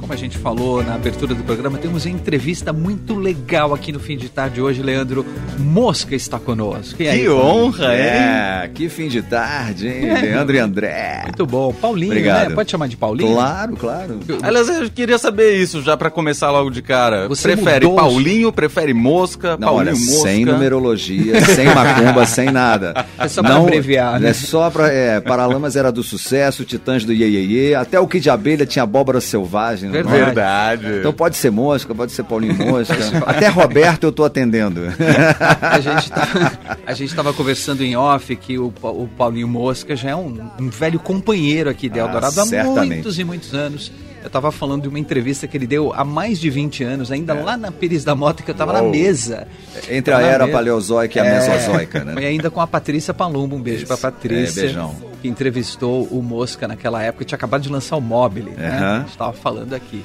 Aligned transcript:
como 0.00 0.12
a 0.14 0.16
gente 0.16 0.38
falou 0.38 0.82
na 0.82 0.94
abertura 0.94 1.34
do 1.34 1.44
programa, 1.44 1.76
temos 1.76 2.06
uma 2.06 2.14
entrevista 2.14 2.72
muito 2.72 3.14
legal 3.14 3.74
aqui 3.74 3.92
no 3.92 4.00
fim 4.00 4.16
de 4.16 4.30
tarde 4.30 4.60
hoje. 4.60 4.82
Leandro 4.82 5.26
Mosca 5.58 6.14
está 6.14 6.38
conosco. 6.38 7.00
E 7.02 7.06
aí, 7.06 7.20
que 7.20 7.28
honra, 7.28 7.94
é, 7.94 8.64
hein? 8.64 8.70
Que 8.72 8.88
fim 8.88 9.08
de 9.08 9.20
tarde, 9.20 9.88
hein? 9.88 10.08
É. 10.08 10.20
Leandro 10.22 10.56
e 10.56 10.58
André. 10.58 11.20
Muito 11.24 11.44
bom. 11.44 11.72
Paulinho, 11.72 12.12
Obrigado. 12.12 12.48
né? 12.48 12.54
Pode 12.54 12.70
chamar 12.70 12.88
de 12.88 12.96
Paulinho? 12.96 13.34
Claro, 13.34 13.76
claro. 13.76 14.20
Aliás, 14.42 14.68
eu 14.70 14.90
queria 14.90 15.18
saber 15.18 15.56
isso 15.56 15.82
já 15.82 15.96
para 15.96 16.10
começar 16.10 16.50
logo 16.50 16.70
de 16.70 16.80
cara. 16.80 17.28
Você 17.28 17.52
prefere 17.52 17.86
mudou... 17.86 18.00
Paulinho, 18.02 18.50
prefere 18.50 18.94
Mosca, 18.94 19.58
Não, 19.58 19.68
Paulinho 19.68 19.92
olha, 19.94 20.00
Mosca? 20.00 20.22
Sem 20.22 20.44
numerologia, 20.46 21.44
sem 21.44 21.66
macumba, 21.66 22.24
sem 22.24 22.50
nada. 22.50 23.04
É 23.18 23.28
só 23.28 23.42
pra 23.42 23.54
Não, 23.54 23.62
abreviar, 23.64 24.18
né? 24.18 24.30
É 24.30 24.32
só 24.32 24.70
pra... 24.70 24.88
É, 24.88 25.20
Paralamas 25.20 25.76
era 25.76 25.92
do 25.92 26.02
sucesso, 26.02 26.64
Titãs 26.64 27.04
do 27.04 27.12
Iê, 27.12 27.74
até 27.74 28.00
o 28.00 28.06
Kid 28.06 28.30
Abelha 28.30 28.64
tinha 28.64 28.82
abóbora 28.82 29.20
selvagem. 29.20 29.89
Verdade. 29.90 30.24
Verdade. 30.24 30.98
Então 31.00 31.12
pode 31.12 31.36
ser 31.36 31.50
Mosca, 31.50 31.94
pode 31.94 32.12
ser 32.12 32.24
Paulinho 32.24 32.54
Mosca. 32.54 32.94
Até 33.26 33.48
Roberto 33.48 34.04
eu 34.04 34.12
tô 34.12 34.24
atendendo. 34.24 34.82
a 35.60 35.80
gente 35.80 36.10
tá, 36.10 36.78
a 36.86 36.92
gente 36.92 37.10
estava 37.10 37.32
conversando 37.32 37.82
em 37.82 37.96
off 37.96 38.34
que 38.36 38.58
o, 38.58 38.72
o 38.82 39.08
Paulinho 39.16 39.48
Mosca 39.48 39.96
já 39.96 40.10
é 40.10 40.16
um, 40.16 40.50
um 40.58 40.68
velho 40.68 40.98
companheiro 40.98 41.70
aqui 41.70 41.88
de 41.88 41.98
ah, 41.98 42.04
Eldorado 42.04 42.40
ah, 42.40 42.42
há 42.42 42.84
muitos 42.84 43.18
e 43.18 43.24
muitos 43.24 43.54
anos. 43.54 43.92
Eu 44.22 44.26
estava 44.26 44.52
falando 44.52 44.82
de 44.82 44.88
uma 44.88 44.98
entrevista 44.98 45.46
que 45.46 45.56
ele 45.56 45.66
deu 45.66 45.92
há 45.94 46.04
mais 46.04 46.38
de 46.38 46.50
20 46.50 46.84
anos, 46.84 47.10
ainda 47.10 47.34
é. 47.34 47.42
lá 47.42 47.56
na 47.56 47.72
Pires 47.72 48.04
da 48.04 48.14
Mota, 48.14 48.42
que 48.42 48.50
eu 48.50 48.52
estava 48.52 48.72
na 48.72 48.82
mesa. 48.82 49.48
Entre 49.88 50.12
a 50.12 50.20
era 50.20 50.46
paleozoica 50.46 51.18
e 51.18 51.22
a 51.22 51.24
é, 51.24 51.38
mesozoica, 51.38 52.04
né? 52.04 52.12
Foi 52.12 52.26
ainda 52.26 52.50
com 52.50 52.60
a 52.60 52.66
Patrícia 52.66 53.14
Palumbo. 53.14 53.56
Um 53.56 53.62
beijo 53.62 53.86
para 53.86 53.96
Patrícia. 53.96 54.60
É, 54.60 54.64
beijão. 54.64 54.94
Que 55.22 55.28
entrevistou 55.28 56.04
o 56.04 56.22
Mosca 56.22 56.68
naquela 56.68 57.02
época, 57.02 57.24
tinha 57.24 57.36
acabado 57.36 57.62
de 57.62 57.68
lançar 57.68 57.96
o 57.96 58.00
Mobile, 58.00 58.50
né? 58.50 58.68
A 58.68 58.98
gente 59.00 59.10
estava 59.10 59.32
falando 59.32 59.74
aqui. 59.74 60.04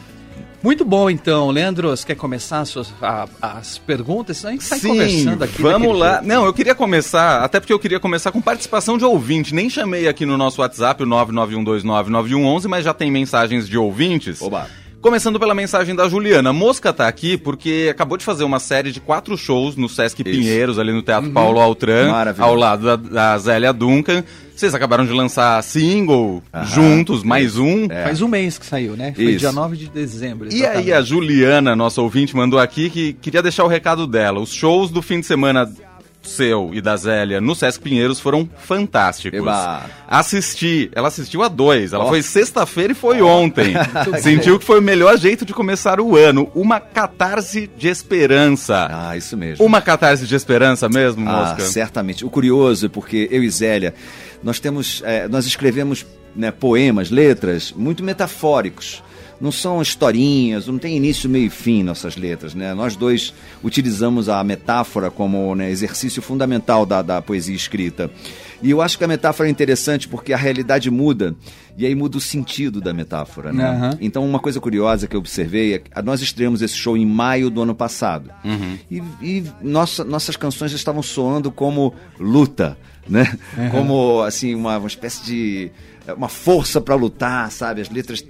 Muito 0.65 0.83
bom, 0.83 1.11
então. 1.11 1.51
Leandro, 1.51 1.89
você 1.89 2.03
quer 2.03 2.15
começar 2.15 2.61
as, 2.61 2.69
suas, 2.69 2.91
a, 2.99 3.27
as 3.39 3.77
perguntas? 3.77 4.43
A 4.43 4.49
gente 4.49 4.63
sai 4.63 4.79
Sim, 4.79 4.87
conversando 4.87 5.43
aqui. 5.43 5.61
Vamos 5.61 5.95
lá. 5.95 6.13
Jeito. 6.13 6.27
Não, 6.27 6.43
eu 6.43 6.51
queria 6.51 6.73
começar, 6.73 7.43
até 7.43 7.59
porque 7.59 7.71
eu 7.71 7.77
queria 7.77 7.99
começar 7.99 8.31
com 8.31 8.41
participação 8.41 8.97
de 8.97 9.05
ouvinte. 9.05 9.53
Nem 9.53 9.69
chamei 9.69 10.07
aqui 10.07 10.25
no 10.25 10.35
nosso 10.35 10.61
WhatsApp, 10.61 11.03
o 11.03 11.05
991299111, 11.05 12.67
mas 12.67 12.83
já 12.83 12.95
tem 12.95 13.11
mensagens 13.11 13.69
de 13.69 13.77
ouvintes. 13.77 14.41
Oba. 14.41 14.67
Começando 15.05 15.39
pela 15.39 15.53
mensagem 15.53 15.93
da 15.93 16.09
Juliana. 16.09 16.51
Mosca 16.51 16.91
tá 16.91 17.07
aqui 17.07 17.37
porque 17.37 17.89
acabou 17.91 18.17
de 18.17 18.25
fazer 18.25 18.43
uma 18.43 18.59
série 18.59 18.91
de 18.91 18.99
quatro 18.99 19.37
shows 19.37 19.75
no 19.75 19.87
Sesc 19.87 20.23
Isso. 20.23 20.31
Pinheiros, 20.31 20.79
ali 20.79 20.91
no 20.91 21.03
Teatro 21.03 21.27
uhum. 21.27 21.33
Paulo 21.33 21.59
Altran, 21.59 22.11
ao 22.39 22.55
lado 22.55 22.83
da, 22.83 22.95
da 22.95 23.37
Zélia 23.37 23.71
Duncan. 23.71 24.23
Vocês 24.55 24.73
acabaram 24.73 25.05
de 25.05 25.11
lançar 25.11 25.61
single 25.61 26.41
Aham, 26.51 26.65
juntos, 26.65 27.21
mais 27.21 27.55
um. 27.55 27.85
É. 27.87 28.05
Faz 28.05 28.19
um 28.23 28.27
mês 28.27 28.57
que 28.57 28.65
saiu, 28.65 28.97
né? 28.97 29.13
Foi 29.13 29.25
Isso. 29.25 29.39
dia 29.39 29.51
9 29.51 29.77
de 29.77 29.89
dezembro. 29.89 30.47
Exatamente. 30.47 30.87
E 30.87 30.91
aí 30.91 30.91
a 30.91 31.03
Juliana, 31.03 31.75
nossa 31.75 32.01
ouvinte, 32.01 32.35
mandou 32.35 32.57
aqui 32.57 32.89
que 32.89 33.13
queria 33.13 33.43
deixar 33.43 33.63
o 33.63 33.67
recado 33.67 34.07
dela. 34.07 34.39
Os 34.39 34.51
shows 34.51 34.89
do 34.89 35.03
fim 35.03 35.19
de 35.19 35.27
semana 35.27 35.71
seu 36.27 36.71
e 36.73 36.81
da 36.81 36.95
Zélia 36.95 37.39
no 37.39 37.55
Sesc 37.55 37.81
Pinheiros 37.81 38.19
foram 38.19 38.49
fantásticos. 38.57 39.39
Eba. 39.39 39.85
Assisti, 40.07 40.89
ela 40.93 41.07
assistiu 41.07 41.43
a 41.43 41.47
dois. 41.47 41.93
Ela 41.93 42.05
oh. 42.05 42.09
foi 42.09 42.21
sexta-feira 42.21 42.93
e 42.93 42.95
foi 42.95 43.21
oh. 43.21 43.27
ontem. 43.27 43.73
Sentiu 44.21 44.59
que 44.59 44.65
foi 44.65 44.79
o 44.79 44.81
melhor 44.81 45.17
jeito 45.17 45.45
de 45.45 45.53
começar 45.53 45.99
o 45.99 46.15
ano. 46.15 46.49
Uma 46.53 46.79
catarse 46.79 47.69
de 47.77 47.87
esperança. 47.87 48.87
Ah, 48.91 49.17
isso 49.17 49.37
mesmo. 49.37 49.65
Uma 49.65 49.81
catarse 49.81 50.25
de 50.25 50.35
esperança 50.35 50.89
mesmo, 50.89 51.27
ah, 51.29 51.31
Mosca? 51.31 51.61
Certamente. 51.61 52.25
O 52.25 52.29
curioso 52.29 52.87
é 52.87 52.89
porque 52.89 53.27
eu 53.31 53.43
e 53.43 53.49
Zélia, 53.49 53.93
nós 54.43 54.59
temos, 54.59 55.01
é, 55.05 55.27
nós 55.27 55.45
escrevemos 55.45 56.05
né, 56.35 56.51
poemas, 56.51 57.09
letras 57.09 57.71
muito 57.71 58.03
metafóricos 58.03 59.03
não 59.39 59.51
são 59.51 59.81
historinhas, 59.81 60.67
não 60.67 60.77
tem 60.77 60.95
início, 60.95 61.29
meio 61.29 61.47
e 61.47 61.49
fim 61.49 61.83
nossas 61.83 62.15
letras, 62.15 62.55
né? 62.55 62.73
Nós 62.73 62.95
dois 62.95 63.33
utilizamos 63.63 64.29
a 64.29 64.43
metáfora 64.43 65.11
como 65.11 65.53
né, 65.55 65.69
exercício 65.69 66.21
fundamental 66.21 66.85
da, 66.85 67.01
da 67.01 67.21
poesia 67.21 67.55
escrita. 67.55 68.09
E 68.63 68.71
eu 68.71 68.81
acho 68.81 68.97
que 68.97 69.03
a 69.03 69.07
metáfora 69.07 69.49
é 69.49 69.51
interessante 69.51 70.07
porque 70.07 70.31
a 70.31 70.37
realidade 70.37 70.89
muda 70.89 71.35
e 71.77 71.85
aí 71.85 71.93
muda 71.93 72.17
o 72.17 72.21
sentido 72.21 72.79
da 72.79 72.93
metáfora, 72.93 73.51
né? 73.51 73.69
Uhum. 73.69 73.97
Então, 73.99 74.25
uma 74.25 74.39
coisa 74.39 74.61
curiosa 74.61 75.07
que 75.07 75.15
eu 75.15 75.19
observei 75.19 75.73
é 75.73 75.79
que 75.79 75.91
nós 76.01 76.21
estreamos 76.21 76.61
esse 76.61 76.75
show 76.75 76.95
em 76.95 77.05
maio 77.05 77.49
do 77.49 77.61
ano 77.61 77.75
passado. 77.75 78.31
Uhum. 78.45 78.77
E, 78.89 79.03
e 79.21 79.43
nossa, 79.61 80.05
nossas 80.05 80.37
canções 80.37 80.71
estavam 80.71 81.03
soando 81.03 81.51
como 81.51 81.93
luta, 82.17 82.77
né? 83.07 83.37
Uhum. 83.57 83.69
Como, 83.71 84.21
assim, 84.21 84.55
uma, 84.55 84.77
uma 84.77 84.87
espécie 84.87 85.25
de... 85.25 85.71
uma 86.15 86.29
força 86.29 86.79
para 86.79 86.95
lutar, 86.95 87.51
sabe? 87.51 87.81
As 87.81 87.89
letras 87.89 88.25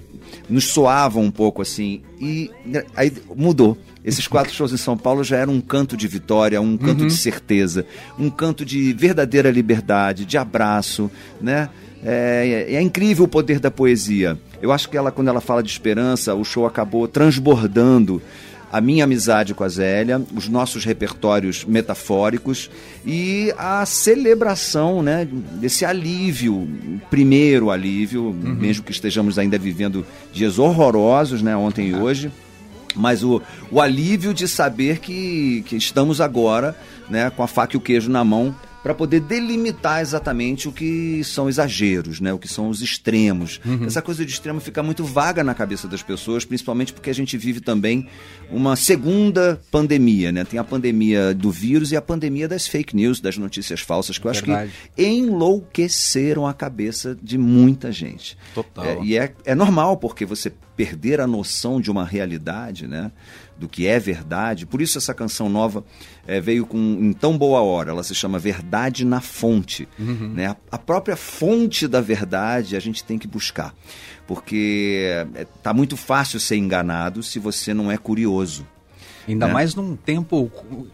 nos 0.49 0.65
soavam 0.65 1.23
um 1.23 1.31
pouco 1.31 1.61
assim. 1.61 2.01
E 2.19 2.49
aí 2.95 3.11
mudou. 3.35 3.77
Esses 4.03 4.27
quatro 4.27 4.53
shows 4.53 4.71
em 4.71 4.77
São 4.77 4.95
Paulo 4.95 5.23
já 5.23 5.37
eram 5.37 5.53
um 5.53 5.61
canto 5.61 5.97
de 5.97 6.07
vitória, 6.07 6.61
um 6.61 6.77
canto 6.77 7.01
uhum. 7.01 7.07
de 7.07 7.13
certeza, 7.13 7.87
um 8.19 8.29
canto 8.29 8.63
de 8.63 8.93
verdadeira 8.93 9.49
liberdade, 9.49 10.25
de 10.25 10.37
abraço, 10.37 11.09
né? 11.41 11.69
É, 12.03 12.67
é, 12.69 12.81
incrível 12.83 13.25
o 13.25 13.27
poder 13.27 13.59
da 13.59 13.71
poesia. 13.71 14.37
Eu 14.61 14.71
acho 14.71 14.87
que 14.89 14.95
ela, 14.95 15.11
quando 15.11 15.27
ela 15.27 15.41
fala 15.41 15.63
de 15.63 15.71
esperança, 15.71 16.35
o 16.35 16.43
show 16.43 16.67
acabou 16.67 17.07
transbordando 17.07 18.21
a 18.71 18.81
minha 18.81 19.03
amizade 19.03 19.53
com 19.53 19.63
a 19.63 19.69
Zélia, 19.69 20.21
os 20.35 20.47
nossos 20.47 20.83
repertórios 20.83 21.63
metafóricos 21.65 22.69
e 23.05 23.53
a 23.57 23.85
celebração 23.85 25.01
né, 25.01 25.27
desse 25.59 25.85
alívio, 25.85 26.67
primeiro 27.09 27.71
alívio, 27.71 28.25
uhum. 28.25 28.55
mesmo 28.55 28.83
que 28.83 28.91
estejamos 28.91 29.39
ainda 29.39 29.57
vivendo 29.57 30.05
dias 30.33 30.59
horrorosos, 30.59 31.41
né, 31.41 31.55
ontem 31.55 31.89
e 31.89 31.95
hoje, 31.95 32.31
mas 32.95 33.23
o, 33.23 33.41
o 33.71 33.81
alívio 33.81 34.33
de 34.33 34.47
saber 34.47 34.99
que, 34.99 35.63
que 35.65 35.75
estamos 35.75 36.21
agora 36.21 36.75
né, 37.09 37.29
com 37.29 37.43
a 37.43 37.47
faca 37.47 37.75
e 37.75 37.77
o 37.77 37.81
queijo 37.81 38.09
na 38.09 38.23
mão 38.23 38.55
para 38.85 38.93
poder 38.93 39.19
delimitar 39.21 39.99
exatamente 39.99 40.69
o 40.69 40.71
que 40.71 41.23
são 41.23 41.49
exageros, 41.49 42.19
né? 42.19 42.31
o 42.31 42.37
que 42.37 42.47
são 42.47 42.69
os 42.69 42.83
extremos. 42.83 43.59
Uhum. 43.65 43.87
Essa 43.87 43.99
coisa 43.99 44.23
de 44.23 44.31
extremo 44.31 44.59
fica 44.59 44.83
muito 44.83 45.03
vaga 45.03 45.43
na 45.43 45.55
cabeça 45.55 45.87
das 45.87 46.03
pessoas, 46.03 46.45
principalmente 46.45 46.93
porque 46.93 47.09
a 47.09 47.13
gente 47.13 47.35
vive 47.35 47.61
também 47.61 48.07
uma 48.47 48.75
segunda 48.75 49.59
pandemia. 49.71 50.31
Né? 50.31 50.45
Tem 50.45 50.59
a 50.59 50.63
pandemia 50.63 51.33
do 51.33 51.49
vírus 51.49 51.91
e 51.91 51.95
a 51.95 52.01
pandemia 52.01 52.47
das 52.47 52.67
fake 52.67 52.95
news, 52.95 53.19
das 53.19 53.39
notícias 53.39 53.79
falsas, 53.79 54.19
que 54.19 54.27
eu 54.27 54.31
Verdade. 54.31 54.69
acho 54.71 54.95
que 54.95 55.03
enlouqueceram 55.03 56.45
a 56.45 56.53
cabeça 56.53 57.17
de 57.19 57.39
muita 57.39 57.91
gente. 57.91 58.37
Total. 58.53 58.85
É, 58.85 59.03
e 59.03 59.17
é, 59.17 59.33
é 59.45 59.55
normal, 59.55 59.97
porque 59.97 60.27
você 60.27 60.53
perder 60.75 61.19
a 61.19 61.25
noção 61.25 61.79
de 61.81 61.89
uma 61.89 62.05
realidade, 62.05 62.85
né? 62.85 63.11
Do 63.57 63.69
que 63.69 63.87
é 63.87 63.99
verdade. 63.99 64.65
Por 64.65 64.81
isso 64.81 64.97
essa 64.97 65.13
canção 65.13 65.49
nova 65.49 65.83
é, 66.27 66.39
veio 66.39 66.65
com 66.65 66.77
em 66.77 67.13
tão 67.13 67.37
boa 67.37 67.61
hora. 67.61 67.91
Ela 67.91 68.03
se 68.03 68.13
chama 68.13 68.37
Verdade 68.39 69.05
na 69.05 69.21
Fonte. 69.21 69.87
Uhum. 69.97 70.33
Né? 70.33 70.47
A, 70.47 70.57
a, 70.71 70.77
própria 70.77 71.15
fonte 71.15 71.87
da 71.87 72.01
verdade 72.01 72.75
a 72.75 72.79
gente 72.79 73.03
tem 73.03 73.17
que 73.17 73.27
buscar, 73.27 73.73
porque 74.27 75.07
está 75.57 75.71
é, 75.71 75.73
muito 75.73 75.95
fácil 75.95 76.39
ser 76.39 76.57
enganado 76.57 77.23
se 77.23 77.39
você 77.39 77.73
não 77.73 77.91
é 77.91 77.97
curioso. 77.97 78.65
Ainda 79.27 79.47
né? 79.47 79.53
mais 79.53 79.75
num 79.75 79.95
tempo 79.95 80.51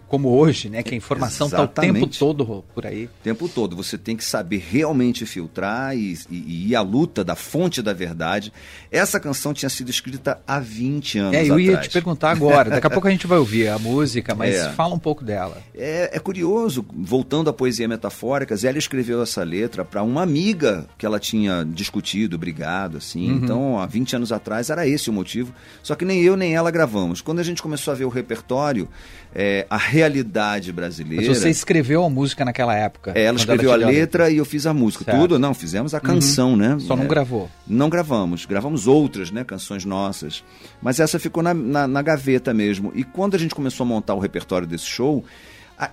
como 0.08 0.30
hoje, 0.30 0.70
né? 0.70 0.84
Que 0.84 0.94
a 0.94 0.98
informação 0.98 1.48
está 1.48 1.64
o 1.64 1.68
tempo 1.68 2.08
todo 2.08 2.64
por 2.74 2.86
aí. 2.86 3.06
O 3.06 3.24
tempo 3.24 3.50
todo. 3.50 3.76
Você 3.76 3.98
tem 3.98 4.16
que 4.16 4.24
saber 4.24 4.64
realmente 4.70 5.26
filtrar 5.26 5.96
e, 5.96 6.18
e, 6.30 6.36
e, 6.36 6.68
ir 6.70 6.76
à 6.76 6.82
luta 6.82 7.24
da 7.24 7.36
fonte 7.36 7.82
da 7.82 7.94
verdade. 7.94 8.52
Essa 8.92 9.20
canção 9.20 9.54
tinha 9.54 9.70
sido 9.70 9.90
escrita 9.90 10.42
há 10.48 10.60
20 10.60 11.20
anos 11.20 11.34
É, 11.34 11.42
eu 11.42 11.54
atrás. 11.54 11.66
ia 11.66 11.78
te 11.78 11.90
perguntar 11.90 12.32
agora. 12.32 12.70
Daqui 12.70 12.88
a 12.88 12.90
pouco 12.92 13.08
a 13.08 13.12
gente 13.12 13.28
vai 13.28 13.38
ouvir 13.38 13.68
a 13.68 13.78
música, 13.78 14.34
mas 14.34 14.56
é. 14.56 14.70
fala 14.72 14.96
um 14.96 15.00
pouco 15.00 15.24
dela. 15.24 15.58
É, 15.74 16.16
é 16.16 16.20
curioso, 16.20 16.86
voltando 16.94 17.50
à 17.50 17.54
poesia 17.54 17.88
metafórica, 17.88 18.56
Zélia 18.56 18.80
escreveu 18.80 19.22
essa 19.22 19.44
letra 19.44 19.84
para 19.84 20.04
uma 20.04 20.22
amiga 20.22 20.88
que 20.98 21.06
ela 21.06 21.20
tinha 21.20 21.66
discutido, 21.66 22.38
brigado, 22.38 22.98
assim. 22.98 23.32
Uhum. 23.32 23.38
Então, 23.38 23.80
há 23.80 23.86
20 23.86 24.18
anos 24.18 24.32
atrás 24.32 24.70
era 24.70 24.88
esse 24.88 25.10
o 25.10 25.14
motivo. 25.14 25.54
Só 25.84 25.96
que 25.96 26.06
nem 26.06 26.22
eu 26.22 26.36
nem 26.38 26.56
ela 26.56 26.72
gravamos. 26.72 27.22
Quando 27.22 27.40
a 27.40 27.44
gente 27.44 27.62
começou 27.62 27.92
a 27.92 27.96
ver 27.96 28.06
o 28.06 28.10
repertório, 28.22 28.88
é, 29.34 29.66
a 29.70 29.78
realidade 29.78 30.72
brasileira. 30.72 31.28
Mas 31.28 31.38
você 31.38 31.50
escreveu 31.50 32.04
a 32.04 32.10
música 32.10 32.44
naquela 32.44 32.76
época? 32.76 33.14
É, 33.16 33.24
ela 33.24 33.38
escreveu 33.38 33.72
ela 33.74 33.86
a 33.86 33.90
letra 33.90 34.30
e 34.30 34.38
eu 34.38 34.46
fiz 34.46 34.66
a 34.66 34.74
música. 34.74 35.04
Certo. 35.06 35.20
Tudo? 35.20 35.40
Não, 35.40 35.54
fizemos 35.54 35.94
a 35.94 35.98
uhum. 35.98 36.04
canção, 36.04 36.50
uhum. 36.52 36.58
né? 36.58 36.78
Só 36.80 36.96
não 36.96 37.06
é, 37.06 37.08
gravou? 37.08 37.50
Não 37.68 37.90
gravamos. 37.90 38.46
Gravamos 38.46 38.88
outras, 38.88 39.32
né? 39.32 39.44
Canções 39.44 39.86
nossas. 39.86 40.44
Mas 40.82 41.00
essa 41.00 41.18
ficou 41.20 41.42
na, 41.42 41.54
na, 41.54 41.88
na 41.88 42.02
gaveta 42.02 42.54
mesmo. 42.54 42.92
E 42.96 43.04
quando 43.04 43.36
a 43.36 43.38
gente 43.38 43.56
começou 43.56 43.86
a 43.86 43.88
montar 43.88 44.14
o 44.14 44.20
repertório 44.20 44.68
desse 44.68 44.86
show, 44.86 45.24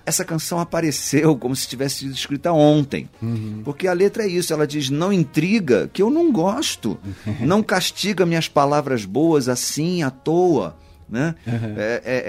essa 0.05 0.23
canção 0.23 0.59
apareceu 0.59 1.35
como 1.35 1.55
se 1.55 1.67
tivesse 1.67 1.99
sido 1.99 2.13
escrita 2.13 2.51
ontem. 2.51 3.09
Uhum. 3.21 3.61
Porque 3.63 3.87
a 3.87 3.93
letra 3.93 4.23
é 4.23 4.27
isso, 4.27 4.53
ela 4.53 4.67
diz: 4.67 4.89
não 4.89 5.11
intriga, 5.13 5.89
que 5.91 6.01
eu 6.01 6.09
não 6.09 6.31
gosto. 6.31 6.99
não 7.39 7.63
castiga 7.63 8.25
minhas 8.25 8.47
palavras 8.47 9.05
boas 9.05 9.47
assim 9.47 10.03
à 10.03 10.09
toa 10.09 10.75
né? 11.09 11.35
Uhum. 11.45 11.75
É, 11.77 12.01
é, 12.05 12.23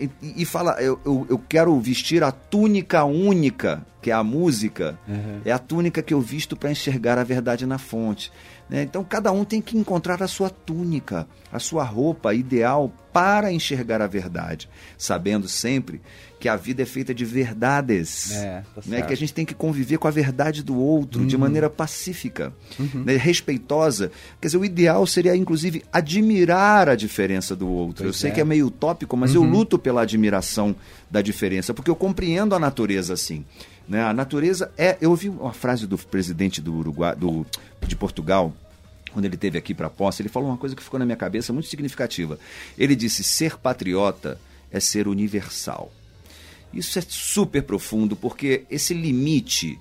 é, 0.00 0.08
e, 0.22 0.42
e, 0.42 0.44
fala, 0.44 0.80
eu, 0.80 0.98
eu, 1.04 1.26
eu, 1.28 1.38
quero 1.38 1.78
vestir 1.78 2.22
a 2.22 2.32
túnica 2.32 3.04
única, 3.04 3.84
que 4.00 4.10
é 4.10 4.14
a 4.14 4.24
música, 4.24 4.98
uhum. 5.06 5.40
é 5.44 5.52
a 5.52 5.58
túnica 5.58 6.02
que 6.02 6.14
eu 6.14 6.20
visto 6.20 6.56
para 6.56 6.70
enxergar 6.70 7.18
a 7.18 7.24
verdade 7.24 7.66
na 7.66 7.78
fonte. 7.78 8.32
Né? 8.68 8.82
Então 8.82 9.04
cada 9.04 9.30
um 9.32 9.44
tem 9.44 9.60
que 9.60 9.76
encontrar 9.76 10.22
a 10.22 10.28
sua 10.28 10.50
túnica, 10.50 11.26
a 11.52 11.58
sua 11.58 11.84
roupa 11.84 12.34
ideal 12.34 12.92
para 13.12 13.52
enxergar 13.52 14.00
a 14.00 14.06
verdade, 14.06 14.68
sabendo 14.96 15.48
sempre 15.48 16.00
que 16.38 16.48
a 16.48 16.56
vida 16.56 16.82
é 16.82 16.86
feita 16.86 17.12
de 17.12 17.24
verdades, 17.24 18.32
é, 18.32 18.62
tá 18.74 18.82
né? 18.86 19.02
que 19.02 19.12
a 19.12 19.16
gente 19.16 19.34
tem 19.34 19.44
que 19.44 19.54
conviver 19.54 19.98
com 19.98 20.06
a 20.06 20.10
verdade 20.10 20.62
do 20.62 20.78
outro 20.78 21.22
uhum. 21.22 21.26
de 21.26 21.36
maneira 21.36 21.68
pacífica, 21.68 22.52
uhum. 22.78 23.02
né? 23.04 23.16
respeitosa. 23.16 24.12
Quer 24.40 24.48
dizer, 24.48 24.58
o 24.58 24.64
ideal 24.64 25.06
seria 25.06 25.34
inclusive 25.36 25.82
admirar 25.92 26.88
a 26.88 26.94
diferença 26.94 27.56
do 27.56 27.68
outro. 27.68 28.04
Pois 28.04 28.06
eu 28.06 28.12
sei 28.12 28.30
é. 28.30 28.34
que 28.34 28.40
é 28.40 28.44
meio 28.44 28.66
utópico, 28.66 29.16
mas 29.16 29.34
uhum. 29.34 29.44
eu 29.44 29.50
luto 29.50 29.78
pela 29.78 30.02
admiração 30.02 30.76
da 31.10 31.20
diferença, 31.20 31.74
porque 31.74 31.90
eu 31.90 31.96
compreendo 31.96 32.54
a 32.54 32.58
natureza 32.58 33.14
assim. 33.14 33.44
Né? 33.88 34.02
A 34.02 34.12
natureza 34.12 34.70
é. 34.76 34.96
Eu 35.00 35.10
ouvi 35.10 35.28
uma 35.28 35.52
frase 35.52 35.86
do 35.86 35.96
presidente 35.96 36.60
do 36.60 36.74
Uruguai, 36.74 37.16
do, 37.16 37.46
de 37.86 37.96
Portugal, 37.96 38.54
quando 39.12 39.24
ele 39.24 39.36
teve 39.36 39.56
aqui 39.56 39.74
para 39.74 39.86
a 39.86 39.90
posse, 39.90 40.22
ele 40.22 40.28
falou 40.28 40.48
uma 40.48 40.58
coisa 40.58 40.76
que 40.76 40.82
ficou 40.82 40.98
na 40.98 41.06
minha 41.06 41.16
cabeça 41.16 41.52
muito 41.52 41.68
significativa. 41.68 42.38
Ele 42.76 42.94
disse: 42.94 43.24
ser 43.24 43.56
patriota 43.56 44.38
é 44.70 44.78
ser 44.78 45.08
universal. 45.08 45.90
Isso 46.72 46.98
é 46.98 47.02
super 47.06 47.62
profundo, 47.62 48.14
porque 48.14 48.64
esse 48.70 48.92
limite 48.94 49.78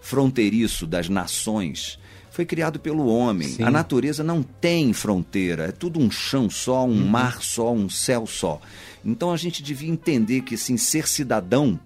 fronteiriço 0.00 0.86
das 0.86 1.08
nações 1.08 1.98
foi 2.30 2.46
criado 2.46 2.78
pelo 2.78 3.06
homem. 3.06 3.48
Sim. 3.48 3.62
A 3.62 3.70
natureza 3.70 4.24
não 4.24 4.42
tem 4.42 4.92
fronteira, 4.92 5.64
é 5.64 5.72
tudo 5.72 6.00
um 6.00 6.10
chão 6.10 6.48
só, 6.48 6.84
um 6.84 6.90
uhum. 6.90 7.06
mar 7.06 7.42
só, 7.42 7.72
um 7.72 7.88
céu 7.88 8.26
só. 8.26 8.60
Então 9.04 9.32
a 9.32 9.36
gente 9.36 9.62
devia 9.62 9.90
entender 9.90 10.42
que 10.42 10.54
assim, 10.54 10.76
ser 10.76 11.06
cidadão 11.06 11.78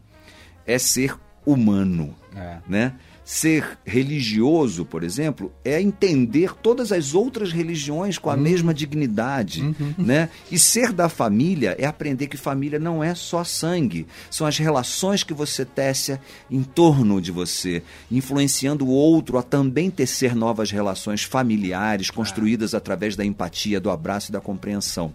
é 0.67 0.79
ser 0.79 1.17
humano, 1.45 2.15
é. 2.35 2.59
né? 2.69 2.95
Ser 3.25 3.79
religioso, 3.87 4.85
por 4.85 5.03
exemplo, 5.03 5.51
é 5.65 5.81
entender 5.81 6.55
todas 6.63 6.93
as 6.93 7.15
outras 7.15 7.53
religiões 7.53 8.19
com 8.19 8.29
a 8.29 8.35
uhum. 8.35 8.41
mesma 8.41 8.75
dignidade, 8.75 9.63
uhum. 9.63 9.95
né? 9.97 10.29
E 10.53 10.59
ser 10.59 10.93
da 10.93 11.09
família 11.09 11.75
é 11.79 11.87
aprender 11.87 12.27
que 12.27 12.37
família 12.37 12.79
não 12.79 13.03
é 13.03 13.15
só 13.15 13.43
sangue, 13.43 14.07
são 14.31 14.47
as 14.47 14.59
relações 14.59 15.23
que 15.23 15.33
você 15.33 15.65
tece 15.65 16.21
em 16.51 16.63
torno 16.63 17.21
de 17.21 17.33
você, 17.33 17.83
influenciando 18.11 18.85
o 18.85 18.91
outro 18.91 19.39
a 19.39 19.43
também 19.43 19.91
tecer 19.91 20.35
novas 20.35 20.71
relações 20.71 21.23
familiares 21.23 22.11
construídas 22.11 22.75
através 22.75 23.17
da 23.17 23.25
empatia, 23.25 23.81
do 23.81 23.91
abraço 23.91 24.31
e 24.31 24.33
da 24.33 24.41
compreensão. 24.41 25.15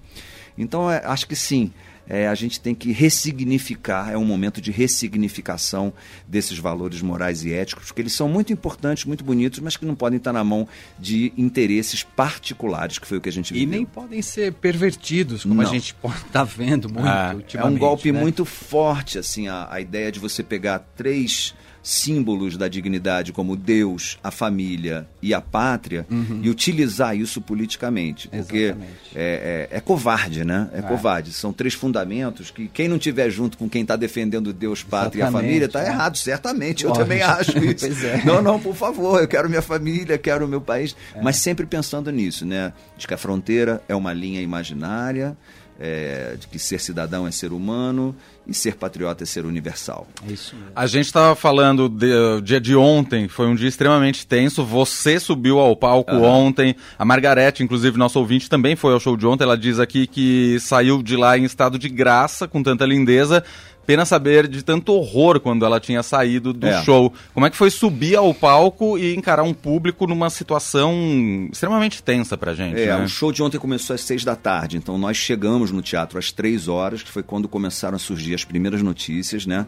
Então, 0.58 0.92
é, 0.92 1.02
acho 1.06 1.26
que 1.26 1.36
sim, 1.36 1.72
é, 2.10 2.28
a 2.28 2.34
gente 2.34 2.60
tem 2.60 2.74
que 2.74 2.92
ressignificar, 2.92 4.12
é 4.12 4.18
um 4.18 4.26
momento 4.26 4.60
de 4.60 4.72
ressignificação 4.72 5.94
desses 6.28 6.58
valores 6.58 7.04
morais 7.04 7.46
e 7.46 7.54
éticos, 7.54 7.86
porque 7.86 8.02
eles 8.02 8.14
são 8.14 8.28
muito 8.28 8.52
importantes, 8.52 9.06
muito 9.06 9.24
bonitos, 9.24 9.60
mas 9.60 9.78
que 9.78 9.86
não 9.86 9.94
podem 9.96 10.18
estar 10.18 10.34
na 10.34 10.44
mão 10.44 10.68
de 10.98 11.32
interesses 11.38 12.02
particulares, 12.04 12.98
que 12.98 13.06
foi 13.06 13.20
o 13.20 13.22
que 13.22 13.30
a 13.30 13.32
gente 13.32 13.54
viu. 13.54 13.62
E 13.62 13.66
nem 13.68 13.86
podem 13.86 14.24
ser 14.24 14.54
pervertidos, 14.54 15.44
como 15.44 15.62
não. 15.62 15.62
a 15.62 15.72
gente 15.72 15.96
está 16.26 16.44
vendo 16.44 16.90
muito 16.90 17.08
ah, 17.08 17.36
É 17.54 17.64
um 17.64 17.78
golpe 17.78 18.12
né? 18.12 18.20
muito 18.20 18.44
forte, 18.44 19.20
assim, 19.20 19.48
a, 19.48 19.68
a 19.70 19.80
ideia 19.80 20.12
de 20.12 20.20
você 20.20 20.42
pegar 20.42 20.80
três 20.96 21.54
símbolos 21.90 22.56
da 22.56 22.68
dignidade 22.68 23.34
como 23.34 23.56
Deus, 23.56 24.20
a 24.24 24.30
família 24.30 25.08
e 25.24 25.34
a 25.34 25.42
pátria 25.42 26.06
uhum. 26.10 26.42
e 26.44 26.50
utilizar 26.50 27.18
isso 27.18 27.42
politicamente. 27.42 28.28
Porque 28.28 28.76
é, 29.16 29.68
é, 29.72 29.78
é, 29.78 29.80
covarde, 29.80 30.46
né? 30.46 30.70
É, 30.72 30.80
é, 30.80 30.82
covarde. 30.84 31.34
São 31.34 31.52
três 31.52 31.74
fundamentos 31.74 32.52
que 32.52 32.68
quem 32.68 32.88
não 32.88 33.00
tiver 33.00 33.32
junto 33.32 33.58
com 33.58 33.68
quem 33.68 33.82
está 33.82 33.96
defendendo 33.96 34.54
Deus, 34.54 34.84
pátria 34.84 35.24
Exatamente, 35.24 35.34
e 35.34 35.48
a 35.48 35.50
família 35.50 35.66
está 35.66 35.84
é. 35.84 35.88
errado, 35.88 36.18
certamente. 36.18 36.86
Eu 36.86 36.92
também 36.92 37.24
acho 37.24 37.58
isso. 37.66 37.88
É. 38.06 38.24
Não, 38.24 38.40
não, 38.40 38.60
por 38.60 38.76
favor, 38.76 39.20
eu 39.20 39.28
quero 39.28 39.50
minha 39.50 39.62
família, 39.62 40.16
quero 40.18 40.46
o 40.46 40.48
meu 40.48 40.62
país. 40.62 40.96
É. 41.16 41.22
Mas 41.24 41.38
sempre 41.38 41.66
pensando 41.66 42.12
nisso, 42.12 42.46
né? 42.46 42.72
De 42.98 43.08
que 43.08 43.14
a 43.16 43.18
fronteira 43.18 43.82
é 43.90 43.96
uma 43.96 44.14
linha 44.14 44.42
imaginária 44.42 45.36
é, 45.80 46.36
de 46.38 46.48
que 46.48 46.60
ser 46.60 46.80
cidadão 46.80 47.26
é 47.26 47.32
ser 47.32 47.54
humano 47.54 48.14
e 48.46 48.54
ser 48.54 48.76
patriota 48.76 49.24
é 49.24 49.26
ser 49.26 49.46
universal. 49.46 50.08
É 50.28 50.34
isso 50.34 50.56
mesmo. 50.56 50.72
A 50.76 50.86
gente 50.86 51.06
estava 51.06 51.36
falando 51.36 51.88
do 51.88 52.42
dia 52.42 52.60
de 52.60 52.76
ontem, 52.76 53.28
foi 53.28 53.48
um 53.48 53.56
dia 53.56 53.70
extremamente 53.70 54.28
tenso. 54.28 54.64
Você 54.66 55.20
subiu 55.20 55.60
ao 55.60 55.76
palco 55.76 56.14
uhum. 56.14 56.24
ontem. 56.24 56.76
A 56.98 57.06
Margarete, 57.06 57.64
inclusive, 57.64 57.98
nosso 57.98 58.20
ouvinte, 58.20 58.50
também 58.50 58.76
foi 58.76 58.94
ao 58.94 59.00
show 59.00 59.16
de 59.16 59.26
ontem. 59.26 59.44
Ela 59.44 59.58
diz 59.58 59.80
aqui 59.80 60.06
que 60.06 60.60
saiu 60.60 61.02
de 61.02 61.16
lá 61.16 61.38
em 61.38 61.46
estado 61.46 61.80
de 61.80 61.88
graça, 61.88 62.48
com 62.48 62.62
tanta 62.62 62.86
lindeza. 62.86 63.44
Pena 63.90 64.06
saber 64.06 64.48
de 64.48 64.62
tanto 64.62 64.94
horror 64.94 65.40
quando 65.40 65.66
ela 65.66 65.80
tinha 65.80 66.04
saído 66.04 66.54
do 66.54 66.68
é. 66.68 66.84
show. 66.84 67.12
Como 67.34 67.48
é 67.48 67.50
que 67.50 67.58
foi 67.58 67.72
subir 67.72 68.16
ao 68.16 68.32
palco 68.36 69.00
e 69.00 69.16
encarar 69.16 69.42
um 69.42 69.52
público 69.52 70.06
numa 70.06 70.30
situação 70.30 71.50
extremamente 71.52 72.04
tensa 72.04 72.38
pra 72.38 72.54
gente? 72.54 72.80
É, 72.80 72.96
né? 72.96 73.04
o 73.04 73.08
show 73.08 73.32
de 73.32 73.42
ontem 73.42 73.58
começou 73.58 73.96
às 73.96 74.02
seis 74.02 74.24
da 74.24 74.36
tarde, 74.36 74.78
então 74.78 74.96
nós 74.96 75.18
chegamos 75.18 75.72
no 75.72 75.82
teatro 75.82 76.20
às 76.20 76.32
três 76.32 76.68
horas, 76.68 77.02
que 77.02 77.10
foi 77.10 77.24
quando 77.24 77.48
começaram 77.48 77.96
a 77.96 78.00
surgir 78.00 78.36
as 78.36 78.44
primeiras 78.44 78.84
notícias, 78.84 79.48
né? 79.48 79.66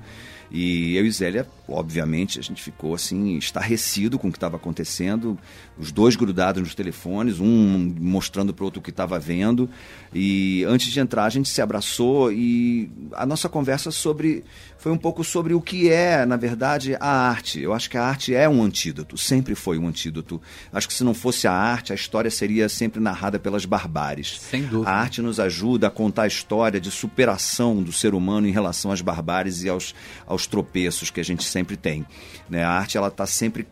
E 0.52 0.98
eu 0.98 1.06
e 1.06 1.12
Zélia, 1.12 1.48
obviamente, 1.68 2.38
a 2.38 2.44
gente 2.44 2.62
ficou 2.62 2.94
assim, 2.94 3.38
estarrecido 3.38 4.20
com 4.20 4.28
o 4.28 4.32
que 4.32 4.38
estava 4.38 4.58
acontecendo, 4.58 5.36
os 5.81 5.92
dois 5.92 6.16
grudados 6.16 6.62
nos 6.62 6.75
telefones, 6.75 7.39
um 7.39 7.95
mostrando 8.00 8.54
para 8.54 8.62
o 8.62 8.66
outro 8.66 8.80
o 8.80 8.83
que 8.83 8.92
estava 8.92 9.18
vendo. 9.18 9.68
E 10.13 10.63
antes 10.66 10.92
de 10.92 11.00
entrar, 11.00 11.25
a 11.25 11.30
gente 11.30 11.50
se 11.50 11.60
abraçou 11.60 12.31
e 12.31 12.89
a 13.13 13.25
nossa 13.25 13.50
conversa 13.50 13.89
sobre 13.89 14.44
foi 14.78 14.92
um 14.92 14.98
pouco 14.98 15.24
sobre 15.24 15.54
o 15.54 15.62
que 15.62 15.89
é, 15.89 16.25
na 16.25 16.38
verdade, 16.38 16.95
a 17.00 17.07
arte. 17.07 17.60
Eu 17.60 17.74
acho 17.74 17.89
que 17.89 17.98
a 17.98 18.04
arte 18.04 18.33
é 18.33 18.48
um 18.48 18.63
antídoto, 18.63 19.18
sempre 19.18 19.56
foi 19.56 19.78
um 19.78 19.88
antídoto. 19.88 20.39
Acho 20.72 20.88
que 20.88 20.94
se 20.94 21.04
não 21.04 21.13
fosse 21.13 21.48
a 21.48 21.54
arte, 21.54 21.92
a 21.92 21.95
história 21.95 22.30
seria 22.30 22.69
sempre 22.69 23.00
narrada 23.00 23.39
pelas 23.39 23.66
barbáries. 23.66 24.39
Sem 24.39 24.63
dúvida. 24.63 24.89
A 24.89 24.94
arte 24.94 25.22
nos 25.22 25.39
ajuda 25.39 25.88
a 25.88 25.92
contar 25.92 26.24
a 26.24 26.27
história 26.27 26.80
de 26.80 26.92
superação 26.92 27.81
do 27.81 27.92
ser 27.92 28.13
humano 28.13 28.48
em 28.48 28.51
relação 28.51 28.92
às 28.92 29.01
barbáries 29.01 29.63
e 29.63 29.69
aos, 29.69 29.95
aos 30.27 30.45
tropeços 30.45 31.10
que 31.10 31.19
a 31.19 31.24
gente 31.24 31.44
sempre 31.44 31.75
tem. 31.75 32.06
Né? 32.48 32.63
A 32.63 32.69
arte 32.72 32.98
ela 32.98 33.07
está 33.07 33.25
sempre 33.25 33.68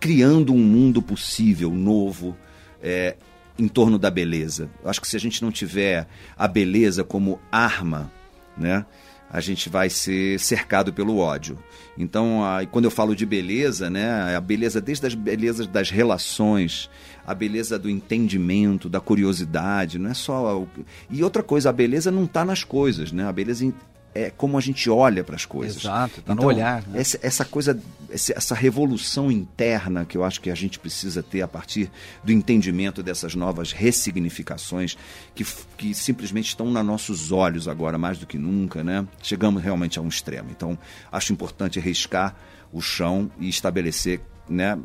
criando 0.00 0.52
um 0.52 0.58
mundo 0.58 1.00
possível, 1.00 1.70
novo, 1.70 2.36
é, 2.82 3.16
em 3.58 3.68
torno 3.68 3.98
da 3.98 4.10
beleza. 4.10 4.68
Acho 4.84 5.00
que 5.00 5.08
se 5.08 5.16
a 5.16 5.20
gente 5.20 5.42
não 5.42 5.50
tiver 5.50 6.06
a 6.36 6.46
beleza 6.46 7.02
como 7.02 7.40
arma, 7.50 8.10
né? 8.56 8.84
a 9.30 9.40
gente 9.40 9.68
vai 9.68 9.90
ser 9.90 10.38
cercado 10.38 10.92
pelo 10.92 11.18
ódio. 11.18 11.58
Então, 11.98 12.44
a, 12.44 12.64
quando 12.66 12.84
eu 12.84 12.90
falo 12.90 13.14
de 13.14 13.26
beleza, 13.26 13.90
né, 13.90 14.36
a 14.36 14.40
beleza 14.40 14.80
desde 14.80 15.06
as 15.06 15.14
belezas 15.14 15.66
das 15.66 15.90
relações, 15.90 16.88
a 17.26 17.34
beleza 17.34 17.78
do 17.78 17.90
entendimento, 17.90 18.88
da 18.88 19.00
curiosidade, 19.00 19.98
não 19.98 20.10
é 20.10 20.14
só. 20.14 20.64
E 21.10 21.22
outra 21.24 21.42
coisa, 21.42 21.70
a 21.70 21.72
beleza 21.72 22.10
não 22.10 22.24
está 22.24 22.44
nas 22.44 22.62
coisas, 22.62 23.10
né? 23.10 23.26
A 23.26 23.32
beleza 23.32 23.72
é 24.16 24.32
como 24.36 24.56
a 24.56 24.60
gente 24.60 24.88
olha 24.88 25.22
para 25.22 25.36
as 25.36 25.44
coisas. 25.44 25.84
Exato, 25.84 26.20
está 26.20 26.32
então, 26.32 26.44
no 26.44 26.48
olhar. 26.48 26.82
Né? 26.88 27.00
Essa, 27.00 27.18
essa, 27.22 27.44
coisa, 27.44 27.78
essa 28.10 28.54
revolução 28.54 29.30
interna 29.30 30.04
que 30.04 30.16
eu 30.16 30.24
acho 30.24 30.40
que 30.40 30.50
a 30.50 30.54
gente 30.54 30.78
precisa 30.78 31.22
ter 31.22 31.42
a 31.42 31.48
partir 31.48 31.90
do 32.24 32.32
entendimento 32.32 33.02
dessas 33.02 33.34
novas 33.34 33.72
ressignificações 33.72 34.96
que, 35.34 35.44
que 35.76 35.94
simplesmente 35.94 36.48
estão 36.48 36.66
nos 36.70 36.84
nossos 36.84 37.32
olhos 37.32 37.68
agora, 37.68 37.98
mais 37.98 38.18
do 38.18 38.26
que 38.26 38.38
nunca, 38.38 38.82
né? 38.82 39.06
Chegamos 39.22 39.62
realmente 39.62 39.98
a 39.98 40.02
um 40.02 40.08
extremo. 40.08 40.48
Então, 40.50 40.78
acho 41.12 41.32
importante 41.32 41.78
riscar 41.78 42.34
o 42.72 42.80
chão 42.80 43.30
e 43.38 43.48
estabelecer 43.48 44.20
né, 44.48 44.78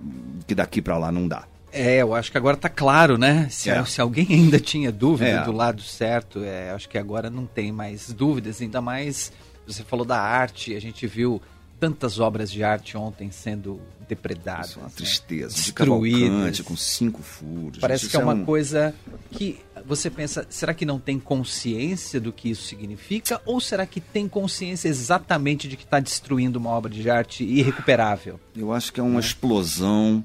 que 0.48 0.56
daqui 0.56 0.82
para 0.82 0.98
lá 0.98 1.12
não 1.12 1.28
dá. 1.28 1.46
É, 1.72 1.98
eu 1.98 2.14
acho 2.14 2.32
que 2.32 2.38
agora 2.38 2.56
está 2.56 2.70
claro, 2.70 3.18
né? 3.18 3.48
Se, 3.50 3.70
é. 3.70 3.84
se, 3.86 4.02
alguém 4.02 4.28
ainda 4.30 4.60
tinha 4.60 4.92
dúvida 4.92 5.30
é. 5.30 5.44
do 5.44 5.52
lado 5.52 5.82
certo, 5.82 6.44
é, 6.44 6.72
acho 6.72 6.90
que 6.90 6.98
agora 6.98 7.30
não 7.30 7.46
tem 7.46 7.72
mais 7.72 8.12
dúvidas, 8.12 8.62
ainda 8.62 8.82
mais 8.82 9.32
você 9.66 9.84
falou 9.84 10.06
da 10.06 10.20
arte, 10.20 10.76
a 10.76 10.82
gente 10.82 11.08
viu 11.08 11.42
tantas 11.80 12.20
obras 12.20 12.52
de 12.52 12.64
arte 12.64 12.96
ontem 12.96 13.32
sendo 13.32 13.82
depredadas. 14.08 14.70
Isso 14.70 14.80
é 14.80 14.82
uma 14.82 14.88
né? 14.88 14.94
tristeza, 14.96 15.58
né? 15.58 15.64
destruídas, 15.64 16.58
de 16.58 16.64
com 16.64 16.76
cinco 16.76 17.24
furos. 17.24 17.80
Parece 17.80 18.08
que 18.08 18.16
é, 18.16 18.20
é 18.20 18.24
uma 18.24 18.34
um... 18.34 18.46
coisa 18.46 18.94
que 19.32 19.60
você 19.86 20.10
pensa, 20.10 20.46
será 20.50 20.74
que 20.74 20.86
não 20.86 21.00
tem 21.00 21.20
consciência 21.20 22.20
do 22.20 22.32
que 22.32 22.52
isso 22.52 22.68
significa? 22.68 23.42
Ou 23.46 23.60
será 23.60 23.86
que 23.88 24.00
tem 24.00 24.28
consciência 24.28 24.90
exatamente 24.90 25.68
de 25.68 25.76
que 25.76 25.84
está 25.84 26.00
destruindo 26.00 26.60
uma 26.60 26.70
obra 26.70 26.92
de 26.92 27.10
arte 27.10 27.44
irrecuperável? 27.44 28.40
Eu 28.56 28.72
acho 28.72 28.94
que 28.94 29.00
é 29.00 29.04
uma 29.04 29.20
é. 29.20 29.24
explosão 29.24 30.24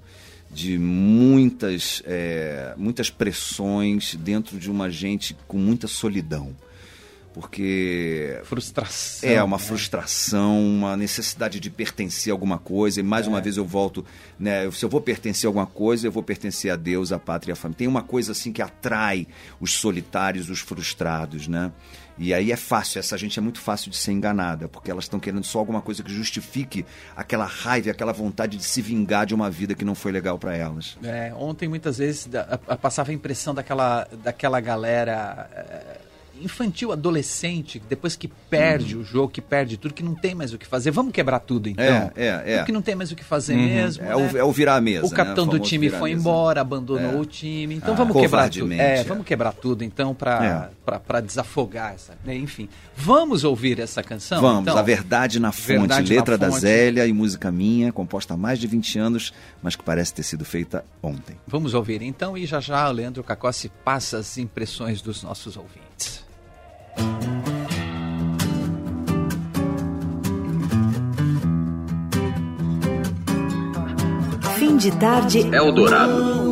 de 0.57 0.79
muitas, 0.79 2.03
é, 2.07 2.73
muitas 2.79 3.11
pressões 3.11 4.15
dentro 4.15 4.59
de 4.59 4.71
uma 4.71 4.89
gente 4.89 5.37
com 5.47 5.59
muita 5.59 5.87
solidão. 5.87 6.57
Porque 7.37 8.41
frustração 8.45 9.29
é 9.29 9.43
uma 9.43 9.59
né? 9.59 9.63
frustração 9.63 10.59
uma 10.59 10.97
necessidade 10.97 11.61
de 11.61 11.69
pertencer 11.69 12.31
a 12.31 12.35
alguma 12.35 12.59
coisa 12.59 13.01
e 13.01 13.03
mais 13.03 13.27
é. 13.27 13.29
uma 13.29 13.43
vez 13.43 13.59
eu 13.59 13.65
volto 13.67 14.03
né 14.39 14.71
se 14.71 14.83
eu 14.83 14.89
vou 14.89 15.03
pertencer 15.03 15.47
a 15.47 15.49
alguma 15.51 15.67
coisa 15.67 16.07
eu 16.07 16.13
vou 16.13 16.23
pertencer 16.23 16.71
a 16.71 16.77
Deus 16.77 17.13
a 17.13 17.19
pátria 17.19 17.53
e 17.53 17.53
a 17.53 17.57
família 17.57 17.77
tem 17.77 17.87
uma 17.87 18.03
coisa 18.03 18.33
assim 18.33 18.55
que 18.55 18.63
atrai 18.63 19.29
os 19.61 19.75
solitários 19.75 20.49
os 20.49 20.61
frustrados 20.61 21.47
né 21.47 21.73
e 22.19 22.33
aí 22.33 22.51
é 22.51 22.57
fácil, 22.57 22.99
essa 22.99 23.19
gente 23.19 23.39
é 23.39 23.43
muito 23.43 23.61
fácil 23.61 23.91
de 23.91 23.97
ser 23.99 24.11
enganada, 24.11 24.69
porque 24.69 24.91
elas 24.91 25.05
estão 25.05 25.21
querendo 25.21 25.45
só 25.45 25.59
alguma 25.59 25.83
coisa 25.83 26.03
que 26.03 26.11
justifique 26.11 26.87
aquela 27.15 27.45
raiva, 27.45 27.91
aquela 27.91 28.11
vontade 28.11 28.57
de 28.57 28.65
se 28.65 28.81
vingar 28.81 29.27
de 29.27 29.35
uma 29.35 29.51
vida 29.51 29.75
que 29.75 29.85
não 29.85 29.95
foi 29.95 30.13
legal 30.13 30.39
para 30.39 30.57
elas. 30.57 30.97
É, 31.03 31.35
ontem 31.35 31.69
muitas 31.69 31.99
vezes 31.99 32.27
a, 32.35 32.59
a, 32.69 32.77
passava 32.79 33.11
a 33.11 33.15
impressão 33.15 33.55
daquela, 33.55 34.09
daquela 34.25 34.59
galera. 34.61 36.06
Infantil, 36.43 36.93
adolescente, 36.93 37.83
depois 37.89 38.17
que 38.17 38.29
perde 38.29 38.95
uhum. 38.95 39.03
o 39.03 39.05
jogo, 39.05 39.29
que 39.29 39.41
perde 39.41 39.77
tudo, 39.77 39.95
que 39.95 40.03
não 40.03 40.15
tem 40.15 40.35
mais 40.35 40.53
o 40.53 40.59
que 40.59 40.67
fazer. 40.67 40.91
Vamos 40.91 41.13
quebrar 41.13 41.41
tudo 41.41 41.69
então. 41.69 41.85
É, 41.85 42.13
é, 42.17 42.43
é. 42.47 42.57
Porque 42.59 42.73
não 42.73 42.83
tem 42.83 42.95
mais 42.95 43.11
o 43.13 43.17
que 43.17 43.25
fazer 43.25 43.55
uhum. 43.55 43.65
mesmo. 43.65 44.05
É, 44.05 44.09
né? 44.09 44.17
o, 44.17 44.39
é 44.39 44.45
o 44.45 44.53
virar 44.53 44.77
a 44.77 44.81
mesa. 44.81 45.07
O 45.07 45.11
capitão 45.11 45.47
né? 45.47 45.53
do 45.53 45.61
time 45.61 45.91
foi 45.91 46.13
embora, 46.13 46.61
abandonou 46.61 47.13
é. 47.13 47.17
o 47.17 47.25
time. 47.25 47.75
Então 47.75 47.95
ah, 47.95 47.97
vamos 47.97 48.17
quebrar 48.17 48.51
tudo. 48.51 48.73
É, 48.73 48.99
é, 48.99 49.05
vamos 49.05 49.27
quebrar 49.27 49.53
tudo 49.53 49.85
então 49.85 50.15
para 50.15 50.71
é. 51.15 51.23
desafogar 51.23 51.95
essa. 51.95 52.15
Né? 52.25 52.37
Enfim. 52.37 52.69
Vamos 52.97 53.45
ouvir 53.45 53.81
essa 53.81 54.03
canção? 54.03 54.41
Vamos, 54.41 54.63
então? 54.63 54.77
A 54.77 54.83
Verdade 54.83 55.39
na 55.39 55.53
Fonte, 55.53 55.79
Verdade 55.79 56.15
letra 56.15 56.39
na 56.39 56.49
da 56.49 56.59
Zélia 56.59 57.07
e 57.07 57.13
música 57.13 57.51
minha, 57.51 57.93
composta 57.93 58.35
há 58.35 58.37
mais 58.37 58.59
de 58.59 58.67
20 58.67 58.99
anos, 58.99 59.33
mas 59.63 59.77
que 59.77 59.83
parece 59.83 60.15
ter 60.15 60.23
sido 60.23 60.45
feita 60.45 60.85
ontem. 61.03 61.37
Vamos 61.47 61.75
ouvir 61.75 62.03
então 62.03 62.37
e 62.37 62.47
já 62.47 62.61
já 62.61 62.89
o 62.89 62.93
Leandro 62.93 63.23
Cacossi 63.23 63.71
passa 63.85 64.19
as 64.19 64.39
impressões 64.39 65.01
dos 65.03 65.23
nossos 65.23 65.57
ouvintes. 65.57 65.86
Fim 74.57 74.77
de 74.77 74.91
tarde. 74.93 75.41
Eldorado. 75.53 76.47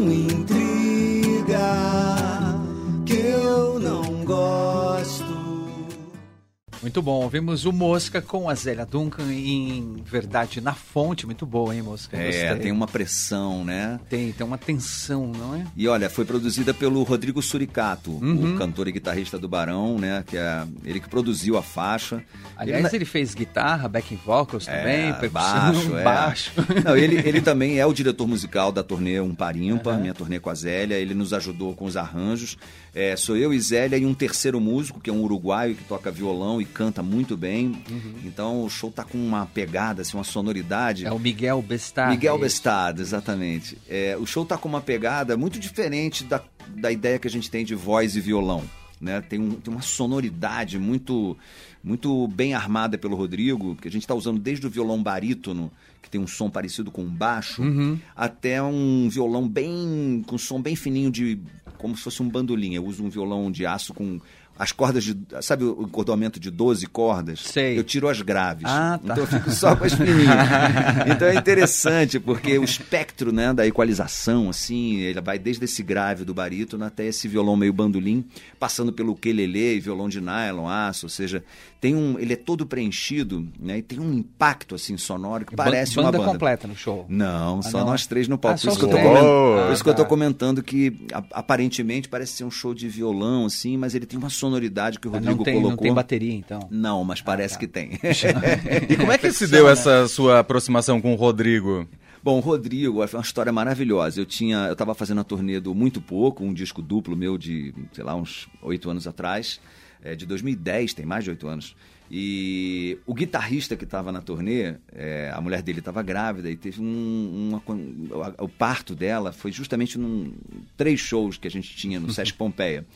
Muito 6.84 7.00
bom. 7.00 7.26
Vimos 7.30 7.64
o 7.64 7.72
Mosca 7.72 8.20
com 8.20 8.46
a 8.46 8.54
Zélia 8.54 8.84
Duncan 8.84 9.32
em 9.32 10.02
Verdade 10.04 10.60
na 10.60 10.74
Fonte. 10.74 11.24
Muito 11.24 11.46
boa, 11.46 11.74
hein, 11.74 11.80
Mosca? 11.80 12.14
É, 12.14 12.26
Gostei. 12.26 12.58
tem 12.58 12.72
uma 12.72 12.86
pressão, 12.86 13.64
né? 13.64 13.98
Tem, 14.06 14.32
tem 14.32 14.46
uma 14.46 14.58
tensão, 14.58 15.32
não 15.34 15.54
é? 15.54 15.66
E 15.74 15.88
olha, 15.88 16.10
foi 16.10 16.26
produzida 16.26 16.74
pelo 16.74 17.02
Rodrigo 17.02 17.40
Suricato, 17.40 18.10
uhum. 18.10 18.54
o 18.54 18.58
cantor 18.58 18.86
e 18.86 18.92
guitarrista 18.92 19.38
do 19.38 19.48
Barão, 19.48 19.98
né? 19.98 20.22
Que 20.26 20.36
é 20.36 20.66
ele 20.84 21.00
que 21.00 21.08
produziu 21.08 21.56
a 21.56 21.62
faixa. 21.62 22.22
Aliás, 22.54 22.84
ele, 22.84 22.96
ele 22.96 23.04
fez 23.06 23.32
guitarra, 23.34 23.88
backing 23.88 24.20
vocals 24.22 24.68
é, 24.68 24.76
também, 24.76 25.08
é, 25.08 25.28
baixo, 25.30 25.96
é. 25.96 26.04
baixo. 26.04 26.52
Não, 26.84 26.94
ele, 26.94 27.16
ele 27.26 27.40
também 27.40 27.78
é 27.78 27.86
o 27.86 27.94
diretor 27.94 28.26
musical 28.26 28.70
da 28.70 28.82
turnê 28.82 29.18
Um 29.20 29.34
Parimpa, 29.34 29.92
uhum. 29.92 30.00
minha 30.02 30.12
turnê 30.12 30.38
com 30.38 30.50
a 30.50 30.54
Zélia. 30.54 30.96
Ele 30.96 31.14
nos 31.14 31.32
ajudou 31.32 31.74
com 31.74 31.86
os 31.86 31.96
arranjos. 31.96 32.58
É, 32.94 33.16
sou 33.16 33.38
eu 33.38 33.54
e 33.54 33.58
Zélia 33.58 33.96
e 33.96 34.04
um 34.04 34.12
terceiro 34.12 34.60
músico, 34.60 35.00
que 35.00 35.08
é 35.08 35.12
um 35.12 35.22
uruguaio 35.22 35.74
que 35.74 35.84
toca 35.84 36.10
violão 36.10 36.60
e 36.60 36.73
canta 36.74 37.02
muito 37.02 37.36
bem. 37.36 37.66
Uhum. 37.88 38.14
Então 38.24 38.64
o 38.64 38.68
show 38.68 38.90
tá 38.90 39.04
com 39.04 39.16
uma 39.16 39.46
pegada, 39.46 40.02
assim, 40.02 40.16
uma 40.16 40.24
sonoridade. 40.24 41.06
É 41.06 41.12
o 41.12 41.18
Miguel 41.18 41.62
Bestard. 41.62 42.14
Miguel 42.14 42.36
é 42.44 43.00
exatamente. 43.00 43.78
É, 43.88 44.16
o 44.18 44.26
show 44.26 44.44
tá 44.44 44.58
com 44.58 44.68
uma 44.68 44.80
pegada 44.80 45.36
muito 45.36 45.58
diferente 45.58 46.24
da, 46.24 46.42
da 46.68 46.90
ideia 46.90 47.18
que 47.18 47.28
a 47.28 47.30
gente 47.30 47.50
tem 47.50 47.64
de 47.64 47.74
voz 47.74 48.16
e 48.16 48.20
violão. 48.20 48.64
Né? 49.00 49.20
Tem, 49.20 49.38
um, 49.38 49.52
tem 49.52 49.72
uma 49.72 49.82
sonoridade 49.82 50.78
muito 50.78 51.36
muito 51.82 52.26
bem 52.28 52.54
armada 52.54 52.96
pelo 52.96 53.14
Rodrigo, 53.14 53.76
que 53.76 53.86
a 53.86 53.90
gente 53.90 54.04
está 54.04 54.14
usando 54.14 54.40
desde 54.40 54.66
o 54.66 54.70
violão 54.70 55.02
barítono, 55.02 55.70
que 56.00 56.08
tem 56.08 56.18
um 56.18 56.26
som 56.26 56.48
parecido 56.48 56.90
com 56.90 57.02
um 57.02 57.10
baixo, 57.10 57.60
uhum. 57.60 57.98
até 58.16 58.62
um 58.62 59.06
violão 59.10 59.46
bem 59.46 60.24
com 60.26 60.38
som 60.38 60.62
bem 60.62 60.74
fininho 60.74 61.10
de 61.10 61.38
como 61.76 61.94
se 61.94 62.02
fosse 62.02 62.22
um 62.22 62.28
bandolim. 62.30 62.74
Eu 62.74 62.86
uso 62.86 63.04
um 63.04 63.10
violão 63.10 63.52
de 63.52 63.66
aço 63.66 63.92
com 63.92 64.18
as 64.58 64.72
cordas 64.72 65.02
de. 65.02 65.16
Sabe 65.40 65.64
o 65.64 65.82
encordoamento 65.82 66.38
de 66.38 66.50
12 66.50 66.86
cordas? 66.86 67.40
Sei. 67.40 67.78
Eu 67.78 67.84
tiro 67.84 68.08
as 68.08 68.20
graves. 68.20 68.64
Ah, 68.66 68.98
tá. 68.98 69.12
Então 69.12 69.24
eu 69.24 69.26
fico 69.26 69.50
só 69.50 69.74
com 69.74 69.84
as 69.84 69.94
fininhas. 69.94 70.28
então 71.10 71.28
é 71.28 71.34
interessante, 71.34 72.20
porque 72.20 72.56
o 72.58 72.64
espectro 72.64 73.32
né, 73.32 73.52
da 73.52 73.66
equalização, 73.66 74.48
assim, 74.48 74.98
ele 74.98 75.20
vai 75.20 75.38
desde 75.38 75.64
esse 75.64 75.82
grave 75.82 76.24
do 76.24 76.32
barítono 76.32 76.84
até 76.84 77.06
esse 77.06 77.26
violão 77.26 77.56
meio 77.56 77.72
bandolim, 77.72 78.24
passando 78.58 78.92
pelo 78.92 79.16
quelele 79.16 79.76
e 79.76 79.80
violão 79.80 80.08
de 80.08 80.20
nylon, 80.20 80.68
aço, 80.68 81.06
ou 81.06 81.10
seja, 81.10 81.44
tem 81.84 81.94
um. 81.94 82.18
Ele 82.18 82.32
é 82.32 82.36
todo 82.36 82.64
preenchido, 82.64 83.46
né? 83.60 83.78
E 83.78 83.82
tem 83.82 84.00
um 84.00 84.10
impacto 84.12 84.74
assim 84.74 84.96
sonoro 84.96 85.44
que 85.44 85.54
parece 85.54 85.96
banda 85.96 86.08
uma 86.08 86.12
banda. 86.12 86.32
completa 86.32 86.66
no 86.66 86.74
show. 86.74 87.04
Não, 87.10 87.58
ah, 87.58 87.62
só 87.62 87.80
não. 87.80 87.88
nós 87.88 88.06
três 88.06 88.26
no 88.26 88.38
palco. 88.38 88.58
Ah, 88.58 88.62
por 88.62 88.68
isso, 88.70 88.78
que 88.78 88.84
eu, 88.84 88.88
tô 88.88 88.96
comentando, 88.96 89.66
por 89.66 89.72
isso 89.72 89.84
que 89.84 89.90
eu 89.90 89.94
tô 89.94 90.06
comentando 90.06 90.62
que 90.62 91.06
aparentemente 91.30 92.08
parece 92.08 92.32
ser 92.32 92.44
um 92.44 92.50
show 92.50 92.72
de 92.72 92.88
violão, 92.88 93.44
assim, 93.44 93.76
mas 93.76 93.94
ele 93.94 94.06
tem 94.06 94.18
uma 94.18 94.30
sonoridade 94.44 94.98
que 94.98 95.08
o 95.08 95.10
Rodrigo 95.10 95.36
não 95.36 95.44
tem, 95.44 95.54
colocou. 95.54 95.70
Não 95.70 95.82
tem 95.82 95.94
bateria, 95.94 96.34
então? 96.34 96.60
Não, 96.70 97.02
mas 97.02 97.22
parece 97.22 97.54
ah, 97.54 97.58
tá. 97.58 97.60
que 97.60 97.66
tem. 97.66 97.92
e 98.90 98.96
como 98.96 99.10
é 99.10 99.18
que 99.18 99.32
se 99.32 99.46
deu 99.46 99.68
essa 99.68 100.06
sua 100.06 100.40
aproximação 100.40 101.00
com 101.00 101.12
o 101.12 101.16
Rodrigo? 101.16 101.88
Bom, 102.22 102.38
o 102.38 102.40
Rodrigo 102.40 103.06
foi 103.06 103.18
uma 103.18 103.24
história 103.24 103.52
maravilhosa. 103.52 104.20
Eu 104.20 104.26
tinha, 104.26 104.66
eu 104.66 104.72
estava 104.72 104.94
fazendo 104.94 105.20
a 105.20 105.24
turnê 105.24 105.60
do 105.60 105.74
Muito 105.74 106.00
Pouco, 106.00 106.44
um 106.44 106.54
disco 106.54 106.82
duplo 106.82 107.16
meu 107.16 107.36
de, 107.36 107.74
sei 107.92 108.04
lá, 108.04 108.14
uns 108.14 108.48
oito 108.62 108.88
anos 108.88 109.06
atrás, 109.06 109.60
é, 110.02 110.14
de 110.14 110.26
2010, 110.26 110.94
tem 110.94 111.06
mais 111.06 111.24
de 111.24 111.30
oito 111.30 111.46
anos. 111.46 111.74
E 112.10 112.98
o 113.06 113.14
guitarrista 113.14 113.76
que 113.76 113.84
estava 113.84 114.12
na 114.12 114.20
turnê, 114.20 114.74
é, 114.92 115.32
a 115.34 115.40
mulher 115.40 115.62
dele 115.62 115.78
estava 115.78 116.02
grávida 116.02 116.50
e 116.50 116.56
teve 116.56 116.80
um, 116.80 117.50
uma, 117.50 118.34
o 118.38 118.48
parto 118.48 118.94
dela 118.94 119.32
foi 119.32 119.50
justamente 119.50 119.98
num 119.98 120.32
três 120.76 121.00
shows 121.00 121.38
que 121.38 121.48
a 121.48 121.50
gente 121.50 121.74
tinha 121.74 121.98
no 121.98 122.12
Sesc 122.12 122.34
Pompeia. 122.34 122.86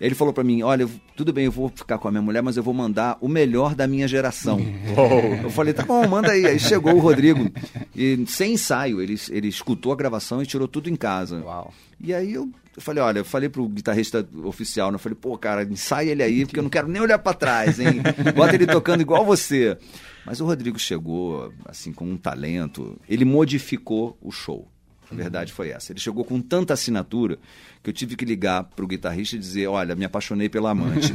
Ele 0.00 0.14
falou 0.14 0.32
para 0.32 0.44
mim: 0.44 0.62
Olha, 0.62 0.88
tudo 1.16 1.32
bem, 1.32 1.46
eu 1.46 1.52
vou 1.52 1.68
ficar 1.68 1.98
com 1.98 2.08
a 2.08 2.10
minha 2.10 2.22
mulher, 2.22 2.42
mas 2.42 2.56
eu 2.56 2.62
vou 2.62 2.72
mandar 2.72 3.18
o 3.20 3.28
melhor 3.28 3.74
da 3.74 3.86
minha 3.86 4.06
geração. 4.06 4.60
eu 5.42 5.50
falei: 5.50 5.74
Tá 5.74 5.84
bom, 5.84 6.06
manda 6.06 6.30
aí. 6.30 6.46
Aí 6.46 6.58
chegou 6.58 6.94
o 6.94 7.00
Rodrigo, 7.00 7.50
e 7.94 8.24
sem 8.26 8.54
ensaio, 8.54 9.00
ele, 9.00 9.18
ele 9.30 9.48
escutou 9.48 9.92
a 9.92 9.96
gravação 9.96 10.42
e 10.42 10.46
tirou 10.46 10.68
tudo 10.68 10.88
em 10.88 10.96
casa. 10.96 11.42
Uau. 11.42 11.72
E 12.00 12.14
aí 12.14 12.32
eu, 12.32 12.48
eu 12.76 12.82
falei: 12.82 13.02
Olha, 13.02 13.18
eu 13.18 13.24
falei 13.24 13.48
pro 13.48 13.68
guitarrista 13.68 14.26
oficial, 14.44 14.90
né? 14.90 14.94
eu 14.94 15.00
falei: 15.00 15.18
Pô, 15.20 15.36
cara, 15.36 15.64
ensaia 15.64 16.12
ele 16.12 16.22
aí, 16.22 16.46
porque 16.46 16.60
eu 16.60 16.64
não 16.64 16.70
quero 16.70 16.86
nem 16.86 17.02
olhar 17.02 17.18
para 17.18 17.34
trás, 17.34 17.80
hein? 17.80 18.00
Bota 18.36 18.54
ele 18.54 18.66
tocando 18.66 19.00
igual 19.00 19.24
você. 19.24 19.76
Mas 20.24 20.40
o 20.40 20.44
Rodrigo 20.44 20.78
chegou, 20.78 21.52
assim, 21.64 21.92
com 21.92 22.04
um 22.04 22.16
talento, 22.16 23.00
ele 23.08 23.24
modificou 23.24 24.16
o 24.20 24.30
show. 24.30 24.68
A 25.10 25.14
verdade 25.14 25.52
foi 25.52 25.70
essa. 25.70 25.92
Ele 25.92 26.00
chegou 26.00 26.22
com 26.22 26.40
tanta 26.40 26.74
assinatura 26.74 27.38
que 27.82 27.88
eu 27.88 27.94
tive 27.94 28.14
que 28.14 28.26
ligar 28.26 28.64
para 28.64 28.84
o 28.84 28.88
guitarrista 28.88 29.36
e 29.36 29.38
dizer: 29.38 29.66
Olha, 29.66 29.94
me 29.94 30.04
apaixonei 30.04 30.50
pela 30.50 30.70
amante. 30.70 31.12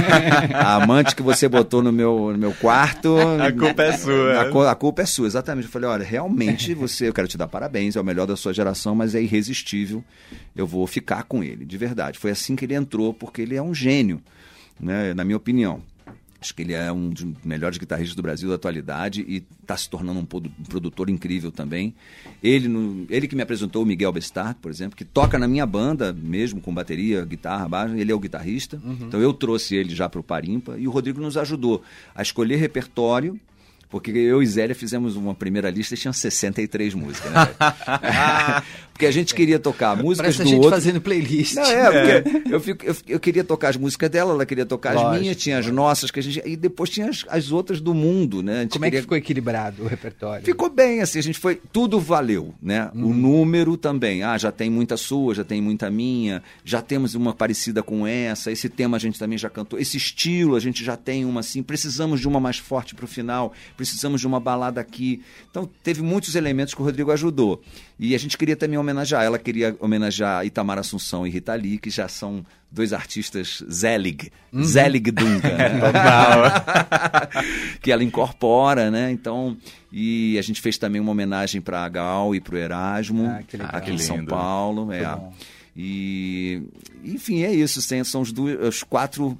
a 0.54 0.76
amante 0.76 1.14
que 1.14 1.22
você 1.22 1.46
botou 1.46 1.82
no 1.82 1.92
meu, 1.92 2.32
no 2.32 2.38
meu 2.38 2.54
quarto. 2.54 3.14
A 3.18 3.52
culpa 3.52 3.82
é 3.82 3.92
sua. 3.92 4.32
A, 4.32 4.72
a, 4.72 4.74
culpa 4.74 5.02
é 5.02 5.06
sua, 5.06 5.26
exatamente. 5.26 5.66
Eu 5.66 5.70
falei: 5.70 5.88
Olha, 5.88 6.04
realmente 6.04 6.72
você, 6.72 7.08
eu 7.08 7.12
quero 7.12 7.28
te 7.28 7.36
dar 7.36 7.46
parabéns, 7.46 7.94
é 7.94 8.00
o 8.00 8.04
melhor 8.04 8.26
da 8.26 8.36
sua 8.36 8.54
geração, 8.54 8.94
mas 8.94 9.14
é 9.14 9.20
irresistível. 9.20 10.02
Eu 10.54 10.66
vou 10.66 10.86
ficar 10.86 11.24
com 11.24 11.44
ele, 11.44 11.66
de 11.66 11.76
verdade. 11.76 12.18
Foi 12.18 12.30
assim 12.30 12.56
que 12.56 12.64
ele 12.64 12.74
entrou, 12.74 13.12
porque 13.12 13.42
ele 13.42 13.54
é 13.54 13.62
um 13.62 13.74
gênio, 13.74 14.22
né, 14.80 15.12
na 15.12 15.24
minha 15.24 15.36
opinião. 15.36 15.82
Acho 16.40 16.54
que 16.54 16.62
ele 16.62 16.72
é 16.72 16.92
um 16.92 17.10
dos 17.10 17.26
melhores 17.44 17.78
guitarristas 17.78 18.14
do 18.14 18.22
Brasil 18.22 18.48
da 18.48 18.54
atualidade 18.56 19.24
e 19.26 19.44
está 19.60 19.76
se 19.76 19.88
tornando 19.88 20.20
um 20.20 20.24
produtor 20.24 21.08
incrível 21.08 21.50
também. 21.50 21.94
Ele, 22.42 22.68
no, 22.68 23.06
ele 23.08 23.26
que 23.26 23.34
me 23.34 23.42
apresentou 23.42 23.82
o 23.82 23.86
Miguel 23.86 24.12
Bestard, 24.12 24.56
por 24.60 24.70
exemplo, 24.70 24.96
que 24.96 25.04
toca 25.04 25.38
na 25.38 25.48
minha 25.48 25.66
banda, 25.66 26.12
mesmo 26.12 26.60
com 26.60 26.72
bateria, 26.74 27.24
guitarra, 27.24 27.68
baixo, 27.68 27.94
ele 27.94 28.12
é 28.12 28.14
o 28.14 28.20
guitarrista. 28.20 28.80
Uhum. 28.84 28.98
Então 29.02 29.20
eu 29.20 29.32
trouxe 29.32 29.74
ele 29.74 29.94
já 29.94 30.08
para 30.08 30.20
o 30.20 30.24
Parimpa 30.24 30.76
e 30.78 30.86
o 30.86 30.90
Rodrigo 30.90 31.20
nos 31.20 31.36
ajudou 31.36 31.82
a 32.14 32.22
escolher 32.22 32.56
repertório 32.56 33.40
porque 33.88 34.10
eu 34.10 34.42
e 34.42 34.46
Zélia 34.46 34.74
fizemos 34.74 35.16
uma 35.16 35.34
primeira 35.34 35.70
lista 35.70 35.94
e 35.94 35.96
tinha 35.96 36.12
63 36.12 36.94
músicas, 36.94 37.30
né? 37.30 37.38
porque 38.96 39.04
a 39.04 39.10
gente 39.10 39.34
queria 39.34 39.58
tocar 39.58 39.94
músicas 39.94 40.36
Parece 40.36 40.38
do 40.38 40.42
a 40.42 40.46
gente 40.46 40.56
outro. 40.56 40.70
fazendo 40.70 41.02
playlist. 41.02 41.54
Não, 41.54 41.64
é, 41.64 42.22
porque 42.22 42.38
é. 42.50 42.54
Eu, 42.54 42.60
fico, 42.60 42.86
eu, 42.86 42.96
eu, 43.06 43.20
queria 43.20 43.44
tocar 43.44 43.68
as 43.68 43.76
músicas 43.76 44.08
dela, 44.08 44.32
ela 44.32 44.46
queria 44.46 44.64
tocar 44.64 44.94
Lógico. 44.94 45.12
as 45.12 45.20
minhas, 45.20 45.36
tinha 45.36 45.58
as 45.58 45.66
nossas, 45.66 46.10
que 46.10 46.18
a 46.18 46.22
gente. 46.22 46.42
E 46.46 46.56
depois 46.56 46.88
tinha 46.88 47.10
as, 47.10 47.22
as 47.28 47.52
outras 47.52 47.78
do 47.78 47.92
mundo, 47.92 48.42
né? 48.42 48.66
Como 48.70 48.82
queria... 48.82 48.96
é 48.96 49.00
que 49.00 49.02
ficou 49.02 49.18
equilibrado 49.18 49.82
o 49.82 49.86
repertório? 49.86 50.46
Ficou 50.46 50.70
bem, 50.70 51.02
assim, 51.02 51.18
a 51.18 51.22
gente 51.22 51.38
foi. 51.38 51.60
Tudo 51.70 52.00
valeu, 52.00 52.54
né? 52.60 52.90
Uhum. 52.94 53.10
O 53.10 53.14
número 53.14 53.76
também. 53.76 54.22
Ah, 54.22 54.38
já 54.38 54.50
tem 54.50 54.70
muita 54.70 54.96
sua, 54.96 55.34
já 55.34 55.44
tem 55.44 55.60
muita 55.60 55.90
minha, 55.90 56.42
já 56.64 56.80
temos 56.80 57.14
uma 57.14 57.34
parecida 57.34 57.82
com 57.82 58.06
essa, 58.06 58.50
esse 58.50 58.70
tema 58.70 58.96
a 58.96 59.00
gente 59.00 59.18
também 59.18 59.36
já 59.36 59.50
cantou, 59.50 59.78
esse 59.78 59.98
estilo 59.98 60.56
a 60.56 60.60
gente 60.60 60.82
já 60.82 60.96
tem 60.96 61.26
uma 61.26 61.40
assim, 61.40 61.62
precisamos 61.62 62.18
de 62.18 62.26
uma 62.26 62.40
mais 62.40 62.56
forte 62.56 62.94
para 62.94 63.04
o 63.04 63.08
final, 63.08 63.52
precisamos 63.76 64.22
de 64.22 64.26
uma 64.26 64.40
balada 64.40 64.80
aqui. 64.80 65.22
Então 65.50 65.68
teve 65.82 66.00
muitos 66.00 66.34
elementos 66.34 66.72
que 66.72 66.80
o 66.80 66.84
Rodrigo 66.84 67.12
ajudou. 67.12 67.60
E 67.98 68.14
a 68.14 68.18
gente 68.18 68.36
queria 68.36 68.56
também 68.56 68.78
homenagear. 68.86 69.24
Ela 69.24 69.38
queria 69.38 69.76
homenagear 69.80 70.44
Itamar 70.46 70.78
Assunção 70.78 71.26
e 71.26 71.30
Rita 71.30 71.54
Lee, 71.54 71.78
que 71.78 71.90
já 71.90 72.08
são 72.08 72.44
dois 72.70 72.92
artistas 72.92 73.62
Zelig, 73.70 74.30
uhum. 74.52 74.64
Zelig 74.64 75.10
Duncan, 75.10 75.56
né? 75.56 75.80
que 77.80 77.90
ela 77.90 78.04
incorpora, 78.04 78.90
né? 78.90 79.10
Então, 79.10 79.56
e 79.92 80.38
a 80.38 80.42
gente 80.42 80.60
fez 80.60 80.78
também 80.78 81.00
uma 81.00 81.12
homenagem 81.12 81.60
para 81.60 81.84
a 81.84 81.88
Gal 81.88 82.34
e 82.34 82.40
para 82.40 82.54
o 82.54 82.58
Erasmo, 82.58 83.26
ah, 83.26 83.76
aqui 83.76 83.92
em 83.92 83.98
São 83.98 84.24
Paulo. 84.24 84.92
É. 84.92 85.18
E, 85.76 86.62
enfim, 87.04 87.42
é 87.42 87.52
isso. 87.52 87.80
São 88.04 88.22
os, 88.22 88.32
dois, 88.32 88.58
os 88.60 88.82
quatro 88.82 89.36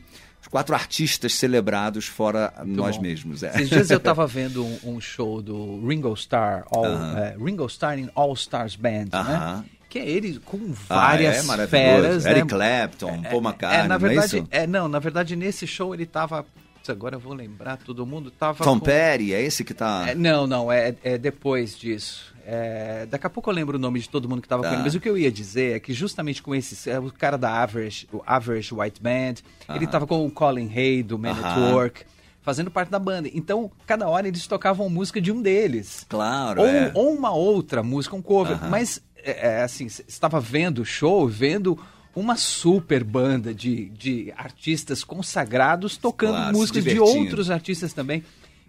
quatro 0.57 0.75
artistas 0.75 1.35
celebrados 1.35 2.07
fora 2.07 2.51
Muito 2.59 2.77
nós 2.79 2.97
bom. 2.97 3.03
mesmos. 3.03 3.43
É. 3.43 3.51
Esses 3.57 3.69
dias 3.69 3.91
eu 3.91 3.99
estava 3.99 4.25
vendo 4.27 4.65
um, 4.65 4.79
um, 4.85 5.01
show 5.03 5.43
do 5.43 5.87
Ringo 5.87 6.15
Starr, 6.15 6.65
All, 6.71 6.87
uh 6.87 6.89
-huh. 6.89 7.19
é, 7.19 7.37
Ringo 7.39 7.67
Starr 7.67 7.99
in 7.99 8.09
All 8.15 8.33
Stars 8.33 8.75
Band, 8.75 9.09
uh 9.13 9.19
-huh. 9.19 9.59
né? 9.59 9.65
Que 9.91 9.99
é 9.99 10.09
ele 10.09 10.41
com 10.43 10.73
várias 10.73 11.49
ah, 11.49 11.63
é 11.63 11.67
feras. 11.67 12.25
Eric 12.25 12.41
né? 12.41 12.49
Clapton, 12.49 13.23
Paul 13.23 13.43
McCartney, 13.43 13.85
é, 13.85 13.87
na 13.87 13.99
verdade, 13.99 14.45
é, 14.51 14.63
é, 14.63 14.67
não, 14.67 14.89
na 14.89 14.99
verdade 14.99 15.37
nesse 15.37 15.67
show 15.67 15.93
ele 15.93 16.05
estava 16.05 16.45
agora 16.89 17.17
eu 17.17 17.21
vou 17.21 17.35
lembrar, 17.35 17.77
todo 17.77 18.07
mundo 18.07 18.31
tava. 18.31 18.65
Tom 18.65 18.79
com... 18.79 18.85
Perry, 18.87 19.35
é 19.35 19.43
esse 19.43 19.63
que 19.63 19.75
tá. 19.75 20.07
É, 20.09 20.15
não, 20.15 20.47
não, 20.47 20.73
é, 20.73 20.95
é 21.03 21.19
depois 21.19 21.77
disso. 21.77 22.35
É, 22.49 23.07
daqui 23.11 23.27
a 23.27 23.31
pouco 23.31 23.51
eu 23.51 23.55
lembro 23.55 23.77
o 23.77 23.81
nome 23.81 23.99
de 23.99 24.09
todo 24.09 24.29
mundo 24.29 24.41
que 24.41 24.47
estava 24.47 24.63
tá. 24.63 24.69
com 24.69 24.75
ele, 24.77 24.85
mas 24.85 24.95
o 24.95 25.01
que 25.01 25.09
eu 25.09 25.19
ia 25.19 25.33
dizer 25.33 25.77
é 25.77 25.81
que 25.81 25.93
justamente 25.93 26.41
com 26.41 26.55
esse, 26.55 26.89
é, 26.89 26.97
o 26.97 27.11
cara 27.11 27.37
da 27.37 27.51
Average, 27.61 28.07
o 28.13 28.23
Average 28.25 28.73
White 28.73 29.03
Band, 29.03 29.11
uh 29.11 29.73
-huh. 29.73 29.77
ele 29.77 29.85
estava 29.85 30.07
com 30.07 30.25
o 30.25 30.31
Colin 30.31 30.71
Hay 30.73 31.03
do 31.03 31.19
Man 31.19 31.33
uh 31.33 31.37
-huh. 31.37 31.45
at 31.45 31.73
Work 31.73 32.05
fazendo 32.43 32.71
parte 32.71 32.91
da 32.91 33.01
banda. 33.01 33.29
Então, 33.35 33.69
cada 33.85 34.09
hora 34.09 34.29
eles 34.29 34.47
tocavam 34.47 34.89
música 34.89 35.21
de 35.21 35.33
um 35.33 35.43
deles. 35.43 36.07
Claro. 36.09 36.61
Ou, 36.61 36.69
é. 36.69 36.93
ou 36.95 37.13
uma 37.13 37.33
outra 37.33 37.83
música, 37.83 38.15
um 38.15 38.23
cover. 38.23 38.57
Uh 38.57 38.61
-huh. 38.61 38.71
Mas, 38.71 39.03
é, 39.17 39.49
é 39.49 39.63
assim, 39.63 39.87
estava 40.07 40.39
vendo 40.39 40.83
o 40.83 40.85
show, 40.85 41.27
vendo 41.27 41.77
uma 42.15 42.37
super 42.37 43.03
banda 43.03 43.53
de, 43.53 43.87
de 43.91 44.33
artistas 44.37 45.03
consagrados 45.03 45.97
tocando 45.97 46.37
claro, 46.37 46.57
músicas 46.57 46.85
de 46.85 47.01
outros 47.01 47.51
artistas 47.51 47.93
também. 47.93 48.23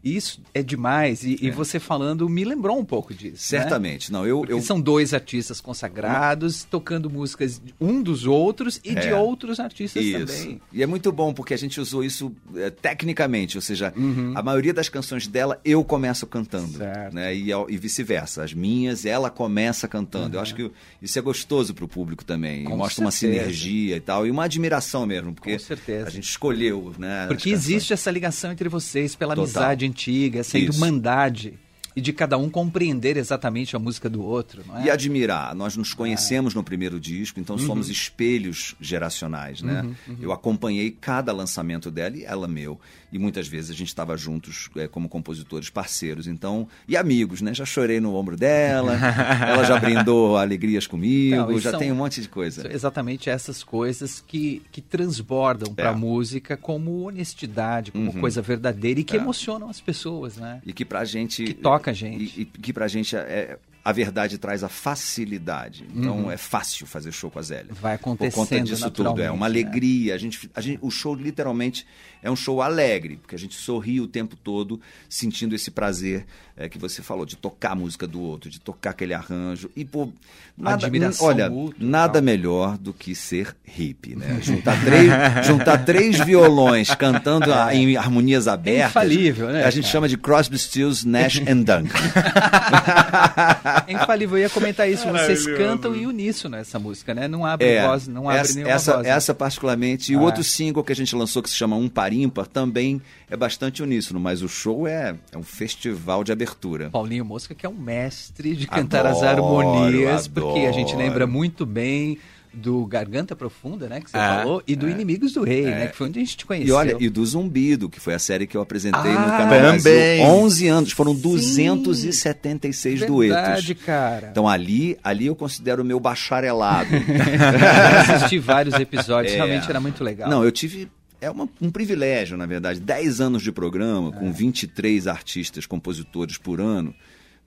Isso 0.03 0.41
é 0.53 0.61
demais. 0.61 1.23
E, 1.23 1.33
é. 1.33 1.45
e, 1.45 1.51
você 1.51 1.79
falando 1.79 2.29
me 2.29 2.43
lembrou 2.45 2.77
um 2.77 2.85
pouco 2.85 3.13
disso. 3.13 3.53
Né? 3.53 3.61
Certamente. 3.61 4.11
Né? 4.11 4.17
Não, 4.17 4.25
eu, 4.25 4.45
eu... 4.47 4.61
São 4.61 4.79
dois 4.79 5.13
artistas 5.13 5.59
consagrados, 5.59 6.63
tocando 6.63 7.09
músicas 7.09 7.61
um 7.79 8.01
dos 8.01 8.25
outros 8.25 8.79
e 8.83 8.91
é. 8.91 8.99
de 8.99 9.13
outros 9.13 9.59
artistas 9.59 10.03
isso. 10.03 10.25
também. 10.25 10.61
E 10.71 10.83
é 10.83 10.85
muito 10.85 11.11
bom, 11.11 11.33
porque 11.33 11.53
a 11.53 11.57
gente 11.57 11.79
usou 11.81 12.03
isso 12.03 12.31
é, 12.55 12.69
tecnicamente. 12.69 13.57
Ou 13.57 13.61
seja, 13.61 13.93
uhum. 13.95 14.33
a 14.35 14.41
maioria 14.41 14.73
das 14.73 14.89
canções 14.89 15.27
dela 15.27 15.59
eu 15.65 15.83
começo 15.83 16.25
cantando. 16.27 16.77
Certo. 16.77 17.13
Né? 17.13 17.35
E, 17.35 17.49
e 17.51 17.77
vice-versa. 17.77 18.43
As 18.43 18.53
minhas, 18.53 19.05
ela 19.05 19.29
começa 19.29 19.87
cantando. 19.87 20.29
Uhum. 20.29 20.33
Eu 20.35 20.41
acho 20.41 20.55
que 20.55 20.71
isso 21.01 21.17
é 21.17 21.21
gostoso 21.21 21.73
para 21.73 21.85
o 21.85 21.87
público 21.87 22.23
também. 22.23 22.63
Com 22.63 22.77
mostra 22.77 23.03
certeza. 23.03 23.05
uma 23.05 23.11
sinergia 23.11 23.95
e 23.95 23.99
tal. 23.99 24.27
E 24.27 24.31
uma 24.31 24.43
admiração 24.45 25.05
mesmo. 25.05 25.33
Porque 25.33 25.53
Com 25.53 25.59
certeza. 25.59 26.07
a 26.07 26.09
gente 26.09 26.29
escolheu. 26.29 26.93
Né, 26.97 27.25
porque 27.27 27.49
existe 27.49 27.93
essa 27.93 28.11
ligação 28.11 28.51
entre 28.51 28.69
vocês 28.69 29.15
pela 29.15 29.35
Total. 29.35 29.63
amizade 29.63 29.86
antiga, 29.87 30.39
essa 30.41 30.57
Isso. 30.57 30.73
irmandade 30.73 31.53
e 31.97 32.01
de 32.01 32.13
cada 32.13 32.37
um 32.37 32.47
compreender 32.47 33.17
exatamente 33.17 33.75
a 33.75 33.79
música 33.79 34.07
do 34.07 34.23
outro. 34.23 34.63
É? 34.75 34.83
E 34.83 34.89
admirar. 34.91 35.55
Nós 35.55 35.75
nos 35.75 35.95
conhecemos 35.95 36.53
é. 36.53 36.55
no 36.55 36.63
primeiro 36.63 36.99
disco, 36.99 37.39
então 37.39 37.55
uhum. 37.55 37.65
somos 37.65 37.89
espelhos 37.89 38.75
geracionais, 38.79 39.63
né? 39.63 39.81
Uhum, 39.81 39.95
uhum. 40.09 40.17
Eu 40.21 40.31
acompanhei 40.31 40.91
cada 40.91 41.33
lançamento 41.33 41.89
dela 41.89 42.15
e 42.15 42.23
ela 42.23 42.47
meu. 42.47 42.79
E 43.11 43.17
muitas 43.17 43.47
vezes 43.47 43.71
a 43.71 43.73
gente 43.73 43.87
estava 43.87 44.15
juntos 44.15 44.69
é, 44.75 44.87
como 44.87 45.09
compositores 45.09 45.71
parceiros, 45.71 46.27
então 46.27 46.67
e 46.87 46.95
amigos, 46.95 47.41
né? 47.41 47.51
Já 47.51 47.65
chorei 47.65 47.99
no 47.99 48.13
ombro 48.13 48.35
dela, 48.35 48.93
ela 49.47 49.63
já 49.63 49.79
brindou 49.79 50.37
alegrias 50.37 50.85
comigo, 50.85 51.35
então, 51.35 51.59
já 51.59 51.71
são, 51.71 51.79
tem 51.79 51.91
um 51.91 51.95
monte 51.95 52.21
de 52.21 52.29
coisa. 52.29 52.71
Exatamente 52.71 53.27
essas 53.27 53.63
coisas 53.63 54.23
que, 54.27 54.61
que 54.71 54.81
transbordam 54.81 55.73
para 55.73 55.89
a 55.89 55.93
é. 55.93 55.95
música 55.95 56.55
como 56.55 57.07
honestidade, 57.07 57.91
como 57.91 58.11
uhum. 58.11 58.19
coisa 58.19 58.39
verdadeira 58.39 58.99
e 58.99 59.03
que 59.03 59.15
é. 59.15 59.19
emocionam 59.19 59.67
as 59.67 59.81
pessoas, 59.81 60.37
né? 60.37 60.61
E 60.63 60.71
que 60.71 60.85
pra 60.85 61.03
gente 61.03 61.43
que 61.43 61.53
toca 61.55 61.86
a 61.89 61.93
gente. 61.93 62.39
E, 62.39 62.41
e 62.41 62.45
que 62.45 62.73
pra 62.73 62.87
gente 62.87 63.15
é 63.15 63.57
a 63.87 63.93
verdade 63.93 64.37
traz 64.37 64.65
a 64.65 64.67
facilidade. 64.67 65.85
Então 65.95 66.23
uhum. 66.23 66.31
é 66.31 66.35
fácil 66.35 66.85
fazer 66.85 67.13
show 67.13 67.31
com 67.31 67.39
a 67.39 67.41
Zélia. 67.41 67.71
Vai 67.71 67.95
acontecendo 67.95 68.33
Por 68.33 68.49
conta 68.49 68.61
disso 68.61 68.91
tudo. 68.91 69.21
É 69.21 69.31
uma 69.31 69.45
alegria. 69.45 70.11
Né? 70.11 70.15
A, 70.15 70.17
gente, 70.17 70.51
a 70.53 70.59
gente, 70.59 70.79
o 70.81 70.91
show 70.91 71.15
literalmente 71.15 71.87
é 72.21 72.29
um 72.29 72.35
show 72.35 72.61
alegre, 72.61 73.15
porque 73.15 73.33
a 73.33 73.39
gente 73.39 73.55
sorri 73.55 74.01
o 74.01 74.07
tempo 74.07 74.35
todo 74.35 74.81
sentindo 75.07 75.55
esse 75.55 75.71
prazer 75.71 76.25
é, 76.57 76.67
que 76.67 76.77
você 76.77 77.01
falou, 77.01 77.25
de 77.25 77.37
tocar 77.37 77.71
a 77.71 77.75
música 77.75 78.07
do 78.07 78.19
outro, 78.19 78.49
de 78.49 78.59
tocar 78.59 78.89
aquele 78.89 79.13
arranjo. 79.13 79.69
E, 79.75 79.85
pô, 79.85 80.11
nada, 80.57 80.87
Admiração 80.87 81.27
olha, 81.27 81.49
nada 81.77 82.13
tal. 82.13 82.21
melhor 82.23 82.77
do 82.77 82.91
que 82.93 83.13
ser 83.13 83.55
hippie, 83.63 84.15
né? 84.15 84.39
Juntar 84.43 84.83
três, 84.83 85.45
juntar 85.45 85.77
três 85.85 86.19
violões 86.19 86.93
cantando 86.95 87.53
é. 87.53 87.75
em 87.75 87.95
harmonias 87.95 88.47
abertas. 88.47 88.85
É 88.85 88.87
infalível, 88.89 89.49
né? 89.49 89.63
A 89.63 89.69
gente 89.69 89.83
cara? 89.83 89.91
chama 89.91 90.09
de 90.09 90.17
Crosby, 90.17 90.57
Stills, 90.57 91.07
Nash 91.07 91.39
and 91.47 91.61
Duncan. 91.61 91.99
é 93.85 93.93
infalível. 94.01 94.37
Eu 94.37 94.43
ia 94.43 94.49
comentar 94.49 94.89
isso. 94.89 95.07
Vocês 95.07 95.45
cantam 95.45 95.95
em 95.95 96.05
uníssono 96.05 96.55
essa 96.55 96.79
música, 96.79 97.13
né? 97.13 97.27
Não 97.27 97.45
abre 97.45 97.67
é, 97.67 97.87
voz, 97.87 98.07
não 98.07 98.29
abre 98.29 98.41
essa, 98.41 98.53
nenhuma 98.55 98.73
essa, 98.73 98.93
voz. 98.93 99.05
Né? 99.05 99.09
Essa 99.09 99.33
particularmente. 99.33 100.11
E 100.11 100.15
ah. 100.15 100.19
o 100.19 100.21
outro 100.21 100.43
single 100.43 100.83
que 100.83 100.91
a 100.91 100.95
gente 100.95 101.15
lançou 101.15 101.43
que 101.43 101.49
se 101.49 101.55
chama 101.55 101.75
Um 101.75 101.89
Par 101.89 102.13
Ímpar 102.13 102.47
também 102.47 103.01
é 103.29 103.35
bastante 103.35 103.83
uníssono, 103.83 104.19
mas 104.19 104.41
o 104.41 104.47
show 104.47 104.87
é, 104.87 105.15
é 105.31 105.37
um 105.37 105.43
festival 105.43 106.23
de 106.23 106.31
abertura. 106.31 106.89
Paulinho 106.89 107.25
Mosca 107.25 107.53
que 107.53 107.65
é 107.65 107.69
um 107.69 107.77
mestre 107.77 108.55
de 108.55 108.67
cantar 108.67 109.05
adoro, 109.05 109.17
as 109.17 109.23
harmonias, 109.23 110.25
adoro. 110.25 110.47
porque 110.47 110.65
a 110.65 110.71
gente 110.71 110.95
lembra 110.95 111.27
muito 111.27 111.65
bem 111.65 112.17
do 112.57 112.85
Garganta 112.85 113.35
Profunda, 113.35 113.87
né, 113.87 114.01
que 114.01 114.09
você 114.09 114.17
é, 114.17 114.19
falou, 114.19 114.63
e 114.67 114.75
do 114.75 114.87
é, 114.87 114.91
Inimigos 114.91 115.33
do 115.33 115.43
Rei, 115.43 115.65
é. 115.65 115.69
né, 115.69 115.87
que 115.87 115.95
foi 115.95 116.07
onde 116.07 116.19
a 116.19 116.21
gente 116.23 116.37
te 116.37 116.45
conheceu. 116.45 116.67
E 116.67 116.71
olha, 116.71 116.97
e 116.99 117.09
do 117.09 117.25
Zumbido, 117.25 117.87
que 117.87 117.99
foi 117.99 118.13
a 118.13 118.19
série 118.19 118.47
que 118.47 118.57
eu 118.57 118.61
apresentei 118.61 119.11
ah, 119.11 119.19
no 119.19 119.27
canal 119.27 119.77
também. 119.77 120.25
11 120.25 120.67
anos, 120.67 120.91
foram 120.91 121.13
Sim, 121.13 121.21
276 121.21 122.99
verdade, 122.99 123.11
duetos. 123.11 123.43
Verdade, 123.43 123.75
cara. 123.75 124.27
Então 124.31 124.47
ali, 124.47 124.97
ali 125.03 125.27
eu 125.27 125.35
considero 125.35 125.83
o 125.83 125.85
meu 125.85 125.99
bacharelado. 125.99 126.89
assisti 128.15 128.39
vários 128.39 128.75
episódios, 128.75 129.33
é. 129.33 129.35
realmente 129.37 129.69
era 129.69 129.79
muito 129.79 130.03
legal. 130.03 130.29
Não, 130.29 130.43
eu 130.43 130.51
tive 130.51 130.89
é 131.19 131.29
uma, 131.29 131.49
um 131.61 131.71
privilégio, 131.71 132.37
na 132.37 132.45
verdade. 132.45 132.79
10 132.79 133.21
anos 133.21 133.41
de 133.41 133.51
programa, 133.51 134.11
com 134.11 134.31
23 134.31 135.07
artistas, 135.07 135.65
compositores 135.65 136.37
por 136.37 136.61
ano. 136.61 136.93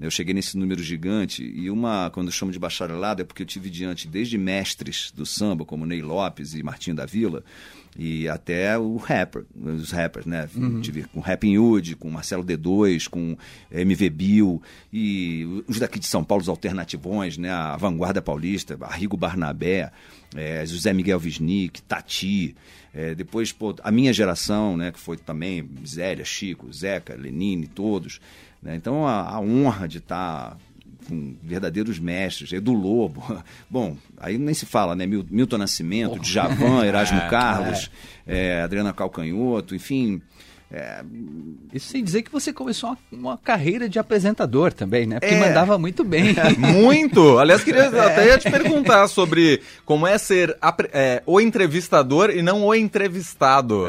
Eu 0.01 0.11
cheguei 0.11 0.33
nesse 0.33 0.57
número 0.57 0.83
gigante 0.83 1.45
e 1.45 1.71
uma, 1.71 2.11
quando 2.11 2.29
eu 2.29 2.33
chamo 2.33 2.51
de 2.51 2.59
bacharelado, 2.59 3.21
é 3.21 3.25
porque 3.25 3.43
eu 3.43 3.47
tive 3.47 3.69
diante 3.69 4.09
desde 4.09 4.39
mestres 4.39 5.13
do 5.15 5.27
samba, 5.27 5.65
como 5.65 5.85
Ney 5.85 6.01
Lopes 6.01 6.55
e 6.55 6.63
Martinho 6.63 6.97
da 6.97 7.05
Vila, 7.05 7.45
e 7.99 8.27
até 8.29 8.79
o 8.79 8.97
rapper, 8.97 9.45
os 9.55 9.91
rappers, 9.91 10.25
né? 10.25 10.49
Uhum. 10.55 10.81
Tive 10.81 11.03
com 11.05 11.21
Rapping 11.21 11.59
Hood, 11.59 11.97
com 11.97 12.09
Marcelo 12.11 12.43
D2, 12.43 13.09
com 13.09 13.37
MV 13.71 14.11
Bill, 14.11 14.63
e 14.93 15.63
os 15.69 15.79
daqui 15.79 15.99
de 15.99 16.07
São 16.07 16.25
Paulo, 16.25 16.41
os 16.41 16.49
alternativões, 16.49 17.37
né? 17.37 17.51
A 17.51 17.77
Vanguarda 17.77 18.23
Paulista, 18.23 18.79
Arrigo 18.81 19.17
Barnabé, 19.17 19.93
é, 20.35 20.65
José 20.65 20.93
Miguel 20.93 21.21
Wisnik, 21.23 21.83
Tati, 21.83 22.55
é, 22.95 23.15
depois 23.15 23.53
pô, 23.53 23.75
a 23.83 23.91
minha 23.91 24.13
geração, 24.13 24.77
né? 24.77 24.93
Que 24.93 24.99
foi 24.99 25.17
também 25.17 25.69
Zélia, 25.87 26.25
Chico, 26.25 26.73
Zeca, 26.73 27.15
Lenine, 27.15 27.67
todos. 27.67 28.21
Né? 28.63 28.77
Então, 28.77 29.07
a, 29.07 29.37
a, 29.37 29.41
honra 29.41 29.89
de 29.89 29.99
estar 29.99 30.57
com 31.09 31.35
verdadeiros 31.43 31.99
mestres, 31.99 32.53
Edu 32.53 32.73
Lobo, 32.73 33.23
bom, 33.69 33.97
aí 34.19 34.39
nem 34.39 34.55
se 34.55 34.67
fala, 34.67 34.95
né? 34.95 35.07
Milton 35.07 35.59
Nascimento, 35.59 36.17
oh. 36.17 36.19
Djavan, 36.19 36.85
Erasmo 36.87 37.19
é, 37.19 37.29
Carlos, 37.29 37.91
é. 38.27 38.59
É, 38.59 38.63
Adriana 38.63 38.93
Calcanhoto, 38.93 39.75
enfim... 39.75 40.21
É... 40.73 41.03
Isso 41.75 41.89
sem 41.89 42.05
dizer 42.05 42.23
que 42.23 42.31
você 42.31 42.53
começou 42.53 42.91
uma, 42.91 42.99
uma, 43.31 43.39
carreira 43.39 43.89
de 43.89 43.99
apresentador 43.99 44.73
também, 44.73 45.05
né? 45.05 45.19
Porque 45.19 45.35
é... 45.35 45.41
mandava 45.41 45.77
muito 45.77 46.05
bem. 46.05 46.37
muito! 46.57 47.41
Aliás, 47.41 47.65
queria 47.65 47.87
é. 47.87 48.01
até 48.01 48.29
ia 48.29 48.39
te 48.39 48.49
perguntar 48.49 49.09
sobre 49.09 49.61
como 49.85 50.07
é 50.07 50.17
ser 50.17 50.57
é, 50.93 51.25
o 51.27 51.41
entrevistador 51.41 52.31
e 52.31 52.41
não 52.41 52.65
o 52.65 52.73
entrevistado. 52.73 53.89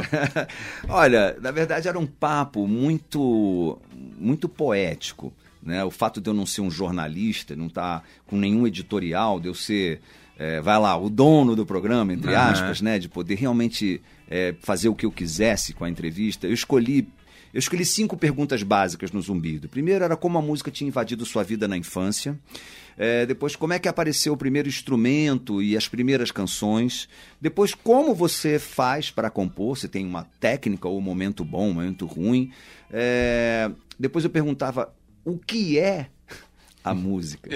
Olha, 0.90 1.38
na 1.40 1.52
verdade 1.52 1.88
era 1.88 2.00
um 2.00 2.08
papo 2.08 2.68
muito 2.68 3.78
muito 4.22 4.48
poético. 4.48 5.34
Né? 5.62 5.84
O 5.84 5.92
fato 5.92 6.22
de 6.22 6.30
eu 6.30 6.34
não 6.34 6.46
ser 6.46 6.62
um 6.62 6.72
jornalista, 6.72 7.56
não 7.56 7.68
estar 7.68 8.00
tá 8.00 8.06
com 8.26 8.38
nenhum 8.38 8.66
editorial, 8.66 9.40
de 9.40 9.48
eu 9.48 9.54
ser, 9.54 10.02
é, 10.38 10.62
vai 10.62 10.80
lá, 10.80 10.98
o 10.98 11.10
dono 11.10 11.56
do 11.56 11.66
programa, 11.66 12.14
entre 12.14 12.36
aspas, 12.36 12.80
uhum. 12.80 12.86
né? 12.86 13.00
de 13.00 13.10
poder 13.10 13.36
realmente 13.36 14.02
é, 14.30 14.56
fazer 14.62 14.90
o 14.90 14.96
que 14.96 15.06
eu 15.06 15.12
quisesse 15.12 15.74
com 15.74 15.84
a 15.84 15.90
entrevista, 15.90 16.48
eu 16.48 16.54
escolhi 16.54 17.08
eu 17.54 17.60
escolhi 17.60 17.86
cinco 17.86 18.16
perguntas 18.16 18.64
básicas 18.64 19.12
no 19.12 19.22
Zumbido. 19.22 19.68
Primeiro 19.68 20.04
era 20.04 20.16
como 20.16 20.38
a 20.38 20.42
música 20.42 20.72
tinha 20.72 20.88
invadido 20.88 21.26
sua 21.26 21.44
vida 21.44 21.68
na 21.68 21.78
infância. 21.78 22.38
É, 22.98 23.26
depois, 23.26 23.56
como 23.56 23.74
é 23.74 23.80
que 23.80 23.88
apareceu 23.88 24.34
o 24.34 24.38
primeiro 24.38 24.68
instrumento 24.68 25.62
e 25.62 25.76
as 25.76 25.88
primeiras 25.88 26.32
canções. 26.32 27.10
Depois, 27.40 27.74
como 27.74 28.14
você 28.14 28.60
faz 28.60 29.10
para 29.10 29.30
compor, 29.30 29.78
se 29.78 29.88
tem 29.88 30.06
uma 30.06 30.24
técnica 30.40 30.88
ou 30.88 30.98
um 30.98 31.02
momento 31.02 31.44
bom, 31.44 31.70
um 31.70 31.74
momento 31.74 32.06
ruim. 32.06 32.52
É, 32.92 33.72
depois 34.00 34.24
eu 34.24 34.30
perguntava 34.30 34.94
o 35.26 35.38
que 35.38 35.78
é 35.78 36.08
a 36.84 36.94
música. 36.94 37.50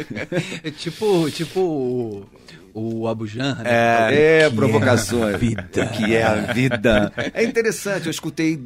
É 0.64 0.72
tipo, 0.72 1.30
tipo 1.32 1.60
o, 1.60 2.26
o 2.74 3.08
Abujan, 3.08 3.56
né? 3.56 3.64
É, 4.12 4.42
é 4.44 4.50
provocações. 4.50 5.36
É 5.36 5.38
vida. 5.38 5.70
que 5.96 6.16
é 6.16 6.24
a 6.24 6.54
vida. 6.54 7.14
É 7.34 7.44
interessante, 7.44 8.06
eu 8.06 8.12
escutei 8.12 8.60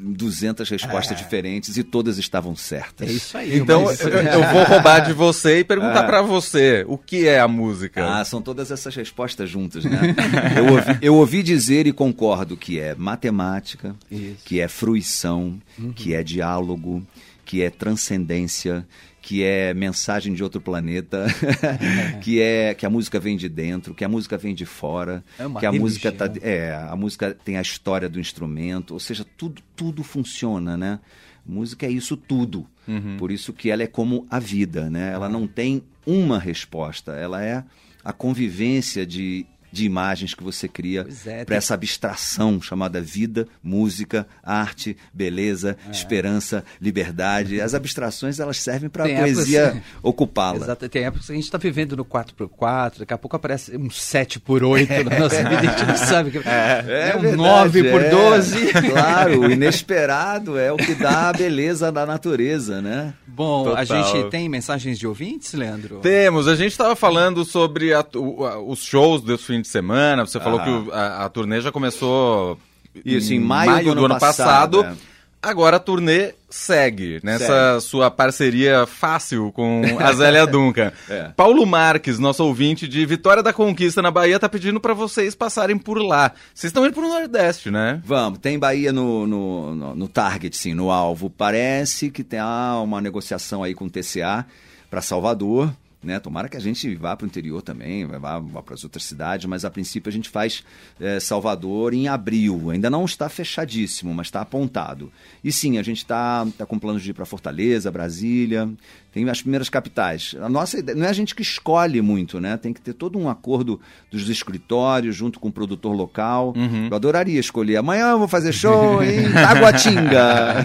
200 0.00 0.68
respostas 0.68 1.18
é. 1.18 1.22
diferentes 1.22 1.76
e 1.76 1.82
todas 1.82 2.18
estavam 2.18 2.54
certas. 2.54 3.08
É 3.08 3.12
isso 3.12 3.36
aí. 3.36 3.58
Então 3.58 3.84
mas... 3.84 4.00
eu, 4.00 4.08
eu, 4.10 4.52
vou 4.52 4.64
roubar 4.64 5.00
de 5.00 5.12
você 5.12 5.60
e 5.60 5.64
perguntar 5.64 6.00
ah. 6.00 6.04
para 6.04 6.22
você 6.22 6.84
o 6.88 6.96
que 6.96 7.26
é 7.26 7.40
a 7.40 7.48
música. 7.48 8.06
Ah, 8.06 8.24
são 8.24 8.40
todas 8.40 8.70
essas 8.70 8.94
respostas 8.94 9.50
juntas, 9.50 9.84
né? 9.84 10.14
eu, 10.56 10.72
ouvi, 10.72 10.98
eu 11.02 11.14
ouvi 11.16 11.42
dizer 11.42 11.86
e 11.86 11.92
concordo 11.92 12.56
que 12.56 12.78
é 12.78 12.94
matemática, 12.94 13.94
isso. 14.10 14.36
que 14.44 14.60
é 14.60 14.68
fruição, 14.68 15.58
uhum. 15.78 15.92
que 15.92 16.14
é 16.14 16.22
diálogo, 16.22 17.02
que 17.44 17.62
é 17.62 17.70
transcendência, 17.70 18.86
que 19.28 19.42
é 19.42 19.74
mensagem 19.74 20.32
de 20.32 20.42
outro 20.42 20.58
planeta, 20.58 21.26
que 22.24 22.40
é 22.40 22.72
que 22.72 22.86
a 22.86 22.88
música 22.88 23.20
vem 23.20 23.36
de 23.36 23.46
dentro, 23.46 23.94
que 23.94 24.02
a 24.02 24.08
música 24.08 24.38
vem 24.38 24.54
de 24.54 24.64
fora, 24.64 25.22
é 25.38 25.60
que 25.60 25.66
a 25.66 25.70
música 25.70 26.10
tá, 26.10 26.32
é, 26.40 26.74
a 26.74 26.96
música 26.96 27.36
tem 27.44 27.58
a 27.58 27.60
história 27.60 28.08
do 28.08 28.18
instrumento, 28.18 28.94
ou 28.94 28.98
seja, 28.98 29.26
tudo 29.36 29.60
tudo 29.76 30.02
funciona, 30.02 30.78
né? 30.78 30.98
Música 31.44 31.84
é 31.84 31.90
isso 31.90 32.16
tudo. 32.16 32.66
Uhum. 32.86 33.18
Por 33.18 33.30
isso 33.30 33.52
que 33.52 33.70
ela 33.70 33.82
é 33.82 33.86
como 33.86 34.26
a 34.30 34.38
vida, 34.38 34.88
né? 34.88 35.12
Ela 35.12 35.28
não 35.28 35.46
tem 35.46 35.82
uma 36.06 36.38
resposta, 36.38 37.12
ela 37.12 37.44
é 37.44 37.62
a 38.02 38.14
convivência 38.14 39.04
de 39.04 39.44
de 39.70 39.84
imagens 39.84 40.34
que 40.34 40.42
você 40.42 40.68
cria 40.68 41.06
é, 41.26 41.44
para 41.44 41.56
essa 41.56 41.74
abstração 41.74 42.60
chamada 42.60 43.00
vida, 43.00 43.46
música, 43.62 44.26
arte, 44.42 44.96
beleza, 45.12 45.76
é. 45.86 45.90
esperança, 45.90 46.64
liberdade. 46.80 47.60
As 47.60 47.74
abstrações 47.74 48.40
elas 48.40 48.58
servem 48.58 48.88
para 48.88 49.04
a 49.04 49.08
poesia 49.08 49.82
ocupá-la. 50.02 50.58
Exato, 50.58 50.88
tem 50.88 51.04
épocas 51.04 51.26
que 51.26 51.32
a 51.32 51.34
gente 51.34 51.44
está 51.44 51.58
vivendo 51.58 51.96
no 51.96 52.04
4x4, 52.04 53.00
daqui 53.00 53.12
a 53.12 53.18
pouco 53.18 53.36
aparece 53.36 53.76
um 53.76 53.88
7x8 53.88 55.04
na 55.04 55.18
nossa 55.18 55.36
vida, 55.36 55.58
a 55.58 55.64
gente 55.64 55.86
não 55.86 55.96
sabe 55.96 56.30
que 56.30 56.38
é, 56.38 56.84
é, 56.86 57.10
é 57.10 57.16
um 57.16 57.20
verdade, 57.20 57.80
9x12. 57.80 58.76
É. 58.76 58.90
Claro, 58.90 59.40
o 59.40 59.50
inesperado 59.50 60.58
é 60.58 60.72
o 60.72 60.76
que 60.76 60.94
dá 60.94 61.28
a 61.28 61.32
beleza 61.32 61.92
da 61.92 62.06
natureza, 62.06 62.80
né? 62.80 63.14
Bom, 63.26 63.64
Total. 63.64 63.78
a 63.78 63.84
gente 63.84 64.30
tem 64.30 64.48
mensagens 64.48 64.98
de 64.98 65.06
ouvintes, 65.06 65.52
Leandro? 65.52 66.00
Temos, 66.00 66.48
a 66.48 66.56
gente 66.56 66.72
estava 66.72 66.96
falando 66.96 67.44
sobre 67.44 67.92
a, 67.92 68.04
o, 68.14 68.44
a, 68.44 68.58
os 68.60 68.80
shows 68.80 69.22
dos 69.22 69.44
fins 69.58 69.62
de 69.62 69.68
semana. 69.68 70.24
Você 70.26 70.40
falou 70.40 70.60
que 70.60 70.70
o, 70.70 70.92
a, 70.92 71.24
a, 71.24 71.28
turnê 71.28 71.60
já 71.60 71.72
começou 71.72 72.58
Isso, 73.04 73.32
em 73.34 73.40
maio, 73.40 73.70
maio 73.70 73.84
do, 73.84 73.90
ano, 73.92 74.00
do 74.00 74.04
ano 74.06 74.18
passado. 74.18 74.78
passado. 74.78 74.98
É. 75.04 75.18
Agora 75.40 75.76
a 75.76 75.80
turnê 75.80 76.34
segue 76.50 77.20
nessa 77.22 77.74
segue. 77.74 77.80
sua 77.82 78.10
parceria 78.10 78.86
fácil 78.86 79.52
com 79.52 79.82
a 80.00 80.12
Zélia 80.12 80.44
Duncan. 80.48 80.90
é. 81.08 81.30
Paulo 81.36 81.64
Marques, 81.64 82.18
nosso 82.18 82.44
ouvinte 82.44 82.88
de 82.88 83.06
Vitória 83.06 83.40
da 83.40 83.52
Conquista 83.52 84.02
na 84.02 84.10
Bahia, 84.10 84.40
tá 84.40 84.48
pedindo 84.48 84.80
para 84.80 84.94
vocês 84.94 85.36
passarem 85.36 85.78
por 85.78 85.98
lá. 85.98 86.32
Vocês 86.52 86.70
estão 86.70 86.84
indo 86.84 86.92
pro 86.92 87.08
Nordeste, 87.08 87.70
né? 87.70 88.00
Vamos, 88.04 88.40
tem 88.40 88.58
Bahia 88.58 88.92
no, 88.92 89.28
no, 89.28 89.74
no, 89.76 89.94
no 89.94 90.08
target, 90.08 90.56
sim, 90.56 90.74
no 90.74 90.90
alvo. 90.90 91.30
Parece 91.30 92.10
que 92.10 92.24
tem 92.24 92.40
ah, 92.40 92.80
uma 92.82 93.00
negociação 93.00 93.62
aí 93.62 93.74
com 93.74 93.84
o 93.84 93.90
TCA 93.90 94.44
para 94.90 95.00
Salvador. 95.00 95.72
Né? 96.02 96.20
Tomara 96.20 96.48
que 96.48 96.56
a 96.56 96.60
gente 96.60 96.94
vá 96.94 97.16
para 97.16 97.24
o 97.24 97.28
interior 97.28 97.60
também, 97.60 98.06
vá, 98.06 98.38
vá 98.38 98.62
para 98.62 98.74
as 98.74 98.84
outras 98.84 99.02
cidades, 99.02 99.46
mas 99.46 99.64
a 99.64 99.70
princípio 99.70 100.08
a 100.08 100.12
gente 100.12 100.28
faz 100.28 100.62
é, 101.00 101.18
Salvador 101.18 101.92
em 101.92 102.06
abril. 102.06 102.70
Ainda 102.70 102.88
não 102.88 103.04
está 103.04 103.28
fechadíssimo, 103.28 104.14
mas 104.14 104.28
está 104.28 104.40
apontado. 104.40 105.12
E 105.42 105.50
sim, 105.50 105.76
a 105.76 105.82
gente 105.82 105.98
está 105.98 106.46
tá 106.56 106.64
com 106.64 106.78
planos 106.78 107.02
de 107.02 107.10
ir 107.10 107.14
para 107.14 107.26
Fortaleza, 107.26 107.90
Brasília, 107.90 108.70
tem 109.18 109.28
as 109.28 109.42
primeiras 109.42 109.68
capitais. 109.68 110.36
A 110.40 110.48
nossa 110.48 110.78
ideia, 110.78 110.96
não 110.96 111.04
é 111.04 111.08
a 111.08 111.12
gente 111.12 111.34
que 111.34 111.42
escolhe 111.42 112.00
muito, 112.00 112.40
né? 112.40 112.56
Tem 112.56 112.72
que 112.72 112.80
ter 112.80 112.92
todo 112.92 113.18
um 113.18 113.28
acordo 113.28 113.80
dos 114.10 114.28
escritórios 114.28 115.16
junto 115.16 115.40
com 115.40 115.48
o 115.48 115.52
produtor 115.52 115.94
local. 115.94 116.54
Uhum. 116.56 116.86
Eu 116.88 116.96
adoraria 116.96 117.40
escolher. 117.40 117.76
Amanhã 117.78 118.10
eu 118.10 118.18
vou 118.18 118.28
fazer 118.28 118.52
show 118.52 119.02
em 119.02 119.30
Taguatinga. 119.32 120.64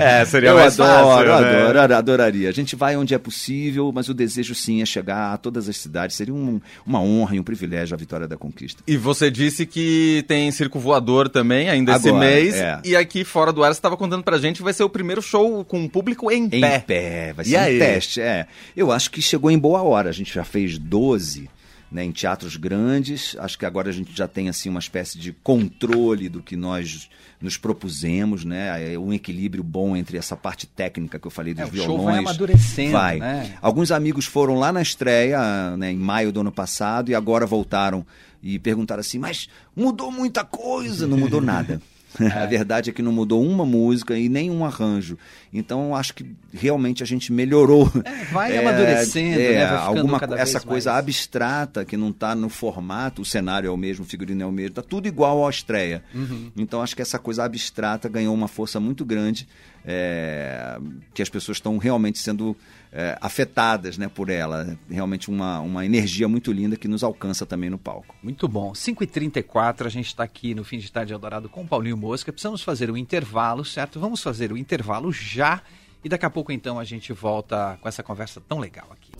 é, 0.00 0.24
seria 0.24 0.50
eu 0.50 0.56
mais 0.56 0.78
adoro, 0.78 1.28
fácil, 1.28 1.42
eu 1.42 1.42
né? 1.42 1.70
adoro, 1.70 1.94
adoraria. 1.94 2.48
A 2.48 2.52
gente 2.52 2.76
vai 2.76 2.96
onde 2.96 3.14
é 3.14 3.18
possível, 3.18 3.90
mas 3.92 4.08
o 4.08 4.14
desejo 4.14 4.54
sim 4.54 4.80
é 4.80 4.86
chegar 4.86 5.32
a 5.32 5.36
todas 5.36 5.68
as 5.68 5.76
cidades. 5.76 6.14
Seria 6.14 6.34
um, 6.34 6.60
uma 6.86 7.00
honra 7.00 7.34
e 7.34 7.40
um 7.40 7.42
privilégio 7.44 7.94
a 7.94 7.98
vitória 7.98 8.28
da 8.28 8.36
conquista. 8.36 8.82
E 8.86 8.96
você 8.96 9.30
disse 9.30 9.66
que 9.66 10.24
tem 10.28 10.50
circo 10.52 10.78
voador 10.78 11.28
também 11.28 11.68
ainda 11.68 11.94
Agora, 11.94 12.08
esse 12.08 12.18
mês. 12.18 12.54
É. 12.54 12.80
E 12.84 12.94
aqui 12.94 13.24
fora 13.24 13.52
do 13.52 13.64
ar 13.64 13.74
você 13.74 13.78
estava 13.78 13.96
contando 13.96 14.22
pra 14.22 14.38
gente 14.38 14.58
que 14.58 14.62
vai 14.62 14.72
ser 14.72 14.84
o 14.84 14.88
primeiro 14.88 15.20
show 15.20 15.64
com 15.64 15.84
o 15.84 15.90
público 15.90 16.30
em, 16.30 16.44
em 16.44 16.60
pé. 16.60 16.78
Pé, 16.78 17.32
vai 17.32 17.44
ser 17.44 17.50
e 17.50 17.56
aí? 17.56 17.78
Teste, 17.94 18.20
é. 18.20 18.46
Eu 18.76 18.92
acho 18.92 19.10
que 19.10 19.20
chegou 19.22 19.50
em 19.50 19.58
boa 19.58 19.82
hora. 19.82 20.08
A 20.08 20.12
gente 20.12 20.32
já 20.32 20.44
fez 20.44 20.78
12 20.78 21.48
né, 21.90 22.04
em 22.04 22.12
teatros 22.12 22.56
grandes. 22.56 23.36
Acho 23.38 23.58
que 23.58 23.64
agora 23.64 23.88
a 23.88 23.92
gente 23.92 24.16
já 24.16 24.28
tem 24.28 24.48
assim 24.48 24.68
uma 24.68 24.80
espécie 24.80 25.18
de 25.18 25.32
controle 25.32 26.28
do 26.28 26.42
que 26.42 26.56
nós 26.56 27.08
nos 27.40 27.56
propusemos, 27.56 28.44
né? 28.44 28.98
Um 28.98 29.12
equilíbrio 29.12 29.62
bom 29.62 29.96
entre 29.96 30.18
essa 30.18 30.36
parte 30.36 30.66
técnica 30.66 31.18
que 31.18 31.26
eu 31.26 31.30
falei 31.30 31.54
dos 31.54 31.64
é, 31.64 31.70
violões. 31.70 31.94
O 31.94 31.96
show 31.96 32.04
vai 32.04 32.18
amadurecendo, 32.18 32.92
vai. 32.92 33.18
Né? 33.18 33.56
Alguns 33.62 33.90
amigos 33.90 34.24
foram 34.26 34.58
lá 34.58 34.72
na 34.72 34.82
estreia, 34.82 35.76
né, 35.76 35.92
em 35.92 35.96
maio 35.96 36.32
do 36.32 36.40
ano 36.40 36.52
passado, 36.52 37.10
e 37.10 37.14
agora 37.14 37.46
voltaram 37.46 38.04
e 38.42 38.58
perguntaram 38.58 39.00
assim: 39.00 39.18
mas 39.18 39.48
mudou 39.74 40.10
muita 40.10 40.44
coisa? 40.44 41.06
Não 41.06 41.16
mudou 41.16 41.40
nada. 41.40 41.80
É. 42.20 42.26
A 42.42 42.46
verdade 42.46 42.90
é 42.90 42.92
que 42.92 43.02
não 43.02 43.12
mudou 43.12 43.44
uma 43.44 43.64
música 43.64 44.16
e 44.16 44.28
nem 44.28 44.50
um 44.50 44.64
arranjo. 44.64 45.18
Então 45.52 45.94
acho 45.94 46.14
que 46.14 46.26
realmente 46.52 47.02
a 47.02 47.06
gente 47.06 47.32
melhorou. 47.32 47.90
É, 48.04 48.24
vai 48.26 48.52
é, 48.56 48.58
amadurecendo, 48.58 49.40
é, 49.40 49.52
né? 49.54 49.66
vai 49.66 49.76
alguma 49.78 50.20
essa 50.36 50.60
coisa 50.60 50.92
mais. 50.92 51.04
abstrata 51.04 51.84
que 51.84 51.96
não 51.96 52.10
está 52.10 52.34
no 52.34 52.48
formato, 52.48 53.22
o 53.22 53.24
cenário 53.24 53.68
é 53.68 53.70
o 53.70 53.76
mesmo, 53.76 54.04
o 54.04 54.08
figurino 54.08 54.42
é 54.42 54.46
o 54.46 54.52
mesmo, 54.52 54.70
está 54.70 54.82
tudo 54.82 55.08
igual 55.08 55.46
à 55.46 55.50
estreia. 55.50 56.02
Uhum. 56.14 56.50
Então 56.56 56.82
acho 56.82 56.94
que 56.94 57.02
essa 57.02 57.18
coisa 57.18 57.44
abstrata 57.44 58.08
ganhou 58.08 58.34
uma 58.34 58.48
força 58.48 58.78
muito 58.80 59.04
grande, 59.04 59.48
é, 59.84 60.78
que 61.14 61.22
as 61.22 61.28
pessoas 61.28 61.56
estão 61.56 61.78
realmente 61.78 62.18
sendo 62.18 62.56
é, 62.92 63.16
afetadas 63.20 63.98
né, 63.98 64.08
por 64.08 64.30
ela. 64.30 64.78
Realmente 64.90 65.28
uma, 65.28 65.60
uma 65.60 65.84
energia 65.84 66.28
muito 66.28 66.52
linda 66.52 66.76
que 66.76 66.88
nos 66.88 67.02
alcança 67.04 67.44
também 67.46 67.70
no 67.70 67.78
palco. 67.78 68.14
Muito 68.22 68.48
bom. 68.48 68.72
5h34, 68.72 69.86
a 69.86 69.88
gente 69.88 70.06
está 70.06 70.24
aqui 70.24 70.54
no 70.54 70.64
Fim 70.64 70.78
de 70.78 70.90
Tarde 70.90 71.12
Eldorado 71.12 71.48
com 71.48 71.66
Paulinho 71.66 71.96
Mosca. 71.96 72.32
Precisamos 72.32 72.62
fazer 72.62 72.90
o 72.90 72.94
um 72.94 72.96
intervalo, 72.96 73.64
certo? 73.64 74.00
Vamos 74.00 74.22
fazer 74.22 74.52
o 74.52 74.56
intervalo 74.56 75.12
já. 75.12 75.62
E 76.04 76.08
daqui 76.08 76.24
a 76.24 76.30
pouco, 76.30 76.52
então, 76.52 76.78
a 76.78 76.84
gente 76.84 77.12
volta 77.12 77.76
com 77.80 77.88
essa 77.88 78.02
conversa 78.02 78.40
tão 78.40 78.58
legal 78.58 78.86
aqui. 78.92 79.10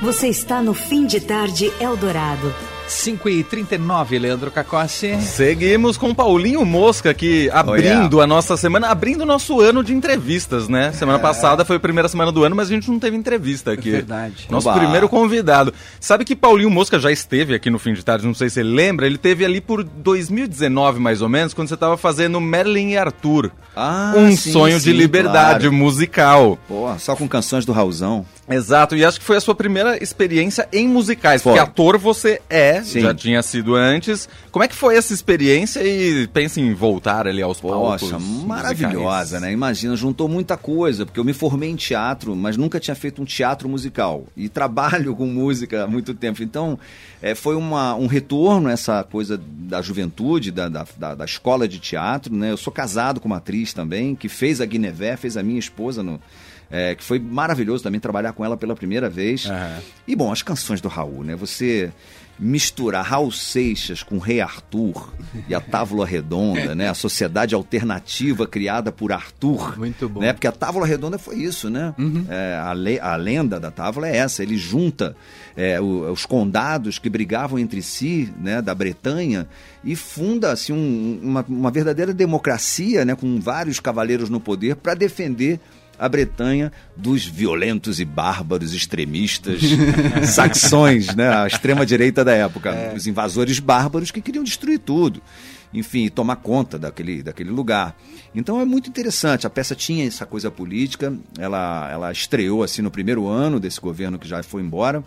Você 0.00 0.28
está 0.28 0.62
no 0.62 0.72
Fim 0.72 1.06
de 1.06 1.20
Tarde 1.20 1.70
Eldorado. 1.78 2.52
5h39, 2.88 4.18
Leandro 4.18 4.50
Cacossi. 4.50 5.20
Seguimos 5.20 5.96
com 5.96 6.14
Paulinho 6.14 6.64
Mosca 6.64 7.10
aqui, 7.10 7.50
abrindo 7.50 8.20
a 8.20 8.26
nossa 8.26 8.56
semana, 8.56 8.88
abrindo 8.88 9.22
o 9.22 9.26
nosso 9.26 9.60
ano 9.60 9.82
de 9.82 9.94
entrevistas, 9.94 10.68
né? 10.68 10.92
Semana 10.92 11.18
é. 11.18 11.22
passada 11.22 11.64
foi 11.64 11.76
a 11.76 11.80
primeira 11.80 12.08
semana 12.08 12.30
do 12.30 12.44
ano, 12.44 12.54
mas 12.56 12.68
a 12.68 12.72
gente 12.72 12.90
não 12.90 12.98
teve 12.98 13.16
entrevista 13.16 13.72
aqui. 13.72 13.88
É 13.88 13.92
verdade. 13.92 14.46
Nosso 14.50 14.68
Oba. 14.68 14.78
primeiro 14.78 15.08
convidado. 15.08 15.72
Sabe 16.00 16.24
que 16.24 16.36
Paulinho 16.36 16.70
Mosca 16.70 16.98
já 16.98 17.10
esteve 17.10 17.54
aqui 17.54 17.70
no 17.70 17.78
Fim 17.78 17.94
de 17.94 18.04
Tarde, 18.04 18.26
não 18.26 18.34
sei 18.34 18.48
se 18.48 18.54
você 18.54 18.62
lembra, 18.62 19.06
ele 19.06 19.18
teve 19.18 19.44
ali 19.44 19.60
por 19.60 19.82
2019, 19.82 21.00
mais 21.00 21.22
ou 21.22 21.28
menos, 21.28 21.54
quando 21.54 21.68
você 21.68 21.74
estava 21.74 21.96
fazendo 21.96 22.40
Merlin 22.40 22.90
e 22.90 22.98
Arthur. 22.98 23.50
Ah, 23.74 24.12
um 24.16 24.36
sim, 24.36 24.52
sonho 24.52 24.78
sim, 24.78 24.84
de 24.84 24.92
liberdade 24.92 25.68
claro. 25.68 25.72
musical. 25.72 26.58
Pô, 26.68 26.92
só 26.98 27.16
com 27.16 27.26
canções 27.26 27.64
do 27.64 27.72
Raulzão. 27.72 28.26
Exato, 28.48 28.96
e 28.96 29.04
acho 29.04 29.20
que 29.20 29.24
foi 29.24 29.36
a 29.36 29.40
sua 29.40 29.54
primeira 29.54 30.02
experiência 30.02 30.68
em 30.72 30.88
musicais, 30.88 31.42
foi. 31.42 31.52
porque 31.52 31.64
ator 31.64 31.96
você 31.96 32.40
é, 32.50 32.82
Sim. 32.82 33.00
já 33.00 33.14
tinha 33.14 33.40
sido 33.40 33.76
antes. 33.76 34.28
Como 34.50 34.64
é 34.64 34.68
que 34.68 34.74
foi 34.74 34.96
essa 34.96 35.14
experiência 35.14 35.80
e 35.80 36.26
pensa 36.26 36.60
em 36.60 36.74
voltar 36.74 37.28
ali 37.28 37.40
aos 37.40 37.60
palcos? 37.60 38.10
Poxa, 38.10 38.18
maravilhosa, 38.18 39.38
né? 39.38 39.52
Imagina, 39.52 39.94
juntou 39.94 40.28
muita 40.28 40.56
coisa, 40.56 41.06
porque 41.06 41.20
eu 41.20 41.24
me 41.24 41.32
formei 41.32 41.70
em 41.70 41.76
teatro, 41.76 42.34
mas 42.34 42.56
nunca 42.56 42.80
tinha 42.80 42.96
feito 42.96 43.22
um 43.22 43.24
teatro 43.24 43.68
musical. 43.68 44.26
E 44.36 44.48
trabalho 44.48 45.14
com 45.14 45.26
música 45.26 45.84
há 45.84 45.86
muito 45.86 46.12
tempo. 46.12 46.42
Então, 46.42 46.76
é, 47.22 47.36
foi 47.36 47.54
uma, 47.54 47.94
um 47.94 48.08
retorno 48.08 48.68
essa 48.68 49.04
coisa 49.04 49.40
da 49.40 49.80
juventude, 49.80 50.50
da, 50.50 50.68
da, 50.68 50.84
da, 50.96 51.14
da 51.14 51.24
escola 51.24 51.68
de 51.68 51.78
teatro, 51.78 52.34
né? 52.34 52.50
Eu 52.50 52.56
sou 52.56 52.72
casado 52.72 53.20
com 53.20 53.28
uma 53.28 53.36
atriz 53.36 53.72
também, 53.72 54.16
que 54.16 54.28
fez 54.28 54.60
a 54.60 54.66
Guinevé, 54.66 55.16
fez 55.16 55.36
a 55.36 55.44
minha 55.44 55.60
esposa 55.60 56.02
no 56.02 56.20
é, 56.72 56.94
que 56.94 57.04
foi 57.04 57.18
maravilhoso 57.18 57.84
também 57.84 58.00
trabalhar 58.00 58.32
com 58.32 58.42
ela 58.42 58.56
pela 58.56 58.74
primeira 58.74 59.10
vez. 59.10 59.44
Uhum. 59.44 59.82
E 60.08 60.16
bom, 60.16 60.32
as 60.32 60.42
canções 60.42 60.80
do 60.80 60.88
Raul, 60.88 61.22
né? 61.22 61.36
Você 61.36 61.92
misturar 62.38 63.04
Raul 63.04 63.30
Seixas 63.30 64.02
com 64.02 64.18
Rei 64.18 64.40
Arthur 64.40 65.12
e 65.46 65.54
a 65.54 65.60
Távola 65.60 66.06
Redonda, 66.06 66.74
né? 66.74 66.88
A 66.88 66.94
sociedade 66.94 67.54
alternativa 67.54 68.46
criada 68.46 68.90
por 68.90 69.12
Arthur. 69.12 69.78
Muito 69.78 70.08
bom. 70.08 70.20
Né? 70.20 70.32
Porque 70.32 70.46
a 70.46 70.52
Távola 70.52 70.86
Redonda 70.86 71.18
foi 71.18 71.36
isso, 71.36 71.68
né? 71.68 71.94
Uhum. 71.98 72.24
É, 72.28 72.58
a, 72.58 72.72
le 72.72 72.98
a, 72.98 73.14
lenda 73.16 73.60
da 73.60 73.70
Távola 73.70 74.08
é 74.08 74.16
essa. 74.16 74.42
Ele 74.42 74.56
junta 74.56 75.14
é, 75.54 75.78
o, 75.78 76.10
os 76.10 76.24
condados 76.24 76.98
que 76.98 77.10
brigavam 77.10 77.58
entre 77.58 77.82
si, 77.82 78.32
né? 78.40 78.62
Da 78.62 78.74
Bretanha 78.74 79.46
e 79.84 79.94
funda 79.94 80.52
assim, 80.52 80.72
um, 80.72 81.20
uma, 81.22 81.44
uma 81.46 81.70
verdadeira 81.70 82.14
democracia, 82.14 83.04
né? 83.04 83.14
Com 83.14 83.38
vários 83.38 83.78
cavaleiros 83.78 84.30
no 84.30 84.40
poder 84.40 84.76
para 84.76 84.94
defender 84.94 85.60
a 86.02 86.08
Bretanha 86.08 86.72
dos 86.96 87.24
violentos 87.24 88.00
e 88.00 88.04
bárbaros 88.04 88.74
extremistas 88.74 89.60
saxões, 90.34 91.14
né? 91.14 91.28
A 91.28 91.46
extrema-direita 91.46 92.24
da 92.24 92.32
época. 92.32 92.70
É. 92.70 92.92
Os 92.92 93.06
invasores 93.06 93.60
bárbaros 93.60 94.10
que 94.10 94.20
queriam 94.20 94.42
destruir 94.42 94.80
tudo. 94.80 95.22
Enfim, 95.72 96.08
tomar 96.08 96.36
conta 96.36 96.76
daquele, 96.76 97.22
daquele 97.22 97.50
lugar. 97.50 97.96
Então 98.34 98.60
é 98.60 98.64
muito 98.64 98.90
interessante. 98.90 99.46
A 99.46 99.50
peça 99.50 99.76
tinha 99.76 100.04
essa 100.04 100.26
coisa 100.26 100.50
política. 100.50 101.16
Ela, 101.38 101.88
ela 101.92 102.10
estreou 102.10 102.64
assim 102.64 102.82
no 102.82 102.90
primeiro 102.90 103.28
ano 103.28 103.60
desse 103.60 103.80
governo 103.80 104.18
que 104.18 104.26
já 104.26 104.42
foi 104.42 104.60
embora. 104.60 105.04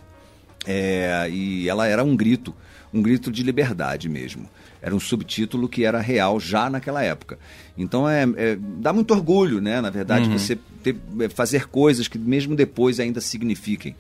É, 0.66 1.28
e 1.30 1.68
ela 1.68 1.88
era 1.88 2.06
um 2.06 2.16
grito, 2.16 2.56
um 2.94 3.02
grito 3.02 3.30
de 3.30 3.44
liberdade 3.44 4.08
mesmo. 4.08 4.50
Era 4.86 4.96
um 4.96 5.00
subtítulo 5.00 5.68
que 5.68 5.84
era 5.84 6.00
real 6.00 6.40
já 6.40 6.70
naquela 6.70 7.02
época. 7.02 7.40
Então 7.76 8.08
é, 8.08 8.22
é 8.38 8.56
dá 8.56 8.94
muito 8.94 9.16
orgulho, 9.16 9.60
né? 9.60 9.82
Na 9.82 9.90
verdade, 9.90 10.30
uhum. 10.30 10.38
você 10.38 10.56
ter, 10.84 10.96
é, 11.22 11.28
fazer 11.28 11.68
coisas 11.68 12.08
que 12.08 12.20
mesmo 12.20 12.56
depois 12.56 13.00
ainda 13.00 13.20
signifiquem, 13.20 13.96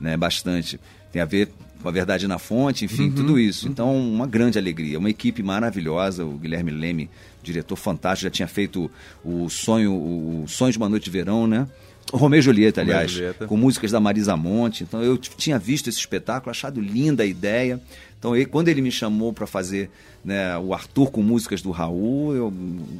né? 0.00 0.16
Bastante. 0.16 0.80
Tem 1.12 1.20
a 1.20 1.26
ver 1.26 1.50
com 1.82 1.86
a 1.90 1.92
verdade 1.92 2.26
na 2.26 2.38
fonte, 2.38 2.86
enfim, 2.86 3.08
uhum. 3.08 3.12
tudo 3.12 3.38
isso. 3.38 3.68
Então, 3.68 3.94
uma 3.94 4.26
grande 4.26 4.58
alegria. 4.58 4.98
Uma 4.98 5.10
equipe 5.10 5.42
maravilhosa, 5.42 6.24
o 6.24 6.38
Guilherme 6.38 6.70
Leme, 6.70 7.10
diretor 7.42 7.76
fantástico, 7.76 8.24
já 8.24 8.30
tinha 8.30 8.48
feito 8.48 8.90
o 9.22 9.50
sonho, 9.50 9.92
o 9.92 10.44
sonho 10.48 10.72
de 10.72 10.78
uma 10.78 10.88
noite 10.88 11.04
de 11.04 11.10
verão, 11.10 11.46
né? 11.46 11.68
Romeu 12.12 12.40
e 12.40 12.42
Julieta, 12.42 12.80
aliás, 12.80 13.10
Julieta. 13.10 13.46
com 13.46 13.56
músicas 13.58 13.92
da 13.92 14.00
Marisa 14.00 14.36
Monte. 14.36 14.84
Então 14.84 15.02
eu 15.02 15.16
tinha 15.16 15.58
visto 15.58 15.88
esse 15.88 15.98
espetáculo, 15.98 16.50
achado 16.50 16.80
linda 16.80 17.22
a 17.22 17.26
ideia. 17.26 17.80
Então 18.20 18.36
ele, 18.36 18.44
quando 18.44 18.68
ele 18.68 18.82
me 18.82 18.92
chamou 18.92 19.32
para 19.32 19.46
fazer 19.46 19.90
né, 20.22 20.56
o 20.58 20.74
Arthur 20.74 21.10
com 21.10 21.22
músicas 21.22 21.62
do 21.62 21.70
Raul, 21.70 22.36
eu 22.36 22.52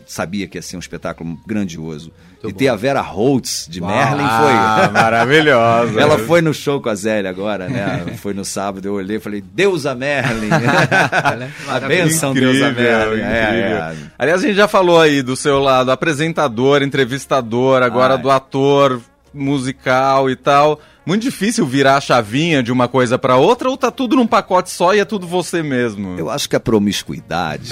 sabia 0.07 0.49
que 0.49 0.57
ia 0.57 0.63
ser 0.63 0.77
um 0.77 0.81
espetáculo 0.81 1.39
grandioso. 1.47 2.11
Muito 2.31 2.49
e 2.49 2.53
bom. 2.53 2.59
ter 2.59 2.69
a 2.69 2.75
Vera 2.75 3.03
Holtz 3.03 3.67
de 3.69 3.83
Uau, 3.83 3.91
Merlin 3.91 4.27
foi. 4.27 4.53
Ah, 4.53 4.89
maravilhosa. 4.95 6.01
Ela 6.01 6.19
foi 6.21 6.41
no 6.41 6.55
show 6.55 6.81
com 6.81 6.89
a 6.89 6.95
Zélia 6.95 7.29
agora, 7.29 7.69
né? 7.69 8.07
Foi 8.17 8.33
no 8.33 8.45
sábado, 8.47 8.87
eu 8.87 8.95
olhei 8.95 9.19
e 9.19 9.21
falei, 9.21 9.43
Deusa 9.43 9.95
Merlin! 9.95 10.49
a 11.69 11.81
benção, 11.81 12.31
incrível, 12.31 12.53
Deusa 12.53 12.73
Merlin. 12.73 13.21
É, 13.21 13.27
é. 13.27 13.97
Aliás, 14.19 14.43
a 14.43 14.47
gente 14.47 14.57
já 14.57 14.69
falou 14.69 14.99
aí 14.99 15.23
do 15.23 15.37
seu 15.37 15.59
lado 15.59 15.91
apresentador, 15.91 16.83
entrevistador, 16.83 17.83
agora 17.83 18.15
Ai. 18.15 18.23
do 18.23 18.31
ator 18.31 19.01
musical 19.35 20.31
e 20.31 20.37
tal 20.37 20.81
muito 21.05 21.23
difícil 21.23 21.67
virar 21.67 21.97
a 21.97 22.01
chavinha 22.01 22.63
de 22.63 22.71
uma 22.71 22.89
coisa 22.89 23.19
para 23.19 23.37
outra 23.37 23.69
ou 23.69 23.77
tá 23.77 23.91
tudo 23.91 24.17
num 24.17 24.27
pacote 24.27 24.71
só 24.71 24.95
e 24.95 25.01
é 25.01 25.05
tudo 25.05 25.27
você 25.27 25.63
mesmo? 25.63 26.19
Eu 26.19 26.31
acho 26.31 26.49
que 26.49 26.57
a 26.57 26.61
promiscuidade 26.61 27.71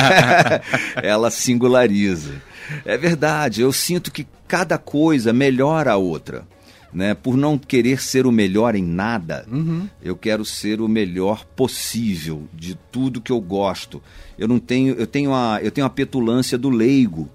ela 1.02 1.30
singulariza. 1.30 2.32
É 2.84 2.96
verdade, 2.96 3.62
eu 3.62 3.72
sinto 3.72 4.12
que 4.12 4.26
cada 4.46 4.78
coisa 4.78 5.32
melhora 5.32 5.92
a 5.92 5.96
outra. 5.96 6.46
Né? 6.92 7.14
Por 7.14 7.36
não 7.36 7.56
querer 7.56 8.02
ser 8.02 8.26
o 8.26 8.32
melhor 8.32 8.74
em 8.74 8.82
nada, 8.82 9.46
uhum. 9.50 9.88
eu 10.02 10.16
quero 10.16 10.44
ser 10.44 10.80
o 10.80 10.88
melhor 10.88 11.44
possível 11.44 12.48
de 12.52 12.76
tudo 12.90 13.20
que 13.20 13.30
eu 13.30 13.40
gosto. 13.40 14.02
Eu 14.36 14.48
não 14.48 14.58
tenho, 14.58 14.94
eu 14.94 15.06
tenho 15.06 15.32
a, 15.32 15.60
eu 15.62 15.70
tenho 15.70 15.86
a 15.86 15.90
petulância 15.90 16.58
do 16.58 16.68
leigo 16.68 17.28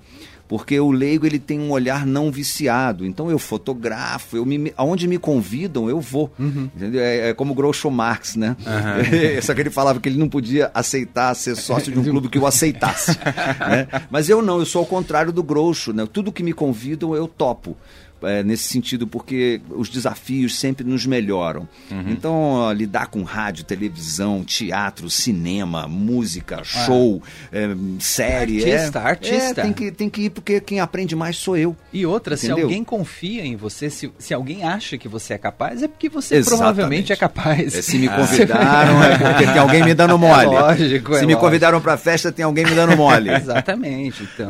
porque 0.48 0.80
o 0.80 0.92
leigo 0.92 1.26
ele 1.26 1.40
tem 1.40 1.60
um 1.60 1.72
olhar 1.72 2.06
não 2.06 2.32
viciado. 2.32 3.06
Então 3.06 3.30
eu 3.30 3.40
fotografo, 3.40 4.38
eu 4.38 4.46
me, 4.46 4.74
aonde 4.78 5.08
me 5.08 5.18
convidam 5.18 5.90
eu 5.90 6.00
vou. 6.00 6.32
Uhum. 6.38 6.70
É, 6.94 7.30
é, 7.30 7.34
como 7.34 7.54
o 7.54 7.56
Groucho 7.56 7.90
Marx, 7.90 8.36
né? 8.36 8.56
Uhum. 8.60 9.42
Só 9.42 9.54
que 9.54 9.62
ele 9.62 9.70
falava 9.70 10.00
que 10.00 10.10
ele 10.10 10.20
não 10.20 10.30
podia 10.30 10.70
aceitar 10.74 11.34
ser 11.36 11.56
sócio 11.56 11.92
de 11.92 12.00
um 12.00 12.04
clube 12.04 12.30
que 12.30 12.38
o 12.38 12.46
aceitasse. 12.46 13.18
né? 13.60 13.88
Mas 14.10 14.30
eu 14.30 14.42
não, 14.42 14.60
eu 14.60 14.66
sou 14.66 14.82
ao 14.82 14.86
contrário 14.86 15.32
do 15.32 15.44
Groucho. 15.44 15.94
Né? 15.94 16.08
Tudo 16.12 16.32
que 16.32 16.44
me 16.44 16.54
convidam 16.54 17.16
eu 17.16 17.28
topo 17.28 17.76
é, 18.22 18.44
nesse 18.44 18.64
sentido, 18.64 19.06
porque 19.08 19.62
os 19.70 19.90
desafios 19.90 20.60
sempre 20.60 20.86
nos 20.86 21.06
melhoram. 21.06 21.68
Uhum. 21.92 22.10
Então, 22.10 22.34
ó, 22.34 22.72
lidar 22.72 23.08
com 23.08 23.24
rádio, 23.24 23.64
televisão, 23.64 24.44
teatro, 24.44 25.10
cinema, 25.10 25.88
música, 25.88 26.64
show, 26.64 27.22
é. 27.52 27.66
É, 27.66 27.76
série. 28.00 28.58
Artista, 28.58 29.00
é, 29.00 29.04
artista. 29.04 29.62
É, 29.62 29.64
tem, 29.64 29.74
que, 29.74 29.92
tem 29.92 30.10
que 30.10 30.22
ir, 30.24 30.30
porque 30.30 30.60
quem 30.60 30.80
aprende 30.80 31.16
mais 31.16 31.38
sou 31.38 31.58
eu. 31.58 31.76
E 31.92 32.06
outra, 32.06 32.36
entendeu? 32.36 32.58
se 32.58 32.62
alguém 32.64 32.84
confia 32.84 33.46
em 33.46 33.56
você, 33.56 33.90
se, 33.90 34.12
se 34.18 34.34
alguém 34.34 34.64
acha 34.64 34.98
que 34.98 35.08
você 35.08 35.34
é 35.34 35.38
capaz, 35.38 35.84
é 35.84 35.88
porque 35.88 36.10
você 36.10 36.36
Exatamente. 36.36 36.58
provavelmente 36.58 37.14
é 37.14 37.16
capaz. 37.16 37.76
É, 37.76 37.82
se 37.82 37.98
me 37.98 38.08
convidaram, 38.08 39.04
é 39.04 39.18
porque 39.18 39.46
tem 39.46 39.58
alguém 39.58 39.84
me 39.84 39.94
dando 39.94 40.18
mole. 40.20 40.46
lógico, 40.46 41.14
se 41.14 41.22
me 41.22 41.26
lógico. 41.28 41.42
convidaram 41.42 41.82
para 41.82 41.98
festa, 41.98 42.32
tem 42.32 42.46
alguém 42.46 42.66
me 42.66 42.76
dando 42.76 42.96
mole. 42.96 43.30
Exatamente. 43.36 44.24
Então, 44.24 44.50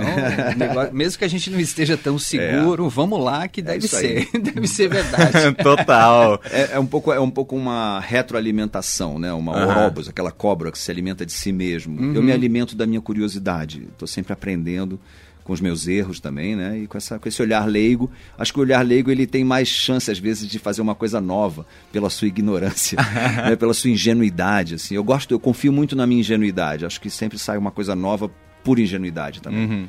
negócio, 0.55 0.93
mesmo 0.93 1.19
que 1.19 1.25
a 1.25 1.29
gente 1.29 1.49
não 1.49 1.59
esteja 1.59 1.97
tão 1.97 2.17
seguro, 2.17 2.89
vamos 2.89 3.23
lá 3.23 3.47
que 3.47 3.61
deve 3.65 3.85
é 3.85 3.89
ser. 3.89 4.29
deve 4.39 4.67
ser 4.67 4.89
verdade. 4.89 5.53
Total. 5.61 6.41
É, 6.51 6.73
é, 6.73 6.79
um 6.79 6.85
pouco, 6.85 7.11
é 7.11 7.19
um 7.19 7.29
pouco 7.29 7.55
uma 7.55 7.99
retroalimentação, 7.99 9.19
né? 9.19 9.33
Uma 9.33 9.55
uhum. 9.57 9.69
Orobos, 9.69 10.07
aquela 10.07 10.31
cobra 10.31 10.71
que 10.71 10.79
se 10.79 10.89
alimenta 10.91 11.25
de 11.25 11.31
si 11.31 11.51
mesmo. 11.51 11.99
Uhum. 11.99 12.13
Eu 12.13 12.23
me 12.23 12.31
alimento 12.31 12.75
da 12.75 12.85
minha 12.85 13.01
curiosidade. 13.01 13.87
Estou 13.91 14.07
sempre 14.07 14.33
aprendendo 14.33 14.99
com 15.45 15.53
os 15.53 15.61
meus 15.61 15.87
erros 15.87 16.19
também, 16.19 16.55
né? 16.55 16.79
E 16.79 16.87
com, 16.87 16.97
essa, 16.97 17.19
com 17.19 17.29
esse 17.29 17.39
olhar 17.41 17.65
leigo. 17.67 18.09
Acho 18.37 18.51
que 18.51 18.59
o 18.59 18.63
olhar 18.63 18.81
leigo 18.81 19.11
ele 19.11 19.27
tem 19.27 19.43
mais 19.43 19.67
chance, 19.67 20.09
às 20.09 20.17
vezes, 20.17 20.49
de 20.49 20.57
fazer 20.57 20.81
uma 20.81 20.95
coisa 20.95 21.21
nova 21.21 21.65
pela 21.91 22.09
sua 22.09 22.27
ignorância, 22.27 22.97
né? 23.45 23.55
pela 23.55 23.73
sua 23.73 23.91
ingenuidade. 23.91 24.75
Assim. 24.75 24.95
Eu 24.95 25.03
gosto, 25.03 25.31
eu 25.31 25.39
confio 25.39 25.71
muito 25.71 25.95
na 25.95 26.07
minha 26.07 26.19
ingenuidade. 26.19 26.83
Acho 26.83 26.99
que 26.99 27.11
sempre 27.11 27.37
sai 27.37 27.57
uma 27.57 27.71
coisa 27.71 27.95
nova 27.95 28.29
por 28.63 28.79
ingenuidade 28.79 29.39
também. 29.39 29.65
Uhum. 29.65 29.87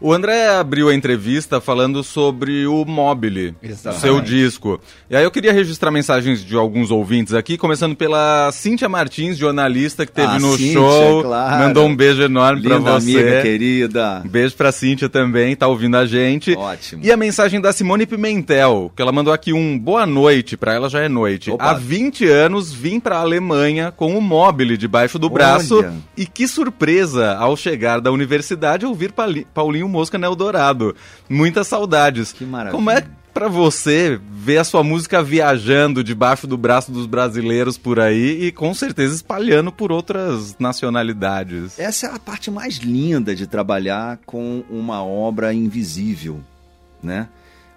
O 0.00 0.12
André 0.12 0.48
abriu 0.48 0.88
a 0.88 0.94
entrevista 0.94 1.60
falando 1.60 2.02
sobre 2.02 2.66
o 2.66 2.84
Mobile, 2.84 3.54
o 3.62 3.92
seu 3.92 4.20
disco. 4.20 4.78
E 5.08 5.16
aí 5.16 5.24
eu 5.24 5.30
queria 5.30 5.52
registrar 5.52 5.90
mensagens 5.90 6.44
de 6.44 6.54
alguns 6.54 6.90
ouvintes 6.90 7.32
aqui, 7.32 7.56
começando 7.56 7.96
pela 7.96 8.50
Cíntia 8.52 8.88
Martins, 8.88 9.38
jornalista 9.38 10.04
que 10.04 10.12
teve 10.12 10.34
ah, 10.34 10.38
no 10.38 10.56
Cíntia, 10.56 10.74
show. 10.74 11.22
Claro. 11.22 11.64
Mandou 11.64 11.86
um 11.86 11.96
beijo 11.96 12.22
enorme 12.22 12.62
pra 12.62 12.78
você. 12.78 13.10
amiga 13.10 13.42
querida. 13.42 14.22
Um 14.24 14.28
beijo 14.28 14.54
pra 14.54 14.70
Cíntia 14.70 15.08
também, 15.08 15.56
tá 15.56 15.66
ouvindo 15.66 15.96
a 15.96 16.04
gente. 16.04 16.54
Ótimo. 16.54 17.02
E 17.02 17.10
a 17.10 17.16
mensagem 17.16 17.60
da 17.60 17.72
Simone 17.72 18.04
Pimentel, 18.06 18.92
que 18.94 19.00
ela 19.00 19.12
mandou 19.12 19.32
aqui 19.32 19.52
um 19.52 19.78
boa 19.78 20.04
noite, 20.04 20.56
pra 20.56 20.74
ela 20.74 20.90
já 20.90 21.00
é 21.00 21.08
noite. 21.08 21.50
Opa. 21.50 21.70
Há 21.70 21.74
20 21.74 22.26
anos 22.28 22.70
vim 22.72 23.00
pra 23.00 23.18
Alemanha 23.18 23.90
com 23.90 24.16
o 24.16 24.20
Mobile 24.20 24.76
debaixo 24.76 25.18
do 25.18 25.30
braço. 25.30 25.78
Olha. 25.78 25.94
E 26.16 26.26
que 26.26 26.46
surpresa 26.46 27.34
ao 27.36 27.56
chegar 27.56 28.00
da 28.00 28.10
universidade 28.10 28.84
ouvir 28.84 29.14
Paulinho 29.54 29.85
Paulinho 29.86 29.88
Mosca 29.88 30.18
no 30.18 30.26
Eldorado. 30.26 30.94
Muitas 31.28 31.66
saudades. 31.66 32.32
Que 32.32 32.44
maravilha. 32.44 32.72
Como 32.72 32.90
é 32.90 33.06
para 33.32 33.48
você 33.48 34.18
ver 34.30 34.58
a 34.58 34.64
sua 34.64 34.82
música 34.82 35.22
viajando 35.22 36.02
debaixo 36.02 36.46
do 36.46 36.56
braço 36.56 36.90
dos 36.90 37.06
brasileiros 37.06 37.76
por 37.78 38.00
aí 38.00 38.46
e 38.46 38.52
com 38.52 38.72
certeza 38.74 39.14
espalhando 39.14 39.70
por 39.70 39.92
outras 39.92 40.56
nacionalidades? 40.58 41.78
Essa 41.78 42.06
é 42.06 42.14
a 42.14 42.18
parte 42.18 42.50
mais 42.50 42.76
linda 42.76 43.34
de 43.34 43.46
trabalhar 43.46 44.18
com 44.26 44.64
uma 44.70 45.04
obra 45.04 45.52
invisível, 45.52 46.40
né? 47.02 47.28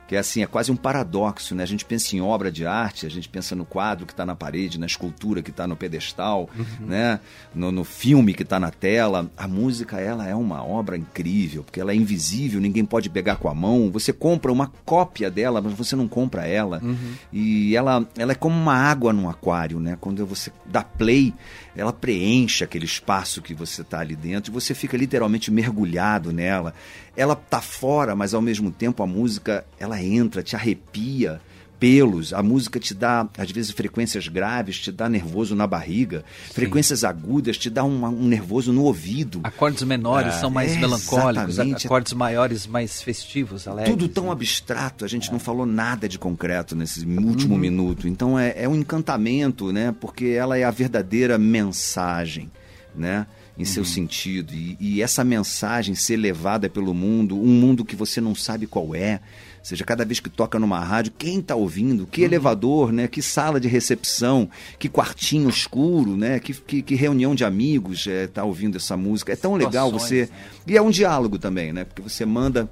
Que 0.10 0.16
é 0.16 0.20
assim, 0.20 0.42
é 0.42 0.48
quase 0.48 0.72
um 0.72 0.76
paradoxo, 0.76 1.54
né? 1.54 1.62
A 1.62 1.68
gente 1.68 1.86
pensa 1.86 2.16
em 2.16 2.20
obra 2.20 2.52
de 2.52 2.66
arte, 2.66 3.06
a 3.06 3.10
gente 3.10 3.30
pensa 3.30 3.56
no 3.56 3.64
quadro 3.64 4.08
que 4.08 4.12
está 4.12 4.26
na 4.26 4.36
parede, 4.36 4.80
na 4.80 4.88
escultura 4.88 5.44
que 5.44 5.52
está 5.52 5.68
no 5.68 5.76
pedestal, 5.76 6.50
uhum. 6.58 6.88
né? 6.88 7.20
No, 7.54 7.72
no, 7.72 7.84
filme 7.84 8.34
que 8.34 8.42
está 8.42 8.60
na 8.60 8.72
tela. 8.72 9.30
A 9.38 9.48
música, 9.48 10.00
ela 10.00 10.28
é 10.28 10.34
uma 10.34 10.66
obra 10.66 10.98
incrível, 10.98 11.64
porque 11.64 11.80
ela 11.80 11.92
é 11.92 11.96
invisível, 11.96 12.60
ninguém 12.60 12.84
pode 12.84 13.08
pegar 13.08 13.36
com 13.36 13.50
a 13.50 13.54
mão. 13.54 13.92
Você 13.92 14.12
compra 14.12 14.52
uma 14.52 14.72
cópia 14.84 15.30
dela, 15.30 15.62
mas 15.62 15.74
você 15.74 15.96
não 15.96 16.08
compra 16.08 16.48
ela. 16.48 16.82
Uhum. 16.84 17.14
E 17.32 17.76
ela, 17.76 18.04
ela 18.18 18.32
é 18.32 18.36
como 18.36 18.60
uma 18.60 18.74
água 18.74 19.14
num 19.14 19.30
aquário, 19.30 19.80
né? 19.80 19.96
Quando 20.02 20.26
você 20.26 20.52
dá 20.66 20.82
play, 20.84 21.36
ela 21.80 21.94
preenche 21.94 22.64
aquele 22.64 22.86
espaço 22.86 23.42
que 23.42 23.54
você 23.54 23.82
está 23.82 24.00
ali 24.00 24.16
dentro 24.16 24.52
e 24.52 24.54
você 24.54 24.74
fica 24.74 24.98
literalmente 24.98 25.50
mergulhado 25.50 26.34
nela. 26.34 26.74
Ela 27.16 27.36
tá 27.36 27.62
fora, 27.62 28.16
mas 28.16 28.34
ao 28.34 28.42
mesmo 28.42 28.70
tempo 28.70 29.02
a 29.02 29.08
música 29.08 29.66
ela 29.80 30.02
entra, 30.02 30.44
te 30.44 30.56
arrepia 30.56 31.40
pelos, 31.80 32.34
a 32.34 32.44
música 32.44 32.80
te 32.80 32.94
dá, 32.94 33.28
às 33.38 33.50
vezes, 33.50 33.72
frequências 33.72 34.28
graves, 34.28 34.80
te 34.80 34.92
dá 34.92 35.08
nervoso 35.08 35.56
na 35.56 35.66
barriga, 35.66 36.26
Sim. 36.48 36.54
frequências 36.54 37.04
agudas 37.04 37.58
te 37.58 37.70
dá 37.70 37.84
um, 37.84 38.06
um, 38.06 38.28
nervoso 38.28 38.74
no 38.74 38.84
ouvido. 38.84 39.40
Acordes 39.44 39.84
menores 39.84 40.36
é, 40.36 40.40
são 40.40 40.50
mais 40.50 40.74
é, 40.74 40.80
melancólicos, 40.80 41.54
exatamente. 41.54 41.88
acordes 41.88 42.14
maiores 42.14 42.68
mais 42.68 43.02
festivos, 43.02 43.68
alegres. 43.68 43.96
Tudo 43.96 44.10
tão 44.10 44.32
abstrato, 44.32 45.06
a 45.06 45.08
gente 45.08 45.30
é. 45.30 45.32
não 45.32 45.40
falou 45.40 45.66
nada 45.66 46.10
de 46.10 46.20
concreto 46.20 46.76
nesse 46.76 47.06
último 47.06 47.54
uhum. 47.54 47.60
minuto. 47.60 48.08
Então 48.08 48.38
é, 48.38 48.54
é 48.58 48.68
um 48.68 48.76
encantamento, 48.76 49.72
né? 49.72 49.96
Porque 50.00 50.26
ela 50.26 50.58
é 50.58 50.64
a 50.64 50.72
verdadeira 50.72 51.38
mensagem, 51.38 52.52
né? 52.96 53.26
em 53.60 53.66
seu 53.66 53.84
uhum. 53.84 53.90
sentido. 53.90 54.54
E, 54.54 54.78
e, 54.80 55.02
essa 55.02 55.22
mensagem 55.22 55.94
ser 55.94 56.16
levada 56.16 56.70
pelo 56.70 56.94
mundo, 56.94 57.38
um 57.38 57.48
mundo 57.48 57.84
que 57.84 57.96
você 57.96 58.22
não 58.22 58.34
sabe 58.34 58.66
qual 58.66 58.96
é, 58.96 59.20
ou 59.60 59.66
seja, 59.66 59.84
cada 59.84 60.06
vez 60.06 60.20
que 60.20 60.30
toca 60.30 60.58
numa 60.58 60.80
rádio, 60.80 61.12
quem 61.18 61.40
está 61.40 61.54
ouvindo? 61.56 62.08
Que 62.08 62.22
uhum. 62.22 62.28
elevador, 62.28 62.92
né? 62.92 63.08
Que 63.08 63.22
sala 63.22 63.60
de 63.60 63.68
recepção, 63.68 64.50
que 64.78 64.88
quartinho 64.88 65.50
escuro, 65.50 66.16
né? 66.16 66.40
Que, 66.40 66.54
que, 66.54 66.82
que 66.82 66.96
reunião 66.96 67.36
de 67.36 67.44
amigos 67.44 68.08
está 68.08 68.42
é, 68.42 68.44
ouvindo 68.44 68.78
essa 68.78 68.96
música. 68.96 69.34
É 69.34 69.36
tão 69.36 69.56
legal 69.56 69.92
você. 69.92 70.22
Né? 70.22 70.30
E 70.68 70.78
é 70.78 70.82
um 70.82 70.90
diálogo 70.90 71.38
também, 71.38 71.74
né? 71.74 71.84
Porque 71.84 72.02
você 72.02 72.26
manda 72.26 72.70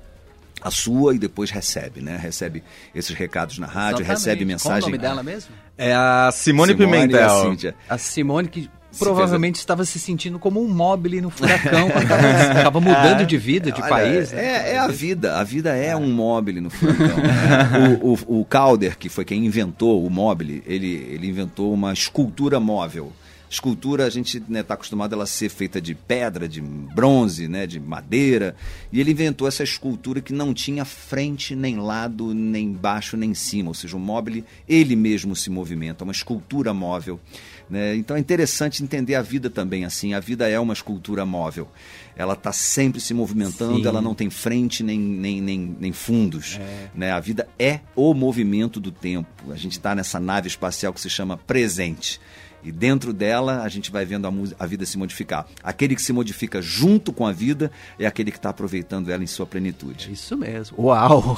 a 0.62 0.72
sua 0.72 1.14
e 1.14 1.20
depois 1.20 1.52
recebe, 1.52 2.02
né? 2.02 2.18
Recebe 2.18 2.64
esses 2.96 3.16
recados 3.16 3.60
na 3.60 3.68
rádio, 3.68 4.02
Exatamente. 4.02 4.08
recebe 4.10 4.46
mensagem. 4.46 4.82
Qual 4.82 4.88
o 4.88 4.92
nome 4.92 4.98
dela 4.98 5.24
mesmo? 5.24 5.52
É 5.78 5.94
a 5.94 6.30
Simone, 6.34 6.74
Simone 6.74 6.92
Pimentel. 6.92 7.58
A, 7.90 7.96
a 7.96 7.98
Simone 7.98 8.48
que 8.48 8.70
provavelmente 8.98 9.56
estava 9.56 9.86
se 9.86 10.00
sentindo 10.00 10.40
como 10.40 10.62
um 10.62 10.68
mobile 10.68 11.22
no 11.22 11.30
furacão, 11.30 11.88
estava 11.88 12.80
mudando 12.82 13.26
de 13.26 13.38
vida, 13.38 13.72
de 13.72 13.82
Olha, 13.82 13.90
país. 13.90 14.32
Né? 14.32 14.44
É, 14.44 14.74
é, 14.74 14.78
a 14.78 14.88
vida, 14.88 15.38
a 15.38 15.44
vida 15.44 15.76
é 15.76 15.96
um 15.96 16.12
mobile 16.12 16.62
no 16.62 16.70
furacão. 16.70 17.18
Né? 17.18 18.00
o, 18.02 18.14
o, 18.14 18.42
o 18.42 18.46
Calder, 18.46 18.98
que 18.98 19.10
foi 19.10 19.26
quem 19.26 19.46
inventou 19.46 20.06
o 20.06 20.10
mobile, 20.10 20.64
ele, 20.66 21.08
ele 21.12 21.28
inventou 21.28 21.74
uma 21.74 21.94
escultura 21.94 22.60
móvel. 22.60 23.12
Escultura, 23.50 24.06
a 24.06 24.10
gente 24.10 24.40
está 24.40 24.52
né, 24.52 24.62
tá 24.62 24.74
acostumado 24.74 25.14
a 25.14 25.16
ela 25.16 25.26
ser 25.26 25.48
feita 25.48 25.80
de 25.80 25.96
pedra, 25.96 26.50
de 26.50 26.60
bronze, 26.60 27.48
né, 27.48 27.66
de 27.66 27.80
madeira. 27.80 28.56
E 28.92 29.00
ele 29.00 29.12
inventou 29.12 29.48
essa 29.48 29.64
escultura 29.64 30.20
que 30.20 30.34
não 30.34 30.54
tinha 30.54 30.84
frente, 30.84 31.56
nem 31.56 31.78
lado, 31.78 32.34
nem 32.34 32.74
baixo, 32.74 33.16
nem 33.16 33.34
cima. 33.34 33.70
Ou 33.70 33.74
seja, 33.74 33.96
o 33.96 34.00
móvel, 34.00 34.44
ele 34.68 34.98
mesmo 34.98 35.34
se 35.34 35.50
movimenta, 35.50 36.04
uma 36.04 36.12
escultura 36.12 36.74
móvel. 36.74 37.20
Né? 37.70 37.96
Então 37.96 38.16
é 38.16 38.20
interessante 38.20 38.84
entender 38.84 39.16
a 39.16 39.22
vida 39.22 39.50
também 39.50 39.86
assim. 39.86 40.14
A 40.14 40.20
vida 40.20 40.48
é 40.48 40.60
uma 40.60 40.74
escultura 40.74 41.26
móvel. 41.26 41.68
Ela 42.16 42.34
está 42.34 42.52
sempre 42.52 43.00
se 43.00 43.14
movimentando, 43.14 43.78
Sim. 43.78 43.88
ela 43.88 44.02
não 44.02 44.16
tem 44.16 44.30
frente 44.30 44.84
nem, 44.84 45.00
nem, 45.00 45.42
nem, 45.42 45.76
nem 45.80 45.92
fundos. 45.92 46.58
É. 46.60 46.90
Né? 46.96 47.12
A 47.12 47.20
vida 47.20 47.48
é 47.60 47.82
o 47.96 48.14
movimento 48.14 48.80
do 48.80 48.92
tempo. 48.92 49.52
A 49.52 49.56
gente 49.56 49.74
está 49.74 49.94
nessa 49.94 50.20
nave 50.20 50.48
espacial 50.48 50.94
que 50.94 51.02
se 51.02 51.10
chama 51.10 51.38
presente. 51.38 52.20
E 52.64 52.72
dentro 52.72 53.14
dela 53.14 53.62
a 53.62 53.70
gente 53.70 53.92
vai 53.92 54.04
vendo 54.04 54.28
a, 54.28 54.34
a, 54.60 54.66
vida 54.66 54.86
se 54.86 54.98
modificar. 54.98 55.46
Aquele 55.64 55.96
que 55.96 56.02
se 56.02 56.12
modifica 56.12 56.62
junto 56.62 57.14
com 57.14 57.26
a 57.26 57.32
vida 57.32 57.72
é 58.00 58.08
aquele 58.08 58.32
que 58.32 58.38
está 58.38 58.50
aproveitando 58.50 59.10
ela 59.10 59.24
em 59.24 59.28
sua 59.28 59.46
plenitude. 59.46 60.08
É 60.10 60.12
isso 60.14 60.36
mesmo. 60.36 60.76
Uau! 60.82 61.38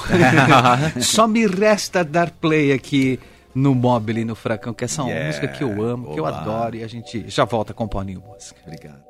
Só 1.00 1.28
me 1.28 1.46
resta 1.46 2.02
dar 2.02 2.30
play 2.30 2.72
aqui 2.72 3.20
no 3.54 3.74
Mobile 3.74 4.24
no 4.24 4.34
Fracão, 4.34 4.72
que 4.72 4.84
é 4.84 4.86
essa 4.86 5.02
yeah. 5.02 5.26
música 5.26 5.48
que 5.48 5.62
eu 5.62 5.82
amo, 5.82 6.06
Olá. 6.06 6.14
que 6.14 6.20
eu 6.20 6.26
adoro, 6.26 6.76
e 6.76 6.84
a 6.84 6.88
gente 6.88 7.28
já 7.28 7.44
volta 7.44 7.74
com 7.74 7.84
o 7.84 7.88
Paulinho 7.88 8.20
Música. 8.20 8.60
Obrigado. 8.64 9.09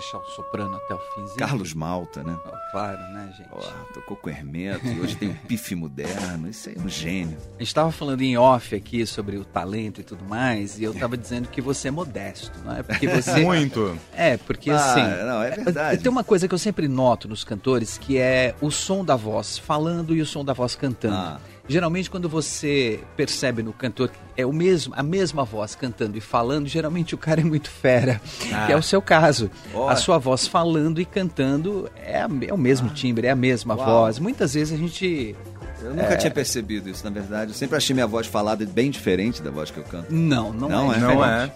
Deixar 0.00 0.18
o 0.18 0.24
soprano 0.24 0.76
até 0.76 0.94
o 0.94 0.98
finzinho. 1.14 1.36
Carlos 1.36 1.74
Malta, 1.74 2.24
né? 2.24 2.36
Oh, 2.44 2.72
claro, 2.72 2.98
né, 3.12 3.32
gente? 3.36 3.50
Oh, 3.52 3.92
tocou 3.92 4.16
com 4.16 4.30
Hermeto 4.30 4.86
e 4.86 4.98
hoje 4.98 5.14
tem 5.14 5.28
um 5.28 5.34
pife 5.34 5.74
moderno. 5.74 6.48
Isso 6.48 6.70
aí 6.70 6.76
é 6.76 6.80
um 6.80 6.88
gênio. 6.88 7.36
A 7.56 7.58
gente 7.58 7.68
estava 7.68 7.92
falando 7.92 8.22
em 8.22 8.36
off 8.36 8.74
aqui 8.74 9.06
sobre 9.06 9.36
o 9.36 9.44
talento 9.44 10.00
e 10.00 10.04
tudo 10.04 10.24
mais, 10.24 10.78
e 10.78 10.84
eu 10.84 10.92
estava 10.92 11.16
dizendo 11.16 11.48
que 11.48 11.60
você 11.60 11.88
é 11.88 11.90
modesto, 11.90 12.58
não 12.64 12.76
é? 12.76 12.82
Porque 12.82 13.06
você. 13.06 13.44
Muito. 13.44 13.96
É, 14.14 14.36
porque 14.38 14.70
ah, 14.70 14.76
assim. 14.76 15.00
Não, 15.00 15.42
é 15.42 15.50
verdade. 15.50 16.02
Tem 16.02 16.10
uma 16.10 16.24
coisa 16.24 16.48
que 16.48 16.54
eu 16.54 16.58
sempre 16.58 16.88
noto 16.88 17.28
nos 17.28 17.44
cantores 17.44 17.98
que 17.98 18.16
é 18.16 18.54
o 18.60 18.70
som 18.70 19.04
da 19.04 19.16
voz 19.16 19.58
falando 19.58 20.14
e 20.16 20.22
o 20.22 20.26
som 20.26 20.44
da 20.44 20.52
voz 20.52 20.74
cantando. 20.74 21.14
Ah. 21.14 21.40
Geralmente 21.70 22.10
quando 22.10 22.28
você 22.28 22.98
percebe 23.16 23.62
no 23.62 23.72
cantor 23.72 24.10
é 24.36 24.44
o 24.44 24.52
mesmo, 24.52 24.92
a 24.96 25.04
mesma 25.04 25.44
voz 25.44 25.76
cantando 25.76 26.18
e 26.18 26.20
falando, 26.20 26.66
geralmente 26.66 27.14
o 27.14 27.18
cara 27.18 27.40
é 27.40 27.44
muito 27.44 27.70
fera, 27.70 28.20
ah. 28.52 28.66
que 28.66 28.72
é 28.72 28.76
o 28.76 28.82
seu 28.82 29.00
caso. 29.00 29.48
A 29.88 29.94
sua 29.94 30.18
voz 30.18 30.48
falando 30.48 31.00
e 31.00 31.04
cantando 31.04 31.88
é, 31.94 32.20
a, 32.20 32.28
é 32.48 32.52
o 32.52 32.58
mesmo 32.58 32.88
ah. 32.90 32.94
timbre, 32.94 33.28
é 33.28 33.30
a 33.30 33.36
mesma 33.36 33.76
Uau. 33.76 33.86
voz. 33.86 34.18
Muitas 34.18 34.54
vezes 34.54 34.74
a 34.74 34.76
gente 34.76 35.36
eu 35.80 35.90
nunca 35.90 36.14
é... 36.14 36.16
tinha 36.16 36.30
percebido 36.30 36.88
isso, 36.88 37.04
na 37.04 37.10
verdade. 37.10 37.52
Eu 37.52 37.54
sempre 37.56 37.76
achei 37.76 37.94
minha 37.94 38.06
voz 38.06 38.26
falada 38.26 38.66
bem 38.66 38.90
diferente 38.90 39.40
da 39.40 39.50
voz 39.50 39.70
que 39.70 39.78
eu 39.78 39.84
canto. 39.84 40.12
Não, 40.12 40.52
não, 40.52 40.68
não 40.68 40.92
é. 40.92 40.96
é 40.96 41.00
não 41.00 41.24
é. 41.24 41.52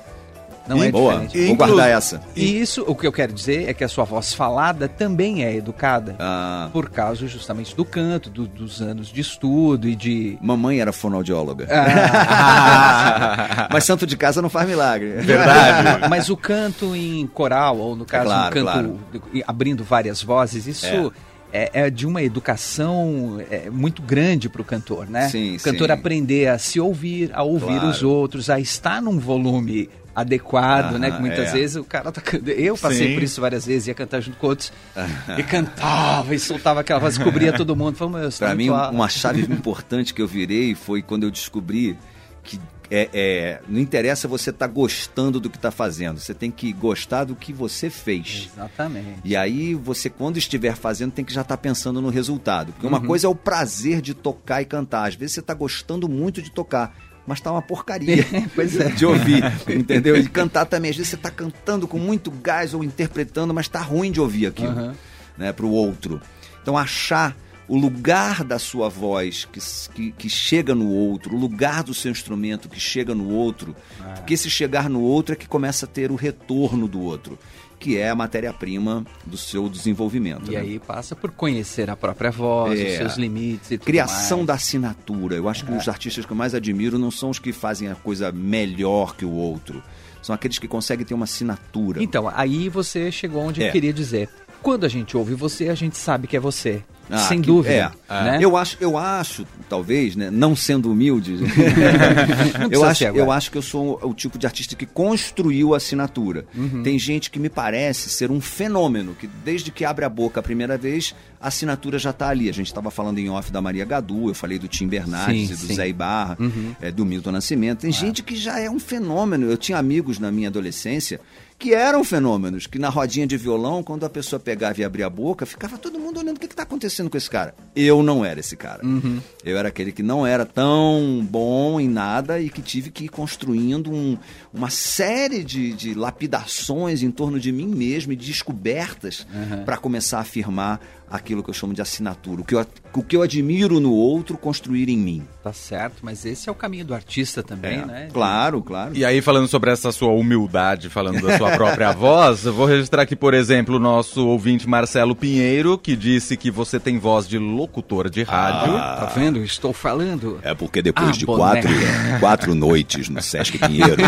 Não 0.67 0.79
e, 0.79 0.89
é 0.89 0.91
boa, 0.91 1.21
diferente. 1.21 1.47
vou 1.47 1.57
guardar 1.57 1.91
essa. 1.91 2.23
E 2.35 2.61
isso, 2.61 2.85
o 2.87 2.95
que 2.95 3.07
eu 3.07 3.13
quero 3.13 3.33
dizer 3.33 3.69
é 3.69 3.75
que 3.75 3.85
a 3.85 3.89
sua 3.89 4.05
voz 4.05 4.33
falada 4.33 4.89
também 4.89 5.45
é 5.45 5.55
educada. 5.55 6.17
Ah. 6.19 6.69
Por 6.73 6.89
causa 6.89 7.27
justamente 7.27 7.77
do 7.77 7.85
canto, 7.85 8.31
do, 8.31 8.47
dos 8.47 8.81
anos 8.81 9.09
de 9.09 9.21
estudo 9.21 9.89
e 9.89 9.95
de. 9.95 10.39
Mamãe 10.41 10.81
era 10.81 10.93
fonoaudióloga. 10.93 11.69
Ah. 11.71 13.69
Mas 13.73 13.85
santo 13.85 14.07
de 14.07 14.17
casa 14.17 14.41
não 14.41 14.49
faz 14.49 14.67
milagre. 14.69 15.11
Verdade. 15.19 16.09
Mas 16.09 16.31
o 16.31 16.37
canto 16.37 16.97
em 16.97 17.27
coral, 17.27 17.79
ou 17.79 17.95
no 17.95 18.05
caso, 18.05 18.25
é 18.25 18.29
claro, 18.31 18.47
um 18.47 18.51
canto 18.51 18.65
claro. 18.65 19.45
abrindo 19.47 19.85
várias 19.85 20.23
vozes, 20.23 20.67
isso. 20.67 20.87
É 20.87 21.11
é, 21.55 21.71
é 21.73 21.91
de 21.91 22.05
uma 22.05 22.21
educação 22.21 23.41
é, 23.49 23.71
muito 23.71 24.03
grande 24.03 24.49
para 24.49 24.61
o 24.61 24.65
cantor, 24.65 25.09
né? 25.09 25.29
Sim, 25.29 25.55
o 25.55 25.61
cantor 25.61 25.87
sim. 25.87 25.93
aprender 25.93 26.49
a 26.49 26.59
se 26.59 26.81
ouvir, 26.81 27.31
a 27.33 27.45
ouvir 27.45 27.79
claro. 27.79 27.87
os 27.87 28.03
outros, 28.03 28.51
a 28.51 28.59
estar 28.59 29.01
num 29.01 29.21
volume 29.21 29.89
adequado, 30.15 30.99
né? 30.99 31.11
Que 31.11 31.21
muitas 31.21 31.49
é. 31.49 31.53
vezes 31.53 31.77
o 31.77 31.85
cara 31.85 32.13
tá 32.13 32.23
Eu 32.57 32.77
passei 32.77 33.09
Sim. 33.09 33.15
por 33.15 33.23
isso 33.23 33.41
várias 33.41 33.67
vezes, 33.67 33.89
ia 33.89 33.95
cantar 33.95 34.21
junto 34.21 34.39
com 34.39 34.47
outros. 34.47 34.73
e 35.39 35.43
cantava 35.43 36.35
e 36.35 36.39
soltava 36.39 36.81
aquela 36.81 37.01
voz, 37.01 37.17
descobria 37.17 37.53
todo 37.53 37.75
mundo. 37.75 37.97
Para 38.39 38.55
mim, 38.55 38.71
uma 38.71 39.09
chave 39.09 39.43
importante 39.43 40.15
que 40.15 40.23
eu 40.23 40.29
virei 40.29 40.75
foi 40.75 41.03
quando 41.03 41.25
eu 41.25 41.31
descobri 41.31 41.97
que 42.43 42.61
é, 42.91 43.09
é, 43.13 43.61
não 43.69 43.81
interessa 43.81 44.29
você 44.29 44.51
estar 44.51 44.69
tá 44.69 44.73
gostando 44.73 45.41
do 45.41 45.49
que 45.49 45.57
está 45.57 45.71
fazendo, 45.71 46.21
você 46.21 46.35
tem 46.35 46.51
que 46.51 46.73
gostar 46.73 47.25
do 47.25 47.35
que 47.35 47.53
você 47.53 47.89
fez. 47.89 48.51
Exatamente. 48.53 49.21
E 49.25 49.35
aí 49.35 49.75
você, 49.75 50.11
quando 50.11 50.37
estiver 50.37 50.77
fazendo, 50.77 51.13
tem 51.13 51.25
que 51.25 51.33
já 51.33 51.41
estar 51.41 51.57
tá 51.57 51.61
pensando 51.61 52.01
no 52.01 52.11
resultado. 52.11 52.73
Porque 52.73 52.87
uhum. 52.87 52.93
uma 52.93 53.01
coisa 53.01 53.27
é 53.27 53.31
o 53.31 53.35
prazer 53.35 54.01
de 54.01 54.15
tocar 54.15 54.63
e 54.63 54.65
cantar. 54.65 55.09
Às 55.09 55.15
vezes 55.15 55.35
você 55.35 55.41
está 55.41 55.55
gostando 55.55 56.09
muito 56.09 56.43
de 56.43 56.51
tocar, 56.51 56.95
mas 57.27 57.41
tá 57.41 57.51
uma 57.51 57.63
porcaria 57.63 58.25
pois 58.55 58.79
é. 58.79 58.91
de 58.91 59.07
ouvir, 59.07 59.43
entendeu? 59.69 60.17
E 60.17 60.29
cantar 60.29 60.67
também. 60.67 60.91
Às 60.91 60.97
vezes 60.97 61.11
você 61.11 61.17
está 61.17 61.31
cantando 61.31 61.89
com 61.89 61.99
muito 61.99 62.31
gás 62.31 62.75
ou 62.75 62.85
interpretando, 62.85 63.55
mas 63.55 63.69
tá 63.69 63.81
ruim 63.81 64.13
de 64.13 64.21
ouvir 64.21 64.47
aquilo, 64.47 64.77
uhum. 64.77 64.95
né, 65.37 65.53
para 65.53 65.67
o 65.67 65.71
outro. 65.71 66.21
Então 66.63 66.77
achar 66.77 67.37
o 67.67 67.77
lugar 67.77 68.45
da 68.45 68.59
sua 68.59 68.89
voz 68.89 69.47
que, 69.51 69.61
que, 69.95 70.13
que, 70.13 70.29
chega 70.29 70.75
no 70.75 70.89
outro, 70.89 71.35
o 71.35 71.39
lugar 71.39 71.83
do 71.83 71.95
seu 71.95 72.11
instrumento 72.11 72.69
que 72.69 72.79
chega 72.79 73.15
no 73.15 73.31
outro, 73.31 73.75
é. 74.01 74.13
porque 74.15 74.35
esse 74.35 74.51
chegar 74.51 74.91
no 74.91 75.01
outro 75.01 75.33
é 75.33 75.37
que 75.37 75.49
começa 75.49 75.87
a 75.87 75.89
ter 75.89 76.11
o 76.11 76.15
retorno 76.15 76.87
do 76.87 77.01
outro, 77.01 77.39
que 77.85 77.99
é 77.99 78.09
a 78.09 78.15
matéria-prima 78.15 79.05
do 79.27 79.37
seu 79.37 79.69
desenvolvimento. 79.69 80.51
E 80.51 80.55
né? 80.55 80.61
aí 80.61 80.79
passa 80.79 81.15
por 81.15 81.31
conhecer 81.31 81.91
a 81.91 81.95
própria 81.95 82.31
voz, 82.31 82.81
é. 82.81 82.85
os 82.85 82.97
seus 82.97 83.17
limites 83.19 83.73
e 83.73 83.77
tudo 83.77 83.85
Criação 83.85 84.39
mais. 84.39 84.47
da 84.47 84.55
assinatura. 84.55 85.37
Eu 85.37 85.51
acho 85.51 85.67
que 85.67 85.71
é. 85.71 85.77
os 85.77 85.87
artistas 85.87 86.25
que 86.25 86.33
eu 86.33 86.37
mais 86.37 86.55
admiro 86.55 86.99
não 86.99 87.11
são 87.11 87.29
os 87.29 87.39
que 87.39 87.53
fazem 87.53 87.89
a 87.89 87.95
coisa 87.95 88.33
melhor 88.33 89.15
que 89.15 89.27
o 89.27 89.31
outro. 89.31 89.83
São 90.23 90.35
aqueles 90.35 90.59
que 90.59 90.67
conseguem 90.67 91.05
ter 91.05 91.13
uma 91.13 91.25
assinatura. 91.25 92.03
Então, 92.03 92.27
aí 92.35 92.71
você 92.71 93.13
chegou 93.13 93.43
onde 93.43 93.61
eu 93.61 93.67
é. 93.67 93.71
queria 93.71 93.93
dizer. 93.93 94.31
Quando 94.63 94.87
a 94.87 94.89
gente 94.89 95.15
ouve 95.15 95.35
você, 95.35 95.69
a 95.69 95.75
gente 95.75 95.99
sabe 95.99 96.27
que 96.27 96.39
é 96.39 96.41
você. 96.41 96.83
Ah, 97.11 97.19
Sem 97.19 97.41
que, 97.41 97.47
dúvida. 97.47 97.75
É, 98.09 98.23
né? 98.25 98.39
eu, 98.41 98.57
acho, 98.57 98.77
eu 98.81 98.97
acho, 98.97 99.47
talvez, 99.69 100.17
né, 100.17 100.31
não 100.31 100.57
sendo 100.57 100.91
humilde, 100.91 101.39
eu, 102.71 102.85
acho, 102.85 103.05
eu 103.05 103.31
acho 103.31 103.51
que 103.51 103.59
eu 103.59 103.63
sou 103.63 103.99
o 104.03 104.15
tipo 104.15 104.39
de 104.39 104.47
artista 104.47 104.75
que 104.75 104.87
construiu 104.87 105.75
a 105.75 105.77
assinatura. 105.77 106.47
Uhum. 106.55 106.83
Tem 106.83 106.99
gente 106.99 107.31
que 107.31 107.39
me 107.39 107.49
parece 107.49 108.09
ser 108.09 108.31
um 108.31 108.41
fenômeno, 108.41 109.15
que 109.15 109.27
desde 109.27 109.71
que 109.71 109.85
abre 109.85 110.05
a 110.05 110.09
boca 110.09 110.41
a 110.41 110.43
primeira 110.43 110.79
vez, 110.79 111.15
a 111.41 111.49
assinatura 111.49 111.99
já 111.99 112.11
está 112.11 112.29
ali. 112.29 112.49
A 112.49 112.53
gente 112.53 112.69
estava 112.69 112.91
falando 112.91 113.19
em 113.19 113.29
off 113.29 113.53
da 113.53 113.61
Maria 113.61 113.85
Gadu, 113.85 114.29
eu 114.29 114.35
falei 114.35 114.59
do 114.59 114.67
Tim 114.67 114.89
Bernardes 114.89 115.49
sim, 115.49 115.55
e 115.55 115.57
do 115.57 115.67
sim. 115.67 115.75
Zé 115.75 115.89
Ibarra, 115.89 116.37
uhum. 116.41 116.75
é, 116.81 116.91
do 116.91 117.05
Milton 117.05 117.33
Nascimento. 117.33 117.81
Tem 117.81 117.91
ah. 117.91 117.93
gente 117.93 118.23
que 118.23 118.35
já 118.35 118.59
é 118.59 118.71
um 118.71 118.79
fenômeno. 118.79 119.51
Eu 119.51 119.57
tinha 119.57 119.77
amigos 119.77 120.19
na 120.19 120.33
minha 120.33 120.49
adolescência 120.49 121.21
que 121.59 121.75
eram 121.75 122.03
fenômenos, 122.05 122.67
que 122.67 122.79
na 122.79 122.89
rodinha 122.89 123.27
de 123.27 123.37
violão, 123.37 123.83
quando 123.83 124.07
a 124.07 124.11
pessoa 124.11 124.41
pegava 124.41 124.81
e 124.81 124.85
abria 124.85 125.07
a 125.07 125.11
boca, 125.11 125.45
ficava 125.45 125.77
todo 125.77 125.99
mundo 125.99 126.21
olhando 126.21 126.37
o 126.37 126.41
que 126.41 126.47
está 126.47 126.63
acontecendo 126.63 127.11
com 127.11 127.17
esse 127.17 127.29
cara. 127.29 127.55
Eu 127.77 128.03
não 128.03 128.25
era 128.25 128.41
esse 128.41 128.57
cara. 128.57 128.85
Uhum. 128.85 129.21
Eu 129.45 129.59
era 129.59 129.69
aquele 129.69 129.93
que 129.93 130.03
não 130.03 130.27
era 130.27 130.47
tão 130.47 131.27
bom 131.29 131.81
em 131.81 131.89
nada 131.89 132.41
e 132.41 132.49
que 132.49 132.63
tive 132.63 132.91
que 132.91 133.05
ir 133.05 133.09
construindo 133.09 133.91
um, 133.91 134.17
uma 134.53 134.71
série 134.71 135.43
de, 135.45 135.73
de, 135.73 135.95
lapidações 135.95 137.03
em 137.03 137.11
torno 137.11 137.39
de 137.39 137.53
mim 137.53 137.69
mesmo 137.69 138.13
e 138.13 138.17
de 138.17 138.27
descobertas 138.27 139.27
uhum. 139.33 139.65
para 139.65 139.77
começar 139.77 140.19
a 140.19 140.21
afirmar 140.21 140.81
aquilo 141.11 141.35
aquilo 141.35 141.43
que 141.43 141.51
eu 141.51 141.55
chamo 141.55 141.75
de 141.75 141.83
assinatura. 141.83 142.41
O 142.41 142.45
que 142.45 142.55
eu, 142.55 142.67
o 143.01 143.03
que 143.03 143.17
eu 143.17 143.23
admiro 143.23 143.81
no 143.81 143.93
outro, 143.93 144.37
construir 144.37 144.89
em 144.89 144.97
mim. 144.97 145.23
Tá 145.43 145.53
certo, 145.53 145.97
mas 146.03 146.25
esse 146.25 146.49
é 146.49 146.53
o 146.53 146.55
caminho 146.55 146.85
do 146.85 146.95
artista 146.95 147.43
também, 147.43 147.81
é, 147.81 147.85
né? 147.85 148.09
Claro, 148.13 148.63
claro. 148.63 148.97
E 148.97 149.05
aí, 149.05 149.21
falando 149.21 149.49
sobre 149.49 149.71
essa 149.71 149.93
sua 149.93 150.13
humildade, 150.13 150.89
falando 150.89 151.21
da 151.21 151.37
sua 151.37 151.51
própria 151.51 151.93
voz, 151.93 152.47
eu 152.47 152.53
vou 152.53 152.67
registrar 152.67 153.03
aqui, 153.03 153.15
por 153.15 153.35
exemplo, 153.35 153.77
o 153.77 153.79
nosso 153.79 154.27
ouvinte 154.27 154.69
Marcelo 154.69 155.15
Pinheiro, 155.15 155.77
que 155.77 155.97
disse 155.97 156.37
que 156.37 156.51
você 156.51 156.81
tem 156.81 156.99
voz 156.99 157.29
de 157.29 157.39
locutor 157.39 158.09
de 158.09 158.23
rádio. 158.23 158.77
Ah, 158.77 158.97
tá 159.01 159.07
vendo? 159.07 159.43
Estou 159.45 159.73
falando. 159.73 160.39
É 160.43 160.55
porque 160.55 160.81
depois 160.81 161.09
ah, 161.09 161.13
de 161.13 161.27
quatro, 161.27 161.71
quatro 162.21 162.55
noites 162.55 163.09
no 163.09 163.21
Sesc 163.21 163.59
Pinheiro, 163.59 164.03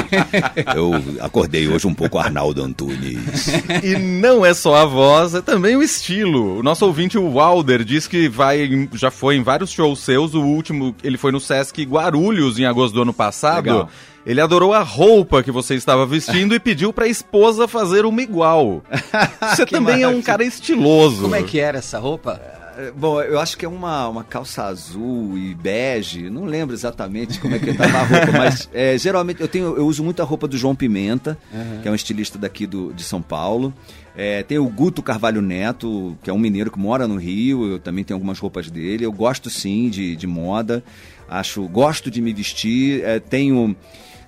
eu 0.75 0.93
acordei 1.21 1.69
hoje 1.69 1.87
um 1.87 1.95
pouco 1.95 2.19
Arnaldo 2.19 2.63
Antunes. 2.63 3.49
E 3.83 3.97
não 3.99 4.45
é 4.45 4.55
só 4.55 4.77
a 4.77 4.85
voz, 4.87 5.35
é 5.35 5.43
também 5.43 5.77
o 5.77 5.83
estilo. 5.83 6.59
O 6.59 6.63
nosso 6.63 6.87
ouvinte, 6.87 7.19
o 7.19 7.31
Walder, 7.31 7.85
diz 7.85 8.07
que 8.07 8.29
vai, 8.29 8.76
já 8.95 9.11
foi 9.11 9.37
em 9.37 9.43
vários 9.43 9.71
shows 9.71 10.01
seus. 10.01 10.33
O 10.35 10.43
último, 10.43 10.95
ele 11.05 11.19
foi 11.19 11.27
foi 11.27 11.33
no 11.33 11.41
Sesc 11.41 11.83
Guarulhos 11.83 12.57
em 12.57 12.67
agosto 12.67 12.95
do 12.95 13.03
ano 13.03 13.13
passado. 13.13 13.65
Legal. 13.65 13.91
Ele 14.25 14.41
adorou 14.41 14.73
a 14.73 14.81
roupa 14.81 15.43
que 15.43 15.51
você 15.51 15.75
estava 15.75 16.07
vestindo 16.07 16.55
e 16.55 16.61
pediu 16.61 16.93
para 16.93 17.07
a 17.07 17.09
esposa 17.09 17.67
fazer 17.67 18.05
uma 18.05 18.23
igual. 18.23 18.81
Você 19.43 19.67
também 19.67 19.99
maravilha. 19.99 20.05
é 20.05 20.09
um 20.09 20.23
cara 20.23 20.45
estiloso. 20.45 21.23
Como 21.23 21.35
é 21.35 21.43
que 21.43 21.59
era 21.59 21.79
essa 21.79 21.99
roupa? 21.99 22.41
É, 22.77 22.93
bom, 22.93 23.21
eu 23.23 23.41
acho 23.41 23.57
que 23.57 23.65
é 23.65 23.69
uma, 23.69 24.09
uma 24.09 24.23
calça 24.23 24.65
azul 24.65 25.39
e 25.39 25.55
bege, 25.55 26.29
não 26.29 26.45
lembro 26.45 26.75
exatamente 26.75 27.41
como 27.41 27.55
é 27.55 27.59
que 27.59 27.71
estava 27.71 27.99
a 27.99 28.03
roupa, 28.03 28.33
mas 28.37 28.69
é, 28.75 28.99
geralmente 28.99 29.41
eu, 29.41 29.49
tenho, 29.49 29.77
eu 29.77 29.87
uso 29.87 30.05
muito 30.05 30.21
a 30.21 30.25
roupa 30.25 30.47
do 30.47 30.59
João 30.59 30.77
Pimenta, 30.77 31.39
uhum. 31.53 31.81
que 31.83 31.89
é 31.89 31.91
um 31.91 31.95
estilista 31.95 32.37
daqui 32.37 32.67
do, 32.67 32.93
de 32.93 33.03
São 33.03 33.23
Paulo. 33.23 33.73
É, 34.17 34.43
tem 34.43 34.59
o 34.59 34.69
Guto 34.69 35.03
Carvalho 35.03 35.43
Neto, 35.43 36.17
que 36.23 36.31
é 36.31 36.33
um 36.33 36.39
mineiro 36.39 36.71
que 36.71 36.79
mora 36.79 37.07
no 37.07 37.17
Rio, 37.17 37.73
eu 37.73 37.79
também 37.79 38.03
tenho 38.03 38.17
algumas 38.17 38.39
roupas 38.39 38.71
dele. 38.71 39.05
Eu 39.05 39.13
gosto 39.13 39.51
sim 39.51 39.91
de, 39.91 40.17
de 40.17 40.27
moda, 40.27 40.83
acho, 41.29 41.69
gosto 41.69 42.11
de 42.11 42.23
me 42.23 42.33
vestir, 42.33 43.05
é, 43.05 43.21
tenho 43.21 43.77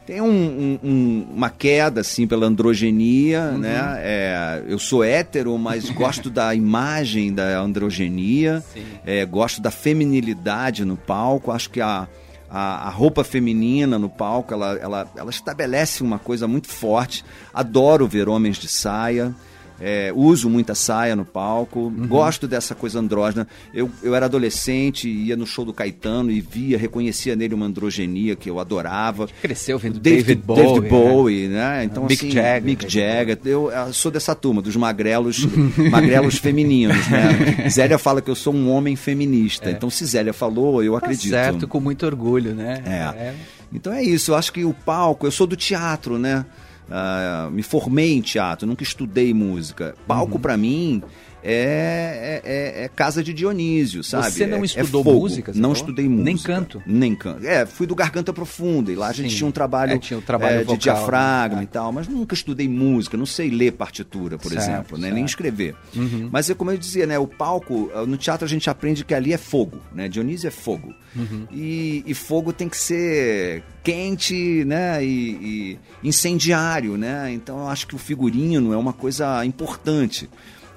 tem 0.09 0.23
um, 0.23 0.79
um, 0.83 1.27
uma 1.35 1.51
queda 1.51 2.01
assim 2.01 2.27
pela 2.27 2.47
androgenia, 2.47 3.51
uhum. 3.53 3.59
né? 3.59 3.97
É, 3.99 4.63
eu 4.67 4.79
sou 4.79 5.05
hétero, 5.05 5.59
mas 5.59 5.89
gosto 5.93 6.31
da 6.31 6.55
imagem 6.55 7.35
da 7.35 7.61
androgenia, 7.61 8.65
é, 9.05 9.27
gosto 9.27 9.61
da 9.61 9.71
feminilidade 9.71 10.83
no 10.83 10.97
palco. 10.97 11.51
Acho 11.53 11.69
que 11.69 11.83
a, 11.83 12.09
a, 12.49 12.89
a, 12.89 12.89
roupa 12.89 13.23
feminina 13.23 13.99
no 13.99 14.09
palco 14.09 14.55
ela, 14.55 14.79
ela, 14.81 15.13
ela 15.15 15.31
estabelece 15.31 16.03
uma 16.03 16.19
coisa 16.19 16.49
muito 16.49 16.69
forte. 16.69 17.23
Adoro 17.53 18.09
ver 18.09 18.31
homens 18.31 18.57
de 18.57 18.67
saia. 18.67 19.35
É, 19.81 20.13
uso 20.15 20.51
muita 20.51 20.75
saia 20.75 21.15
no 21.15 21.25
palco, 21.25 21.81
uhum. 21.81 22.07
gosto 22.07 22.49
dessa 22.49 22.75
coisa 22.75 22.99
andrógena. 22.99 23.47
Eu, 23.73 23.91
eu 24.03 24.15
era 24.15 24.27
adolescente, 24.27 25.09
ia 25.09 25.37
no 25.37 25.47
show 25.47 25.65
do 25.65 25.73
Caetano 25.73 26.31
e 26.31 26.41
via, 26.41 26.77
reconhecia 26.77 27.37
nele 27.37 27.55
uma 27.55 27.67
androgenia 27.67 28.35
que 28.35 28.51
eu 28.51 28.59
adorava. 28.59 29.29
Cresceu 29.41 29.79
vendo 29.79 30.01
David, 30.01 30.35
David 30.35 30.43
Bowie. 30.45 30.63
David 30.63 30.81
né? 30.81 30.89
Bowie, 30.89 31.49
né? 31.49 31.59
né? 31.59 31.85
Então, 31.85 32.05
Mick 32.05 32.15
assim, 32.15 32.31
Jagger. 32.31 32.65
Mick 32.65 32.89
Jagger. 32.89 33.39
Eu, 33.45 33.71
eu, 33.71 33.93
sou 33.93 34.11
dessa 34.11 34.35
turma, 34.35 34.61
dos 34.61 34.77
magrelos, 34.77 35.47
magrelos 35.91 36.39
femininos, 36.39 37.09
né? 37.09 37.69
Zélia 37.71 37.99
fala 37.99 38.21
que 38.21 38.31
eu 38.31 38.35
sou 38.35 38.55
um 38.55 38.71
homem 38.71 38.97
feminista. 38.97 39.69
É. 39.69 39.73
Então, 39.73 39.91
se 39.91 40.05
Zélia 40.05 40.33
falou, 40.33 40.83
eu 40.83 40.93
tá 40.93 40.99
acredito. 40.99 41.31
certo, 41.31 41.69
com 41.69 41.81
muito 41.81 42.05
orgulho, 42.05 42.55
né? 42.55 42.83
É. 42.85 43.23
é. 43.23 43.35
Então 43.73 43.93
é 43.93 44.03
isso, 44.03 44.31
eu 44.31 44.35
acho 44.35 44.53
que 44.53 44.65
o 44.65 44.73
palco, 44.73 45.27
eu 45.27 45.31
sou 45.31 45.47
do 45.47 45.55
teatro, 45.55 46.19
né? 46.19 46.45
Uh, 46.89 47.51
me 47.51 47.63
formei 47.63 48.15
em 48.15 48.23
teatro, 48.23 48.67
nunca 48.67 48.83
estudei 48.83 49.35
música. 49.35 49.95
Palco 50.07 50.35
uhum. 50.35 50.41
para 50.41 50.57
mim 50.57 51.03
é, 51.51 52.43
é, 52.45 52.85
é, 52.85 52.89
casa 52.89 53.25
de 53.25 53.33
Dionísio, 53.33 54.05
sabe? 54.05 54.31
Você 54.31 54.47
não 54.47 54.59
é, 54.59 54.65
estudou 54.67 55.03
música? 55.03 55.53
Não 55.55 55.73
estudei 55.73 56.07
música. 56.07 56.25
Nem 56.25 56.37
canto? 56.37 56.83
Nem 56.87 57.15
canto. 57.15 57.47
É, 57.47 57.65
fui 57.65 57.87
do 57.87 57.95
Garganta 57.95 58.35
Profunda 58.35 58.93
e 58.93 58.95
lá 58.95 59.09
a 59.09 59.13
gente 59.13 59.31
Sim. 59.31 59.37
tinha 59.37 59.49
um 59.49 59.53
trabalho, 59.53 59.93
é, 59.93 59.99
tinha 59.99 60.19
um 60.19 60.23
trabalho 60.23 60.59
vocal, 60.61 60.77
de 60.77 60.83
diafragma 60.83 61.59
né? 61.59 61.63
e 61.63 61.67
tal, 61.67 61.91
mas 61.91 62.07
nunca 62.07 62.35
estudei 62.35 62.69
música, 62.69 63.17
não 63.17 63.25
sei 63.25 63.49
ler 63.49 63.73
partitura, 63.73 64.37
por 64.37 64.53
certo, 64.53 64.63
exemplo, 64.63 64.99
né? 64.99 65.11
nem 65.11 65.25
escrever. 65.25 65.75
Uhum. 65.97 66.29
Mas 66.31 66.51
é 66.51 66.55
como 66.55 66.71
eu 66.71 66.77
dizia, 66.77 67.07
né? 67.07 67.19
O 67.19 67.27
palco, 67.27 67.91
no 68.07 68.19
teatro 68.19 68.45
a 68.45 68.49
gente 68.49 68.69
aprende 68.69 69.03
que 69.03 69.15
ali 69.15 69.33
é 69.33 69.39
fogo, 69.39 69.79
né? 69.95 70.07
Dionísio 70.07 70.49
é 70.49 70.51
fogo. 70.51 70.93
Uhum. 71.17 71.47
E, 71.51 72.05
e, 72.07 72.13
fogo 72.13 72.53
tem 72.53 72.69
que 72.69 72.77
ser 72.77 73.63
quente, 73.83 74.65
né? 74.67 75.03
E, 75.03 75.79
e 76.03 76.09
incendiário, 76.09 76.99
né? 76.99 77.33
Então 77.33 77.61
eu 77.61 77.69
acho 77.69 77.87
que 77.87 77.95
o 77.95 77.99
figurino 77.99 78.75
é 78.75 78.77
uma 78.77 78.93
coisa 78.93 79.45
importante. 79.47 80.29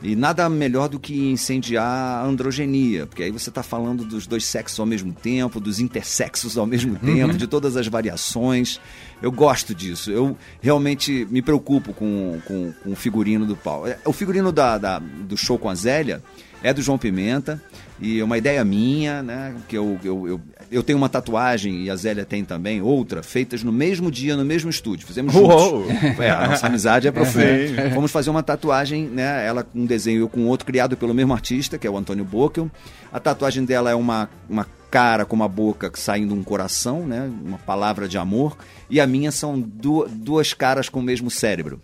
E 0.03 0.15
nada 0.15 0.49
melhor 0.49 0.89
do 0.89 0.99
que 0.99 1.29
incendiar 1.29 1.85
a 1.85 2.25
androgenia, 2.25 3.05
porque 3.05 3.23
aí 3.23 3.31
você 3.31 3.49
está 3.49 3.61
falando 3.61 4.03
dos 4.03 4.25
dois 4.25 4.45
sexos 4.45 4.79
ao 4.79 4.85
mesmo 4.85 5.13
tempo, 5.13 5.59
dos 5.59 5.79
intersexos 5.79 6.57
ao 6.57 6.65
mesmo 6.65 6.93
uhum. 6.93 7.15
tempo, 7.15 7.37
de 7.37 7.45
todas 7.45 7.77
as 7.77 7.87
variações. 7.87 8.79
Eu 9.21 9.31
gosto 9.31 9.75
disso. 9.75 10.09
Eu 10.09 10.35
realmente 10.59 11.27
me 11.29 11.41
preocupo 11.41 11.93
com, 11.93 12.41
com, 12.45 12.73
com 12.83 12.91
o 12.91 12.95
figurino 12.95 13.45
do 13.45 13.55
pau. 13.55 13.85
É, 13.85 13.99
o 14.03 14.11
figurino 14.11 14.51
da, 14.51 14.77
da, 14.79 14.97
do 14.99 15.37
show 15.37 15.59
com 15.59 15.69
a 15.69 15.75
Zélia 15.75 16.21
é 16.63 16.73
do 16.73 16.81
João 16.81 16.97
Pimenta. 16.97 17.61
E 17.99 18.19
é 18.19 18.23
uma 18.23 18.37
ideia 18.37 18.65
minha, 18.65 19.21
né? 19.21 19.53
Que 19.67 19.77
eu, 19.77 19.99
eu, 20.03 20.27
eu, 20.27 20.41
eu, 20.71 20.81
tenho 20.81 20.97
uma 20.97 21.07
tatuagem, 21.07 21.83
e 21.83 21.89
a 21.89 21.95
Zélia 21.95 22.25
tem 22.25 22.43
também, 22.43 22.81
outra, 22.81 23.21
feitas 23.21 23.63
no 23.63 23.71
mesmo 23.71 24.09
dia, 24.09 24.35
no 24.35 24.43
mesmo 24.43 24.71
estúdio. 24.71 25.05
Fizemos 25.05 25.31
juntos. 25.31 25.91
É, 26.19 26.31
a 26.31 26.47
nossa 26.47 26.65
amizade 26.65 27.07
é 27.07 27.11
profunda. 27.11 27.91
Fomos 27.93 28.11
fazer 28.11 28.31
uma 28.31 28.41
tatuagem, 28.41 29.05
né? 29.05 29.45
Ela 29.45 29.63
com 29.63 29.81
um 29.81 29.85
desenho, 29.85 30.21
eu 30.21 30.29
com 30.29 30.47
outro, 30.47 30.65
criado 30.65 30.97
pelo 30.97 31.13
mesmo 31.13 31.31
artista, 31.31 31.77
que 31.77 31.85
é 31.85 31.89
o 31.89 31.97
Antônio 31.97 32.25
Bockel. 32.25 32.71
A 33.13 33.19
tatuagem 33.19 33.63
dela 33.65 33.91
é 33.91 33.95
uma, 33.95 34.27
uma 34.49 34.65
cara 34.89 35.23
com 35.23 35.35
uma 35.35 35.47
boca 35.47 35.91
saindo 35.93 36.33
um 36.33 36.43
coração, 36.43 37.05
né? 37.05 37.29
Uma 37.45 37.59
palavra 37.59 38.07
de 38.07 38.17
amor. 38.17 38.57
E 38.89 38.99
a 38.99 39.05
minha 39.05 39.31
são 39.31 39.59
duas 39.59 40.53
caras 40.53 40.89
com 40.89 40.99
o 40.99 41.03
mesmo 41.03 41.29
cérebro. 41.29 41.79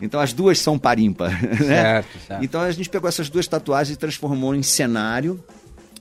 Então 0.00 0.20
as 0.20 0.32
duas 0.32 0.58
são 0.58 0.78
parimpa. 0.78 1.30
Né? 1.40 1.56
Certo, 1.56 2.18
certo. 2.26 2.44
Então 2.44 2.60
a 2.60 2.70
gente 2.70 2.88
pegou 2.88 3.08
essas 3.08 3.28
duas 3.28 3.46
tatuagens 3.46 3.96
e 3.96 3.98
transformou 3.98 4.54
em 4.54 4.62
cenário 4.62 5.42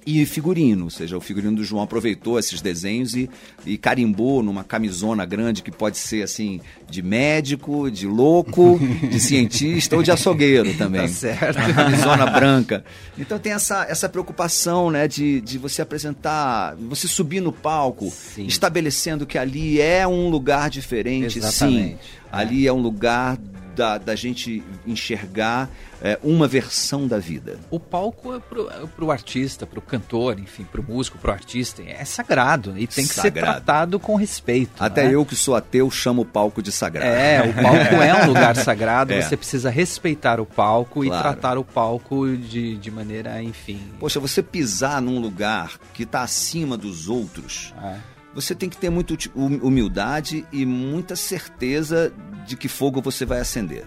e 0.05 0.25
figurino, 0.25 0.85
ou 0.85 0.89
seja, 0.89 1.17
o 1.17 1.21
figurino 1.21 1.57
do 1.57 1.63
João 1.63 1.83
aproveitou 1.83 2.39
esses 2.39 2.61
desenhos 2.61 3.13
e, 3.13 3.29
e 3.65 3.77
carimbou 3.77 4.41
numa 4.41 4.63
camisona 4.63 5.25
grande 5.25 5.61
que 5.61 5.71
pode 5.71 5.97
ser 5.97 6.23
assim 6.23 6.61
de 6.89 7.01
médico, 7.01 7.91
de 7.91 8.07
louco, 8.07 8.79
de 9.07 9.19
cientista 9.19 9.95
ou 9.95 10.01
de 10.01 10.09
açougueiro 10.09 10.73
também. 10.75 11.01
Tá 11.01 11.07
certo. 11.09 11.57
Uma 11.57 11.73
camisona 11.73 12.25
branca. 12.25 12.83
Então 13.17 13.37
tem 13.37 13.51
essa, 13.51 13.85
essa 13.85 14.09
preocupação, 14.09 14.89
né, 14.89 15.07
de, 15.07 15.41
de 15.41 15.57
você 15.57 15.81
apresentar, 15.81 16.75
você 16.75 17.07
subir 17.07 17.41
no 17.41 17.51
palco, 17.51 18.09
Sim. 18.09 18.47
estabelecendo 18.47 19.27
que 19.27 19.37
ali 19.37 19.79
é 19.79 20.07
um 20.07 20.29
lugar 20.29 20.69
diferente, 20.69 21.37
Exatamente. 21.37 21.89
sim. 21.89 21.97
Ali 22.31 22.65
é 22.65 22.73
um 22.73 22.81
lugar 22.81 23.37
da, 23.79 23.97
da 23.97 24.13
gente 24.13 24.61
enxergar 24.85 25.69
é, 26.01 26.19
uma 26.21 26.49
versão 26.49 27.07
da 27.07 27.17
vida. 27.17 27.57
O 27.71 27.79
palco 27.79 28.35
é 28.35 28.39
pro, 28.39 28.69
é 28.69 28.85
pro 28.93 29.09
artista, 29.09 29.65
pro 29.65 29.79
cantor, 29.79 30.37
enfim, 30.37 30.65
pro 30.69 30.83
músico, 30.83 31.17
pro 31.17 31.31
artista, 31.31 31.81
é 31.81 32.03
sagrado 32.03 32.77
e 32.77 32.85
tem 32.85 33.07
que 33.07 33.13
sagrado. 33.13 33.33
ser 33.33 33.41
tratado 33.41 33.97
com 33.97 34.15
respeito. 34.15 34.83
Até 34.83 35.05
né? 35.05 35.15
eu 35.15 35.25
que 35.25 35.33
sou 35.33 35.55
ateu 35.55 35.89
chamo 35.89 36.23
o 36.23 36.25
palco 36.25 36.61
de 36.61 36.73
sagrado. 36.73 37.07
É, 37.09 37.41
o 37.41 37.53
palco 37.53 38.03
é 38.03 38.25
um 38.25 38.27
lugar 38.27 38.53
sagrado, 38.57 39.13
é. 39.15 39.21
você 39.21 39.37
precisa 39.37 39.69
respeitar 39.69 40.41
o 40.41 40.45
palco 40.45 41.01
claro. 41.01 41.07
e 41.07 41.21
tratar 41.21 41.57
o 41.57 41.63
palco 41.63 42.35
de, 42.35 42.75
de 42.75 42.91
maneira, 42.91 43.41
enfim... 43.41 43.79
Poxa, 43.97 44.19
você 44.19 44.43
pisar 44.43 45.01
num 45.01 45.21
lugar 45.21 45.79
que 45.93 46.03
está 46.03 46.21
acima 46.21 46.75
dos 46.75 47.07
outros... 47.07 47.73
É 47.81 48.19
você 48.33 48.53
tem 48.53 48.69
que 48.69 48.77
ter 48.77 48.89
muita 48.89 49.15
humildade 49.35 50.45
e 50.51 50.65
muita 50.65 51.15
certeza 51.15 52.13
de 52.45 52.55
que 52.55 52.67
fogo 52.67 53.01
você 53.01 53.25
vai 53.25 53.39
acender. 53.39 53.85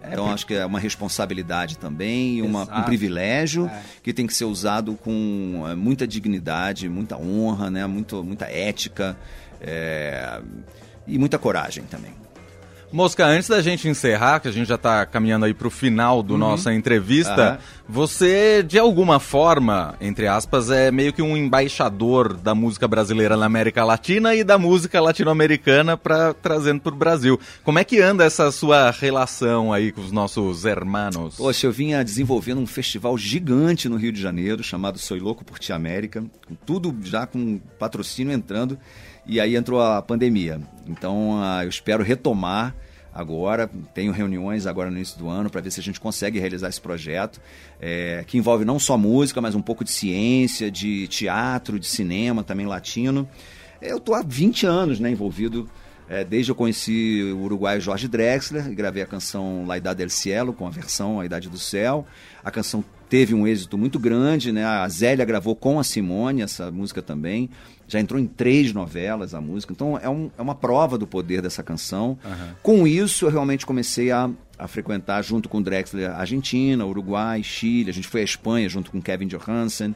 É, 0.00 0.12
então 0.12 0.30
acho 0.30 0.46
que 0.46 0.54
é 0.54 0.64
uma 0.64 0.78
responsabilidade 0.78 1.76
também, 1.76 2.40
uma, 2.42 2.62
um 2.62 2.82
privilégio 2.84 3.66
é. 3.66 3.82
que 4.02 4.12
tem 4.12 4.26
que 4.26 4.34
ser 4.34 4.44
usado 4.44 4.94
com 4.94 5.64
é, 5.68 5.74
muita 5.74 6.06
dignidade, 6.06 6.88
muita 6.88 7.16
honra, 7.16 7.70
né? 7.70 7.86
Muito, 7.86 8.22
muita 8.22 8.46
ética 8.46 9.16
é, 9.60 10.40
e 11.06 11.18
muita 11.18 11.38
coragem 11.38 11.84
também. 11.84 12.12
Mosca, 12.90 13.26
antes 13.26 13.48
da 13.48 13.60
gente 13.60 13.86
encerrar, 13.86 14.40
que 14.40 14.48
a 14.48 14.50
gente 14.50 14.66
já 14.66 14.76
está 14.76 15.04
caminhando 15.04 15.44
aí 15.44 15.52
para 15.52 15.68
o 15.68 15.70
final 15.70 16.22
do 16.22 16.34
uhum. 16.34 16.40
nossa 16.40 16.72
entrevista, 16.72 17.52
uhum. 17.52 17.84
você, 17.86 18.62
de 18.62 18.78
alguma 18.78 19.20
forma, 19.20 19.94
entre 20.00 20.26
aspas, 20.26 20.70
é 20.70 20.90
meio 20.90 21.12
que 21.12 21.20
um 21.20 21.36
embaixador 21.36 22.34
da 22.34 22.54
música 22.54 22.88
brasileira 22.88 23.36
na 23.36 23.44
América 23.44 23.84
Latina 23.84 24.34
e 24.34 24.42
da 24.42 24.56
música 24.56 25.00
latino-americana 25.00 25.98
para 25.98 26.32
trazendo 26.32 26.80
para 26.80 26.94
o 26.94 26.96
Brasil. 26.96 27.38
Como 27.62 27.78
é 27.78 27.84
que 27.84 28.00
anda 28.00 28.24
essa 28.24 28.50
sua 28.50 28.90
relação 28.90 29.70
aí 29.70 29.92
com 29.92 30.00
os 30.00 30.10
nossos 30.10 30.64
hermanos? 30.64 31.36
Poxa, 31.36 31.66
eu 31.66 31.72
vinha 31.72 32.02
desenvolvendo 32.02 32.58
um 32.58 32.66
festival 32.66 33.18
gigante 33.18 33.86
no 33.88 33.96
Rio 33.96 34.12
de 34.12 34.20
Janeiro, 34.20 34.62
chamado 34.62 34.98
Soy 34.98 35.20
Louco 35.20 35.44
por 35.44 35.58
Ti 35.58 35.74
América, 35.74 36.24
tudo 36.64 36.96
já 37.02 37.26
com 37.26 37.60
patrocínio 37.78 38.32
entrando. 38.32 38.78
E 39.28 39.38
aí 39.38 39.54
entrou 39.54 39.80
a 39.80 40.00
pandemia. 40.00 40.60
Então 40.86 41.38
uh, 41.38 41.62
eu 41.62 41.68
espero 41.68 42.02
retomar 42.02 42.74
agora. 43.12 43.70
Tenho 43.92 44.10
reuniões 44.10 44.66
agora 44.66 44.90
no 44.90 44.96
início 44.96 45.18
do 45.18 45.28
ano 45.28 45.50
para 45.50 45.60
ver 45.60 45.70
se 45.70 45.80
a 45.80 45.82
gente 45.82 46.00
consegue 46.00 46.38
realizar 46.38 46.68
esse 46.68 46.80
projeto, 46.80 47.40
é, 47.80 48.24
que 48.26 48.38
envolve 48.38 48.64
não 48.64 48.78
só 48.78 48.96
música, 48.96 49.40
mas 49.40 49.54
um 49.54 49.62
pouco 49.62 49.84
de 49.84 49.90
ciência, 49.90 50.70
de 50.70 51.06
teatro, 51.08 51.78
de 51.78 51.86
cinema 51.86 52.42
também 52.42 52.66
latino. 52.66 53.28
Eu 53.82 53.98
estou 53.98 54.14
há 54.14 54.22
20 54.22 54.66
anos 54.66 54.98
né, 54.98 55.10
envolvido 55.10 55.68
é, 56.08 56.24
desde 56.24 56.50
eu 56.50 56.54
conheci 56.54 57.22
o 57.34 57.40
uruguaio 57.42 57.82
Jorge 57.82 58.08
Drexler, 58.08 58.74
gravei 58.74 59.02
a 59.02 59.06
canção 59.06 59.66
La 59.66 59.76
Idade 59.76 59.98
del 59.98 60.08
Cielo, 60.08 60.54
com 60.54 60.66
a 60.66 60.70
versão 60.70 61.20
A 61.20 61.26
Idade 61.26 61.50
do 61.50 61.58
Céu. 61.58 62.06
A 62.42 62.50
canção 62.50 62.82
teve 63.08 63.34
um 63.34 63.46
êxito 63.46 63.78
muito 63.78 63.98
grande, 63.98 64.52
né? 64.52 64.64
A 64.64 64.88
Zélia 64.88 65.24
gravou 65.24 65.56
com 65.56 65.78
a 65.78 65.84
Simone 65.84 66.42
essa 66.42 66.70
música 66.70 67.02
também. 67.02 67.48
Já 67.86 67.98
entrou 67.98 68.20
em 68.20 68.26
três 68.26 68.72
novelas 68.72 69.34
a 69.34 69.40
música. 69.40 69.72
Então 69.72 69.98
é, 69.98 70.08
um, 70.08 70.30
é 70.36 70.42
uma 70.42 70.54
prova 70.54 70.98
do 70.98 71.06
poder 71.06 71.40
dessa 71.40 71.62
canção. 71.62 72.18
Uhum. 72.24 72.48
Com 72.62 72.86
isso, 72.86 73.24
eu 73.24 73.30
realmente 73.30 73.64
comecei 73.64 74.10
a, 74.10 74.30
a 74.58 74.68
frequentar, 74.68 75.22
junto 75.22 75.48
com 75.48 75.58
o 75.58 75.62
Drexler, 75.62 76.10
Argentina, 76.10 76.84
Uruguai, 76.84 77.42
Chile. 77.42 77.90
A 77.90 77.94
gente 77.94 78.06
foi 78.06 78.20
à 78.20 78.24
Espanha 78.24 78.68
junto 78.68 78.90
com 78.90 79.00
Kevin 79.00 79.26
Johansen. 79.26 79.94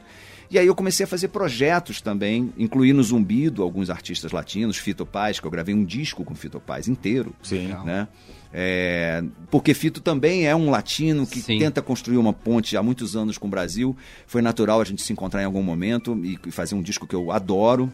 E 0.53 0.59
aí 0.59 0.67
eu 0.67 0.75
comecei 0.75 1.03
a 1.03 1.07
fazer 1.07 1.29
projetos 1.29 1.99
também, 1.99 2.53
incluir 2.55 2.93
no 2.93 3.01
Zumbido 3.01 3.63
alguns 3.63 3.89
artistas 3.89 4.31
latinos, 4.31 4.77
Fito 4.77 5.03
Paz, 5.03 5.39
que 5.39 5.47
eu 5.47 5.49
gravei 5.49 5.73
um 5.73 5.83
disco 5.83 6.23
com 6.23 6.35
Fito 6.35 6.59
Paz 6.59 6.87
inteiro. 6.87 7.33
Sim. 7.41 7.69
Né? 7.83 8.07
É, 8.53 9.23
porque 9.49 9.73
Fito 9.73 9.99
também 9.99 10.45
é 10.45 10.55
um 10.55 10.69
latino 10.69 11.25
que 11.25 11.41
Sim. 11.41 11.57
tenta 11.57 11.81
construir 11.81 12.17
uma 12.17 12.31
ponte 12.31 12.77
há 12.77 12.83
muitos 12.83 13.15
anos 13.15 13.35
com 13.35 13.47
o 13.47 13.49
Brasil. 13.49 13.97
Foi 14.27 14.43
natural 14.43 14.79
a 14.79 14.83
gente 14.83 15.01
se 15.01 15.11
encontrar 15.11 15.41
em 15.41 15.45
algum 15.45 15.63
momento 15.63 16.21
e 16.23 16.37
fazer 16.51 16.75
um 16.75 16.83
disco 16.83 17.07
que 17.07 17.15
eu 17.15 17.31
adoro, 17.31 17.91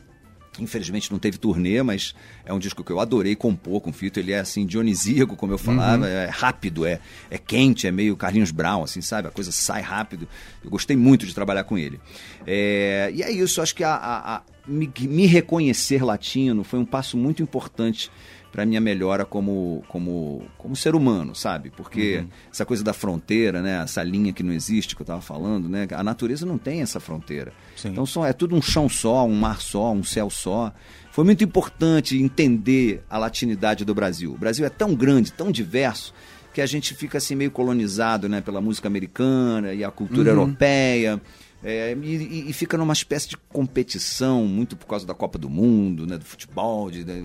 Infelizmente 0.60 1.12
não 1.12 1.20
teve 1.20 1.38
turnê, 1.38 1.82
mas 1.82 2.14
é 2.46 2.54
um 2.54 2.60
disco 2.60 2.84
que 2.84 2.92
eu 2.92 3.00
adorei 3.00 3.36
compor 3.36 3.82
com 3.82 3.90
o 3.90 3.94
Fito. 3.94 4.20
Ele 4.20 4.32
é 4.32 4.40
assim, 4.40 4.66
dionisíaco, 4.66 5.36
como 5.36 5.54
eu 5.54 5.58
falava, 5.58 6.06
uhum. 6.06 6.12
é 6.12 6.30
rápido, 6.30 6.86
é, 6.86 7.00
é 7.30 7.38
quente, 7.38 7.88
é 7.88 7.92
meio 7.92 8.16
Carlinhos 8.16 8.52
Brown, 8.52 8.84
assim, 8.84 9.02
sabe? 9.02 9.28
A 9.28 9.32
coisa 9.32 9.52
sai 9.52 9.82
rápido. 9.82 10.28
Eu 10.64 10.70
gostei 10.70 10.96
muito 10.96 11.26
de 11.26 11.34
trabalhar 11.34 11.64
com 11.64 11.78
ele. 11.78 12.00
É, 12.46 13.12
e 13.14 13.24
é 13.24 13.32
isso, 13.32 13.62
acho 13.62 13.76
que 13.76 13.84
a, 13.84 13.94
a, 13.94 14.36
a 14.38 14.42
me, 14.68 14.92
me 15.02 15.26
reconhecer 15.26 16.04
latino 16.04 16.64
foi 16.64 16.80
um 16.80 16.86
passo 16.86 17.18
muito 17.18 17.42
importante 17.42 18.12
para 18.52 18.66
minha 18.66 18.82
melhora 18.82 19.26
como, 19.26 19.84
como, 19.88 20.44
como 20.58 20.76
ser 20.76 20.96
humano, 20.96 21.36
sabe? 21.36 21.70
Porque 21.70 22.18
uhum. 22.18 22.28
essa 22.52 22.66
coisa 22.66 22.84
da 22.84 22.94
fronteira, 22.94 23.62
né? 23.62 23.82
Essa 23.84 24.04
linha 24.04 24.34
que 24.34 24.44
não 24.44 24.54
existe 24.54 24.96
que 24.96 25.02
eu 25.02 25.04
estava 25.04 25.22
falando, 25.22 25.70
né? 25.70 25.88
A 25.92 26.04
natureza 26.04 26.46
não 26.46 26.58
tem 26.58 26.82
essa 26.82 27.00
fronteira. 27.00 27.54
Sim. 27.76 27.90
Então 27.90 28.06
só, 28.06 28.26
é 28.26 28.34
tudo 28.34 28.56
um 28.56 28.62
chão 28.62 28.90
só, 28.90 29.26
um 29.26 29.36
mar 29.36 29.62
só, 29.62 29.92
um 29.92 30.04
céu 30.04 30.30
só. 30.30 30.74
Foi 31.12 31.24
muito 31.24 31.44
importante 31.44 32.18
entender 32.18 33.04
a 33.10 33.18
latinidade 33.18 33.86
do 33.86 33.94
Brasil. 33.94 34.34
O 34.34 34.38
Brasil 34.38 34.66
é 34.66 34.70
tão 34.70 34.96
grande, 34.96 35.32
tão 35.32 35.52
diverso, 35.52 36.14
que 36.54 36.62
a 36.62 36.66
gente 36.66 36.96
fica 36.96 37.20
assim 37.20 37.36
meio 37.36 37.52
colonizado, 37.52 38.28
né? 38.28 38.42
Pela 38.42 38.60
música 38.60 38.88
americana 38.88 39.74
e 39.74 39.84
a 39.84 39.92
cultura 39.92 40.32
uhum. 40.32 40.40
europeia. 40.40 41.22
É, 41.62 41.94
e, 41.94 42.50
e, 42.50 42.54
fica 42.54 42.78
numa 42.78 42.94
espécie 42.94 43.28
de 43.28 43.36
competição, 43.36 44.46
muito 44.46 44.78
por 44.78 44.88
causa 44.88 45.06
da 45.06 45.14
Copa 45.14 45.38
do 45.38 45.50
Mundo, 45.50 46.08
né, 46.08 46.18
do 46.18 46.24
futebol, 46.24 46.90
de, 46.90 47.04
de, 47.04 47.22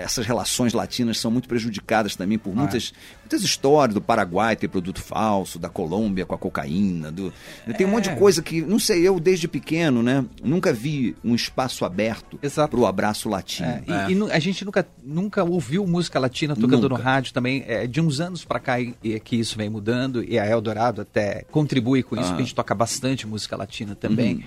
essas 0.00 0.26
relações 0.26 0.72
latinas 0.72 1.18
são 1.18 1.30
muito 1.30 1.48
prejudicadas 1.48 2.16
também 2.16 2.38
por 2.38 2.54
muitas, 2.54 2.92
é. 2.92 3.18
muitas 3.20 3.42
histórias 3.42 3.94
do 3.94 4.00
Paraguai 4.00 4.56
ter 4.56 4.66
produto 4.66 5.00
falso, 5.00 5.58
da 5.60 5.68
Colômbia 5.68 6.26
com 6.26 6.34
a 6.34 6.38
cocaína, 6.38 7.12
do, 7.12 7.32
tem 7.76 7.86
um 7.86 7.90
monte 7.90 8.04
de 8.04 8.10
é. 8.10 8.16
coisa 8.16 8.42
que, 8.42 8.62
não 8.62 8.80
sei, 8.80 9.06
eu 9.06 9.20
desde 9.20 9.46
pequeno, 9.46 10.02
né, 10.02 10.24
nunca 10.42 10.72
vi 10.72 11.14
um 11.22 11.36
espaço 11.36 11.84
aberto 11.84 12.38
para 12.38 12.80
o 12.80 12.86
abraço 12.86 13.28
latino. 13.28 13.68
É, 13.68 14.10
e, 14.10 14.14
e, 14.14 14.32
a 14.32 14.38
gente 14.40 14.64
nunca, 14.64 14.84
nunca 15.04 15.44
ouviu 15.44 15.86
música 15.86 16.18
latina 16.18 16.56
tocando 16.56 16.88
nunca. 16.88 16.96
no 16.96 17.00
rádio 17.00 17.32
também, 17.32 17.64
é, 17.68 17.86
de 17.86 18.00
uns 18.00 18.18
anos 18.18 18.44
para 18.44 18.58
cá 18.58 18.80
e, 18.80 18.94
que 19.20 19.36
isso 19.36 19.56
vem 19.56 19.70
mudando, 19.70 20.24
e 20.24 20.36
a 20.36 20.46
Eldorado 20.46 21.02
até 21.02 21.44
contribui 21.50 22.02
com 22.02 22.16
isso, 22.16 22.32
ah. 22.32 22.34
a 22.34 22.38
gente 22.38 22.54
toca 22.54 22.74
bastante 22.74 23.03
bastante 23.04 23.26
música 23.26 23.56
latina 23.56 23.94
também, 23.94 24.36
uhum. 24.36 24.42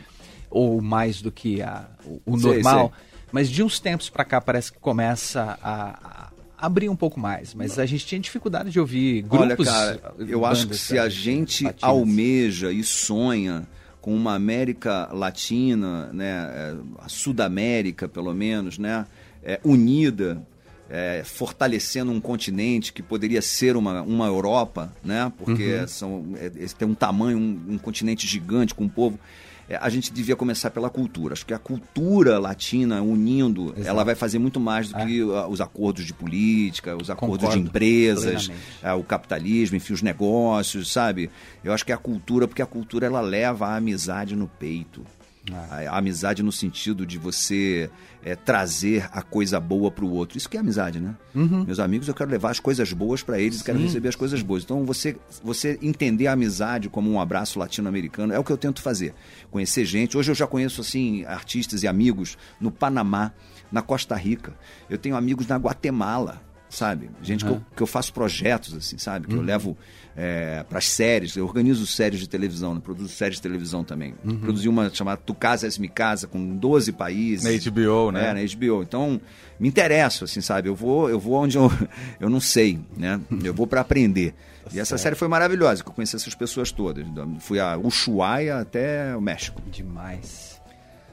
ou 0.50 0.82
mais 0.82 1.22
do 1.22 1.32
que 1.32 1.62
a, 1.62 1.86
o, 2.04 2.22
o 2.26 2.38
normal. 2.38 2.92
Sei. 2.94 3.08
Mas 3.32 3.50
de 3.50 3.62
uns 3.62 3.80
tempos 3.80 4.10
para 4.10 4.26
cá 4.26 4.42
parece 4.42 4.72
que 4.72 4.80
começa 4.80 5.60
a, 5.62 6.30
a 6.58 6.66
abrir 6.66 6.90
um 6.90 6.96
pouco 6.96 7.20
mais. 7.20 7.54
Mas 7.54 7.78
a 7.78 7.86
gente 7.86 8.06
tinha 8.06 8.20
dificuldade 8.20 8.72
de 8.72 8.80
ouvir 8.80 9.22
grupos. 9.22 9.68
Olha, 9.68 9.98
cara, 9.98 10.16
eu 10.20 10.46
acho 10.46 10.68
que 10.68 10.76
se 10.76 10.98
a 10.98 11.08
gente 11.08 11.66
latinas. 11.66 11.84
almeja 11.84 12.72
e 12.72 12.84
sonha 12.84 13.68
com 14.02 14.16
uma 14.16 14.34
América 14.34 15.10
Latina, 15.12 16.10
né, 16.14 16.50
é, 16.54 16.76
a 17.00 17.10
Sudamérica 17.10 18.08
pelo 18.08 18.34
menos, 18.34 18.78
né, 18.80 19.06
é, 19.44 19.60
unida, 19.64 20.42
é, 20.90 21.22
fortalecendo 21.26 22.12
um 22.12 22.20
continente 22.20 22.94
que 22.94 23.04
poderia 23.04 23.42
ser 23.42 23.76
uma, 23.76 24.02
uma 24.02 24.28
Europa, 24.28 24.92
né? 25.04 25.32
Porque 25.38 25.76
uhum. 25.76 25.88
são, 25.88 26.26
é, 26.36 26.50
tem 26.78 26.88
um 26.88 26.96
tamanho, 26.96 27.38
um, 27.38 27.74
um, 27.74 27.78
continente 27.78 28.26
gigante 28.26 28.74
com 28.74 28.86
um 28.86 28.90
povo. 28.90 29.20
É, 29.70 29.76
a 29.76 29.90
gente 29.90 30.14
devia 30.14 30.36
começar 30.36 30.70
pela 30.70 30.90
cultura. 30.90 31.34
Acho 31.34 31.46
que 31.46 31.54
a 31.54 31.60
cultura 31.60 32.40
latina 32.40 33.02
unindo, 33.02 33.74
Exato. 33.74 33.88
ela 33.88 34.04
vai 34.06 34.16
fazer 34.16 34.40
muito 34.40 34.62
mais 34.62 34.90
do 34.90 34.98
é. 34.98 35.06
que 35.06 35.22
uh, 35.22 35.46
os 35.48 35.60
acordos 35.60 36.06
de 36.06 36.14
política, 36.14 36.96
os 36.96 37.10
acordos 37.10 37.40
Concordo, 37.40 37.62
de 37.62 37.68
empresas, 37.68 38.48
uh, 38.48 38.98
o 38.98 39.04
capitalismo, 39.04 39.76
enfim, 39.76 39.92
os 39.92 40.02
negócios, 40.02 40.90
sabe? 40.90 41.30
Eu 41.66 41.74
acho 41.74 41.86
que 41.86 41.92
é 41.92 41.96
a 41.96 41.98
cultura, 41.98 42.48
porque 42.48 42.62
a 42.62 42.66
cultura 42.66 43.08
ela 43.08 43.20
leva 43.20 43.68
a 43.68 43.76
amizade 43.76 44.38
no 44.38 44.48
peito. 44.48 45.06
A, 45.54 45.82
a, 45.90 45.98
amizade 45.98 46.44
no 46.44 46.52
sentido 46.52 47.06
de 47.06 47.18
você 47.18 47.90
é, 48.24 48.36
trazer 48.36 49.08
a 49.12 49.22
coisa 49.22 49.60
boa 49.60 49.90
para 49.90 50.04
o 50.04 50.12
outro. 50.12 50.38
Isso 50.38 50.50
que 50.50 50.58
é 50.58 50.60
amizade, 50.60 51.00
né? 51.00 51.16
Uhum. 51.34 51.64
Meus 51.64 51.80
amigos, 51.80 52.08
eu 52.08 52.14
quero 52.14 52.30
levar 52.30 52.52
as 52.52 52.60
coisas 52.60 52.92
boas 52.92 53.24
para 53.24 53.40
eles, 53.40 53.60
Sim. 53.60 53.66
quero 53.66 53.80
receber 53.80 54.10
as 54.10 54.16
coisas 54.16 54.42
boas. 54.42 54.64
Então, 54.64 54.84
você, 54.84 55.16
você 55.44 55.80
entender 55.82 56.28
a 56.28 56.34
amizade 56.34 56.90
como 56.90 57.10
um 57.12 57.20
abraço 57.20 57.60
latino-americano 57.60 58.34
é 58.34 58.40
o 58.40 58.44
que 58.44 58.52
eu 58.52 58.58
tento 58.58 58.82
fazer. 58.82 59.14
Conhecer 59.50 59.86
gente. 59.86 60.18
Hoje 60.18 60.32
eu 60.32 60.36
já 60.36 60.48
conheço 60.48 60.82
assim 60.82 61.24
artistas 61.26 61.84
e 61.84 61.88
amigos 61.88 62.38
no 62.60 62.72
Panamá, 62.72 63.32
na 63.72 63.82
Costa 63.82 64.16
Rica. 64.16 64.54
Eu 64.90 64.98
tenho 64.98 65.16
amigos 65.16 65.48
na 65.48 65.58
Guatemala 65.58 66.42
sabe? 66.70 67.10
Gente 67.22 67.46
uhum. 67.46 67.52
que, 67.52 67.58
eu, 67.58 67.66
que, 67.78 67.84
eu, 67.84 67.88
faço 67.88 68.14
projetos, 68.14 68.76
assim, 68.76 68.98
sabe? 68.98 69.28
Que 69.28 69.34
uhum. 69.34 69.42
eu 69.42 69.46
levo 69.46 69.78
é, 70.16 70.64
para 70.68 70.80
as 70.80 70.86
séries, 70.86 71.36
eu 71.36 71.46
organizo 71.46 71.86
séries 71.86 72.20
de 72.20 72.28
televisão, 72.28 72.74
né? 72.74 72.82
produzo 72.84 73.10
séries 73.10 73.38
de 73.38 73.42
televisão 73.42 73.84
também. 73.84 74.16
Uhum. 74.26 74.40
Produzi 74.40 74.68
uma 74.68 74.90
chamada 74.94 75.22
Tu 75.24 75.34
Casa 75.34 75.68
Es 75.68 75.78
Mi 75.78 75.88
Casa, 75.88 76.28
com 76.28 76.56
12 76.56 76.92
países. 76.94 77.46
Na 77.46 77.72
HBO, 77.72 78.12
né? 78.12 78.30
É, 78.30 78.34
na 78.34 78.40
HBO. 78.40 78.82
Então, 78.82 79.22
me 79.60 79.68
interesso, 79.68 80.26
assim, 80.26 80.42
sabe? 80.42 80.70
Eu 80.70 80.76
vou, 80.76 81.10
eu 81.10 81.20
vou 81.20 81.36
onde 81.36 81.58
eu, 81.58 81.72
eu 82.20 82.30
não 82.30 82.40
sei, 82.40 82.80
né? 82.98 83.20
Eu 83.44 83.54
vou 83.54 83.68
para 83.68 83.82
aprender. 83.82 84.34
E 84.74 84.82
essa 84.82 84.98
série 84.98 85.16
foi 85.16 85.30
maravilhosa, 85.30 85.82
que 85.82 85.90
eu 85.90 85.94
conheci 85.94 86.18
essas 86.18 86.36
pessoas 86.36 86.74
todas. 86.74 87.06
Fui 87.40 87.58
a 87.58 87.78
Ushuaia 87.78 88.60
até 88.60 89.16
o 89.16 89.22
México. 89.22 89.62
Demais. 89.72 90.57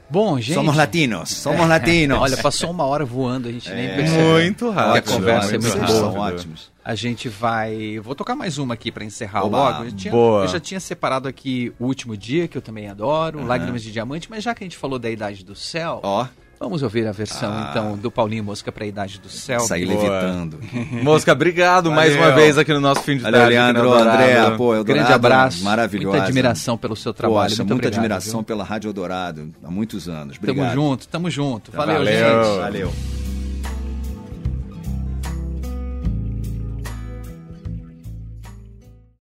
Bom, 0.09 0.39
gente. 0.39 0.53
Somos 0.53 0.75
latinos, 0.75 1.29
somos 1.31 1.67
latinos. 1.67 2.19
Olha, 2.19 2.37
passou 2.37 2.69
uma 2.69 2.85
hora 2.85 3.03
voando, 3.03 3.47
a 3.47 3.51
gente 3.51 3.69
é, 3.69 3.75
nem 3.75 3.95
percebeu. 3.95 4.33
Muito 4.33 4.69
rápido. 4.69 4.97
a 4.97 5.01
conversa 5.15 5.55
é 5.55 5.57
muito 5.57 5.77
boa. 5.77 5.87
São 5.87 6.17
ótimos. 6.17 6.71
A 6.83 6.93
gente 6.93 7.27
vai. 7.27 7.99
Vou 7.99 8.13
tocar 8.13 8.35
mais 8.35 8.57
uma 8.57 8.75
aqui 8.75 8.91
para 8.91 9.03
encerrar 9.03 9.43
Oba, 9.43 9.57
logo. 9.57 9.83
Eu, 9.85 9.91
tinha... 9.91 10.11
boa. 10.11 10.43
eu 10.43 10.47
já 10.47 10.59
tinha 10.59 10.79
separado 10.79 11.27
aqui 11.27 11.73
o 11.79 11.85
último 11.85 12.15
dia, 12.15 12.47
que 12.47 12.57
eu 12.57 12.61
também 12.61 12.89
adoro, 12.89 13.39
uhum. 13.39 13.45
Lágrimas 13.45 13.81
de 13.81 13.91
Diamante, 13.91 14.29
mas 14.29 14.43
já 14.43 14.53
que 14.53 14.63
a 14.63 14.65
gente 14.65 14.77
falou 14.77 14.99
da 14.99 15.09
Idade 15.09 15.43
do 15.43 15.55
Céu. 15.55 15.99
Ó. 16.03 16.23
Oh. 16.23 16.44
Vamos 16.59 16.81
ouvir 16.83 17.05
a 17.07 17.11
versão, 17.11 17.51
ah. 17.51 17.67
então, 17.69 17.97
do 17.97 18.09
Paulinho 18.09 18.43
Mosca 18.43 18.71
para 18.71 18.85
a 18.85 18.87
Idade 18.87 19.19
do 19.19 19.29
Céu. 19.29 19.59
Sair 19.61 19.85
levitando. 19.85 20.59
Mosca, 21.03 21.31
obrigado 21.33 21.89
Valeu. 21.89 21.95
mais 21.95 22.15
uma 22.15 22.31
vez 22.31 22.57
aqui 22.57 22.73
no 22.73 22.79
nosso 22.79 23.01
fim 23.01 23.17
de 23.17 23.23
Valeu, 23.23 23.41
tarde. 23.41 23.53
Leandro, 23.53 23.93
André, 23.93 24.51
pô, 24.51 24.73
Eldorado, 24.73 24.83
Grande 24.85 25.13
abraço. 25.13 25.63
Maravilhoso. 25.63 26.11
Muita 26.11 26.25
admiração 26.25 26.77
pelo 26.77 26.95
seu 26.95 27.13
trabalho. 27.13 27.49
Poxa, 27.49 27.63
muita 27.63 27.73
obrigado, 27.73 27.93
admiração 27.93 28.39
viu? 28.39 28.45
pela 28.45 28.63
Rádio 28.63 28.89
Eldorado 28.89 29.51
há 29.63 29.69
muitos 29.69 30.07
anos. 30.07 30.37
Obrigado. 30.37 30.69
Tamo 30.69 30.73
junto, 30.73 31.07
tamo 31.07 31.29
junto. 31.29 31.71
Valeu, 31.71 31.97
Valeu. 31.97 32.43
gente. 32.45 32.59
Valeu. 32.59 33.24